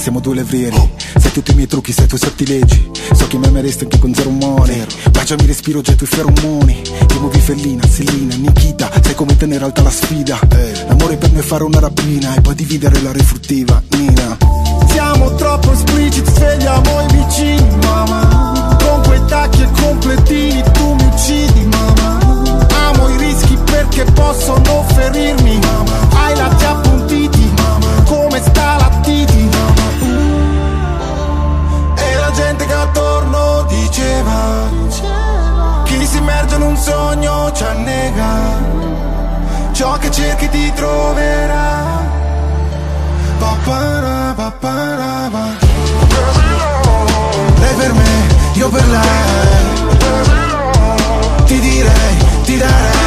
siamo 0.00 0.20
due 0.20 0.34
levrieri 0.36 0.76
oh. 0.76 0.90
Sai 1.18 1.30
tutti 1.30 1.50
i 1.50 1.54
miei 1.54 1.66
trucchi, 1.66 1.92
sai 1.92 2.06
i 2.06 2.08
tuoi 2.08 2.20
sottilegi 2.20 2.90
So 3.12 3.26
che 3.26 3.36
mi 3.36 3.46
ameresti 3.46 3.84
anche 3.84 3.98
con 3.98 4.14
zero 4.14 4.30
umore 4.30 4.86
Baciami, 5.10 5.44
respiro, 5.44 5.80
getto 5.82 6.04
i 6.04 6.06
feromoni. 6.06 6.80
Ti 7.06 7.18
muovi 7.18 7.38
Fellina, 7.38 7.86
Selina, 7.86 8.34
Nikita. 8.36 8.90
Sai 9.02 9.14
come 9.14 9.36
tenere 9.36 9.64
alta 9.64 9.82
la 9.82 9.90
sfida. 9.90 10.38
Eh. 10.50 10.84
L'amore 10.88 11.16
per 11.16 11.30
noi 11.30 11.40
è 11.40 11.44
fare 11.44 11.64
una 11.64 11.80
rapina 11.80 12.34
E 12.34 12.40
poi 12.40 12.54
dividere 12.54 13.00
la 13.02 13.12
rifruttiva, 13.12 13.82
Nina. 13.90 14.38
Siamo 14.88 15.34
troppo 15.34 15.72
espliciti, 15.72 16.30
svegliamo 16.32 17.00
i 17.02 17.06
vicini, 17.12 17.76
mamma 17.82 18.76
Con 18.82 19.02
quei 19.02 19.22
tacchi 19.26 19.62
e 19.62 19.68
completini 19.82 20.62
tu 20.72 20.94
mi 20.94 21.04
uccidi, 21.04 21.66
mamma 21.66 22.66
Amo 22.88 23.08
i 23.08 23.16
rischi 23.18 23.56
perché 23.64 24.04
possono 24.04 24.84
ferirmi, 24.94 25.58
mamma 25.58 26.08
Hai 26.12 26.36
lati 26.36 26.64
appuntiti, 26.64 27.52
mamma 27.56 28.02
Come 28.04 28.40
stai? 28.40 28.79
in 36.56 36.62
un 36.62 36.76
sogno 36.76 37.52
ci 37.52 37.64
annega. 37.64 38.32
Ciò 39.72 39.96
che 39.98 40.10
cerchi 40.10 40.48
ti 40.48 40.72
troverà. 40.74 42.08
Papara, 43.38 44.34
papara, 44.36 45.28
papara 45.30 45.70
lei 47.60 47.74
per 47.74 47.92
me, 47.92 48.26
io 48.54 48.68
per 48.68 48.86
lei. 48.88 49.08
Ti 51.46 51.60
direi, 51.60 52.16
ti 52.44 52.56
darei. 52.56 52.99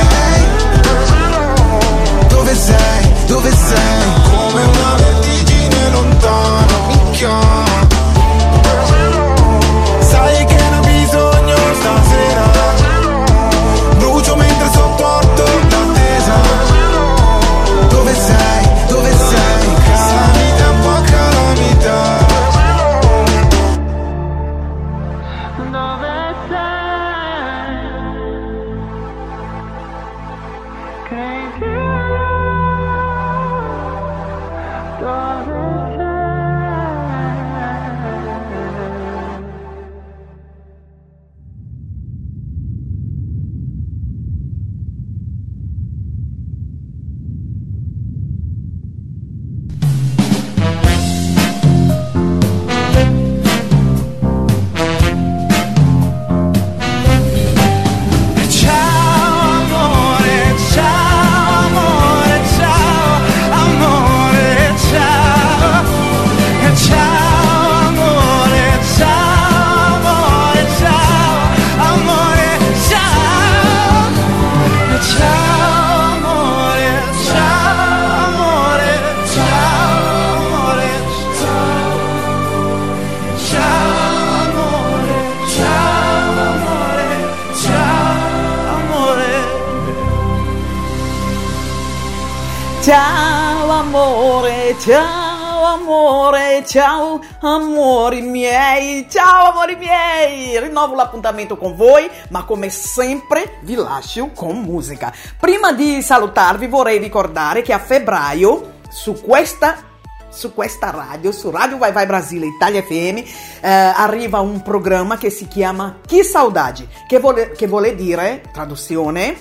L'appuntamento 101.14 101.58
con 101.58 101.76
voi, 101.76 102.10
ma 102.30 102.44
come 102.44 102.70
sempre 102.70 103.58
vi 103.62 103.76
lascio 103.76 104.32
con 104.34 104.62
musica. 104.62 105.14
Prima 105.40 105.72
di 105.72 106.02
salutarvi 106.02 106.66
vorrei 106.68 106.98
ricordare 106.98 107.62
che 107.62 107.74
a 107.74 107.80
febbraio 107.80 108.80
su 108.90 109.22
questa 109.22 109.92
su 110.30 110.52
questa 110.52 110.90
radio, 110.90 111.32
su 111.32 111.52
Radio 111.52 111.78
Vai 111.78 111.92
Vai 111.92 112.08
Brasile 112.08 112.48
Italia 112.48 112.82
FM, 112.82 113.18
eh, 113.18 113.70
arriva 113.70 114.40
un 114.40 114.64
programma 114.64 115.16
che 115.16 115.30
si 115.30 115.48
chiama 115.48 116.00
Chi 116.04 116.24
Saudade, 116.24 116.88
che 117.08 117.20
vuole, 117.20 117.52
che 117.52 117.68
vuole 117.68 117.94
dire, 117.94 118.42
traduzione, 118.52 119.38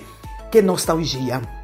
che 0.50 0.60
nostalgia. 0.60 1.60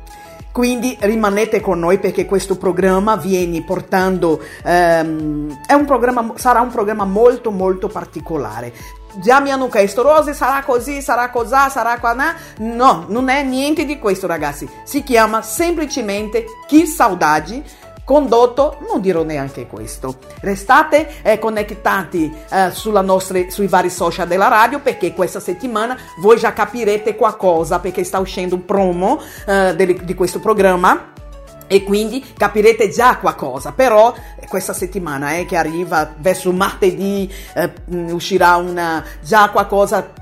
Quindi 0.51 0.97
rimanete 0.99 1.61
con 1.61 1.79
noi 1.79 1.99
perché 1.99 2.25
questo 2.25 2.57
programma 2.57 3.17
viene 3.17 3.63
portando, 3.63 4.43
ehm, 4.65 5.61
un 5.69 5.85
programma, 5.85 6.33
sarà 6.37 6.61
un 6.61 6.71
programma 6.71 7.05
molto 7.05 7.51
molto 7.51 7.87
particolare. 7.87 8.73
Già 9.15 9.41
mi 9.41 9.51
hanno 9.51 9.69
chiesto, 9.69 10.03
Rose 10.03 10.35
sarà 10.35 10.63
così, 10.63 11.01
sarà 11.01 11.31
così, 11.31 11.55
sarà 11.71 11.99
qua, 11.99 12.15
no, 12.59 13.07
non 13.09 13.29
è 13.29 13.43
niente 13.43 13.85
di 13.85 13.99
questo 13.99 14.27
ragazzi, 14.27 14.69
si 14.85 15.03
chiama 15.03 15.43
semplicemente 15.43 16.45
Chi 16.67 16.87
Saudade 16.87 17.87
condotto, 18.09 18.79
non 18.89 19.03
dirò 19.03 19.23
neanche 19.23 19.67
questo. 19.67 20.17
Restate 20.41 21.21
eh, 21.21 21.39
connettati 21.39 22.35
eh, 22.51 22.73
nostre, 23.03 23.51
sui 23.51 23.67
vari 23.67 23.91
social 23.91 24.27
della 24.27 24.49
radio 24.49 24.81
perché 24.81 25.13
questa 25.13 25.41
settimana 25.41 25.95
voi 26.23 26.39
già 26.39 26.55
capirete 26.55 27.17
qualcosa 27.17 27.81
perché 27.81 28.05
sta 28.05 28.19
uscendo 28.19 28.55
un 28.55 28.65
promo 28.65 29.21
eh, 29.47 29.77
di 29.77 30.15
questo 30.15 30.39
programma 30.41 31.13
e 31.69 31.85
quindi 31.85 32.25
capirete 32.37 32.89
già 32.89 33.19
qualcosa. 33.19 33.71
Però 33.73 34.13
questa 34.49 34.73
settimana 34.73 35.37
eh, 35.37 35.45
che 35.45 35.57
arriva 35.57 36.13
verso 36.19 36.51
martedì 36.51 37.33
eh, 37.55 37.73
uscirà 38.11 38.57
una, 38.57 39.05
già 39.23 39.51
qualcosa, 39.51 40.13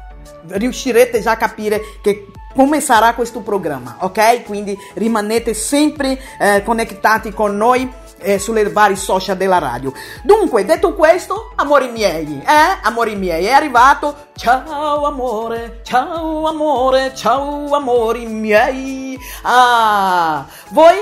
riuscirete 0.48 1.22
già 1.22 1.30
a 1.32 1.36
capire 1.36 1.80
che 2.02 2.26
come 2.54 2.80
sarà 2.80 3.12
questo 3.14 3.40
programma, 3.40 3.98
ok? 4.00 4.44
Quindi 4.44 4.76
rimanete 4.94 5.52
sempre 5.52 6.18
eh, 6.38 6.62
connettati 6.64 7.30
con 7.32 7.54
noi 7.54 7.86
eh, 8.18 8.38
sulle 8.38 8.70
vari 8.70 8.96
social 8.96 9.36
della 9.36 9.58
radio. 9.58 9.92
Dunque, 10.22 10.64
detto 10.64 10.94
questo, 10.94 11.52
amori 11.56 11.90
miei, 11.90 12.42
eh? 12.42 12.78
Amori 12.82 13.14
miei, 13.14 13.44
è 13.44 13.52
arrivato. 13.52 14.28
Ciao 14.34 15.04
amore, 15.04 15.80
ciao 15.82 16.46
amore, 16.46 17.14
ciao 17.14 17.74
amori 17.74 18.24
miei. 18.26 19.18
Ah, 19.42 20.46
voi 20.70 20.96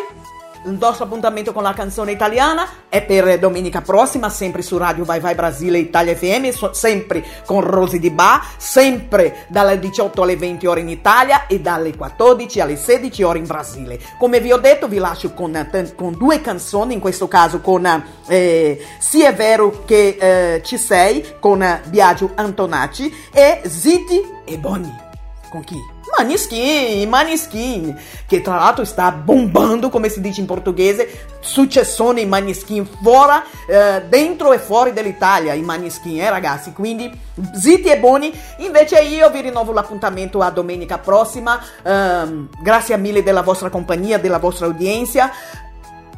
il 0.67 0.79
nostro 0.79 1.05
appuntamento 1.05 1.53
con 1.53 1.63
la 1.63 1.73
canzone 1.73 2.13
italiana 2.13 2.67
è 2.89 3.03
per 3.05 3.39
domenica 3.39 3.81
prossima, 3.81 4.29
sempre 4.31 4.63
su 4.63 4.77
Radio 4.77 5.05
Vai 5.05 5.21
Vai 5.21 5.35
Brasile 5.35 5.79
Italia 5.79 6.15
FM, 6.15 6.49
so- 6.51 6.73
sempre 6.73 7.25
con 7.45 7.61
Rosy 7.61 7.99
Di 7.99 8.11
Ba, 8.11 8.43
sempre 8.57 9.47
dalle 9.49 9.79
18 9.79 10.23
alle 10.23 10.37
20 10.37 10.67
ore 10.67 10.81
in 10.81 10.89
Italia 10.89 11.47
e 11.47 11.61
dalle 11.61 11.97
14 11.97 12.61
alle 12.61 12.77
16 12.77 13.23
ore 13.23 13.39
in 13.39 13.47
Brasile. 13.47 14.01
Come 14.19 14.41
vi 14.41 14.53
ho 14.53 14.59
detto, 14.59 14.89
vi 14.89 14.99
lascio 14.99 15.33
con, 15.33 15.69
con 15.95 16.13
due 16.13 16.41
canzoni, 16.41 16.95
in 16.95 17.01
questo 17.01 17.29
caso 17.29 17.61
con 17.61 17.85
eh, 18.27 18.85
Sì 18.99 19.23
è 19.23 19.35
vero 19.35 19.83
che 19.85 20.17
eh, 20.19 20.63
ci 20.65 20.79
sei, 20.79 21.37
con 21.41 21.81
Biagio 21.87 22.33
Antonacci 22.35 23.13
e 23.33 23.61
Ziti 23.65 24.23
e 24.45 24.59
Boni. 24.59 24.93
Con 25.51 25.63
chi? 25.63 25.94
Maniskin, 26.17 27.09
Maniskin, 27.09 27.99
che 28.27 28.41
tra 28.41 28.57
l'altro 28.57 28.85
sta 28.85 29.11
bombando, 29.11 29.91
come 29.91 30.09
si 30.09 30.21
dice 30.21 30.41
in 30.41 30.47
portoghese, 30.47 31.27
successone 31.41 32.21
in 32.21 32.29
Maniskin, 32.29 32.87
fuori, 32.87 33.43
eh, 33.69 34.03
dentro 34.09 34.53
e 34.53 34.59
fuori 34.59 34.93
dell'Italia, 34.93 35.55
i 35.55 35.63
Maniskin, 35.63 36.21
eh 36.21 36.31
ragazzi, 36.31 36.73
quindi 36.73 37.11
zitti 37.55 37.89
e 37.89 37.99
buoni, 37.99 38.33
invece 38.59 39.01
io 39.01 39.31
vi 39.31 39.41
rinnovo 39.41 39.73
l'appuntamento 39.73 40.41
a 40.41 40.51
domenica 40.51 40.99
prossima, 40.99 41.61
eh, 41.83 42.47
grazie 42.61 42.97
mille 42.97 43.23
della 43.23 43.43
vostra 43.43 43.71
compagnia, 43.71 44.19
della 44.19 44.39
vostra 44.39 44.67
udienza, 44.67 45.31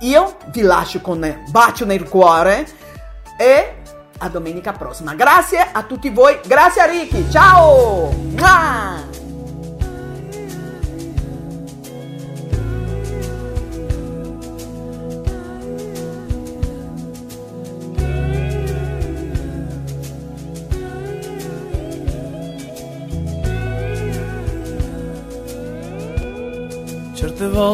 io 0.00 0.36
vi 0.50 0.60
lascio 0.60 1.00
con 1.00 1.44
bacio 1.48 1.84
nel 1.84 2.08
cuore 2.08 2.66
e 3.38 3.76
a 4.18 4.28
domenica 4.28 4.72
prossima. 4.72 5.14
Grazie 5.14 5.66
a 5.72 5.82
tutti 5.82 6.10
voi, 6.10 6.38
grazie 6.46 6.82
a 6.82 6.86
Ricky, 6.86 7.30
ciao! 7.30 9.05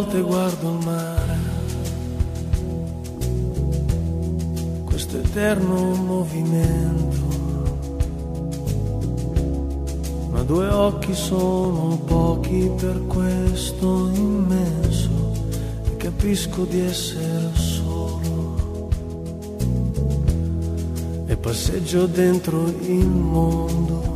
Volte 0.03 0.21
guardo 0.21 0.69
il 0.69 0.85
mare, 0.85 1.39
questo 4.85 5.19
eterno 5.19 5.95
movimento, 5.95 7.17
ma 10.31 10.43
due 10.43 10.69
occhi 10.69 11.15
sono 11.15 11.97
pochi 12.05 12.69
per 12.77 13.01
questo 13.07 14.11
immenso 14.13 15.11
e 15.85 15.97
capisco 15.99 16.65
di 16.65 16.81
essere 16.81 17.51
solo. 17.55 18.91
E 21.27 21.37
passeggio 21.37 22.07
dentro 22.07 22.67
il 22.67 23.07
mondo 23.07 24.12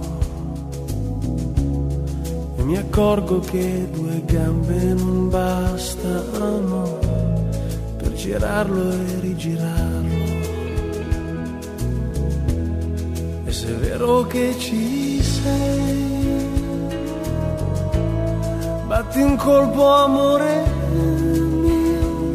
accorgo 2.96 3.40
che 3.40 3.86
due 3.90 4.22
gambe 4.24 4.94
non 4.94 5.28
bastano 5.28 6.98
per 7.98 8.10
girarlo 8.14 8.90
e 8.90 9.20
rigirarlo. 9.20 10.24
E 13.44 13.52
se 13.52 13.66
è 13.66 13.74
vero 13.74 14.22
che 14.22 14.54
ci 14.58 15.22
sei, 15.22 16.48
batti 18.86 19.20
un 19.20 19.36
colpo 19.36 19.88
amore 19.88 20.64
mio, 21.60 22.32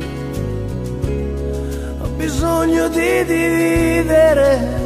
ho 2.02 2.08
bisogno 2.18 2.88
di 2.90 3.26
dividere 3.26 4.80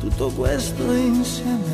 tutto 0.00 0.28
questo 0.30 0.90
insieme 0.90 1.71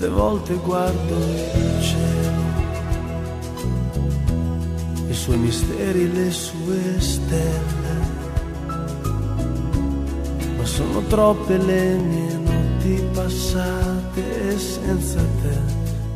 certe 0.00 0.08
volte 0.08 0.54
guardo 0.54 1.14
il 1.14 1.82
cielo, 1.82 2.42
i 5.08 5.12
suoi 5.12 5.36
misteri, 5.36 6.10
le 6.10 6.30
sue 6.30 6.98
stelle, 6.98 7.98
ma 10.56 10.64
sono 10.64 11.02
troppe 11.02 11.58
le 11.58 11.96
mie 11.96 12.32
notti 12.32 13.04
passate 13.12 14.58
senza 14.58 15.20
te 15.42 15.58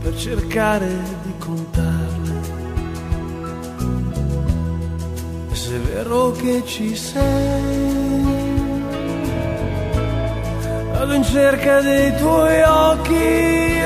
per 0.01 0.17
cercare 0.17 0.89
di 1.23 1.33
contarle. 1.39 2.41
E 5.51 5.55
se 5.55 5.77
è 5.77 5.81
vero 5.81 6.31
che 6.33 6.63
ci 6.65 6.97
sei, 6.97 7.94
vado 11.05 11.17
in 11.17 11.25
cerca 11.25 11.81
dei 11.83 12.17
tuoi 12.17 12.63
occhi 12.63 13.83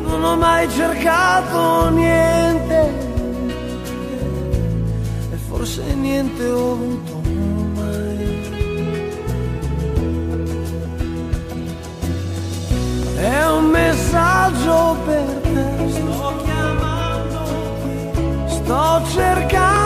non 0.00 0.24
ho 0.24 0.36
mai 0.36 0.66
cercato 0.70 1.90
niente 1.90 2.90
e 5.30 5.36
forse 5.48 5.82
niente 5.94 6.46
ho 6.46 6.72
avuto 6.72 7.20
mai. 7.74 8.40
È 13.16 13.46
un 13.48 13.64
messaggio 13.66 14.96
per 15.04 15.40
te, 15.52 15.90
sto 15.90 16.34
chiamando, 16.44 17.44
sto 18.46 19.02
cercando 19.12 19.81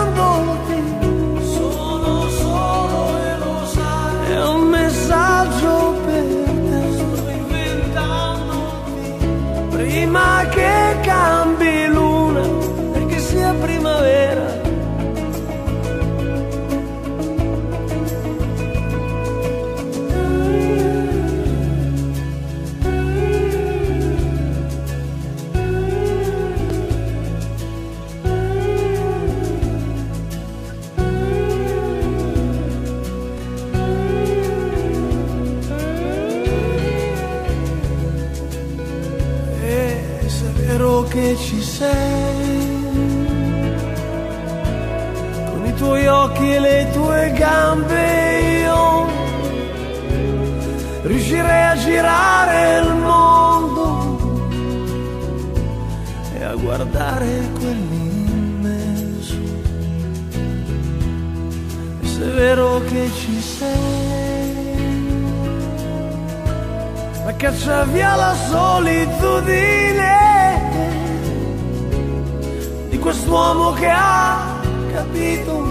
gambe 47.32 48.60
io 48.60 49.06
riuscirei 51.02 51.64
a 51.64 51.76
girare 51.76 52.78
il 52.80 52.94
mondo 52.94 54.48
e 56.34 56.42
a 56.42 56.54
guardare 56.54 57.48
quell'immenso. 57.58 59.36
E 62.00 62.06
se 62.06 62.22
è 62.22 62.30
vero 62.34 62.82
che 62.84 63.10
ci 63.14 63.40
sei, 63.40 64.74
ma 67.24 67.32
caccia 67.34 67.84
via 67.84 68.14
la 68.16 68.34
solitudine 68.48 70.14
di 72.88 72.98
quest'uomo 72.98 73.72
che 73.72 73.88
ha 73.88 74.60
capito 74.92 75.65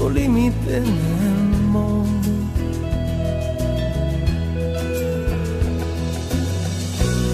suo 0.00 0.08
limite 0.08 0.78
nel 0.78 1.60
mondo. 1.68 2.28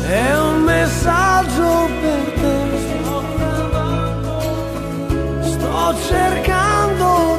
È 0.02 0.36
un 0.36 0.62
messaggio 0.62 1.88
per 2.00 2.32
te. 2.40 2.54
Sto 5.42 5.94
cercandoti. 6.08 7.35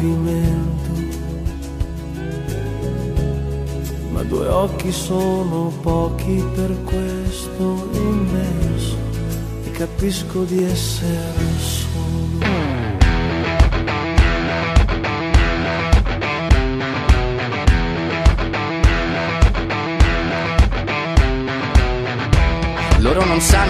Movimento, 0.00 0.90
ma 4.12 4.22
due 4.22 4.48
occhi 4.48 4.90
sono 4.90 5.72
pochi 5.82 6.42
per 6.54 6.74
questo 6.84 7.88
immenso 7.92 8.96
e 9.64 9.70
capisco 9.72 10.44
di 10.44 10.62
essere 10.62 11.58
solo. 11.58 11.88
Loro 22.98 23.24
non 23.24 23.40
sanno 23.40 23.69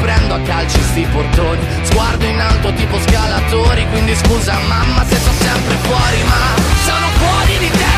prendo 0.00 0.34
a 0.34 0.40
calci 0.40 0.80
sti 0.82 1.06
portoni. 1.12 1.60
Sguardo 1.82 2.24
in 2.24 2.40
alto 2.40 2.72
tipo 2.74 2.98
scalatori 3.00 3.86
Quindi 3.90 4.14
scusa 4.14 4.58
mamma 4.68 5.04
se 5.04 5.16
sto 5.16 5.32
sempre 5.32 5.74
fuori 5.76 6.22
Ma 6.24 6.62
sono 6.84 7.06
fuori 7.18 7.58
di 7.58 7.70
testa 7.70 7.97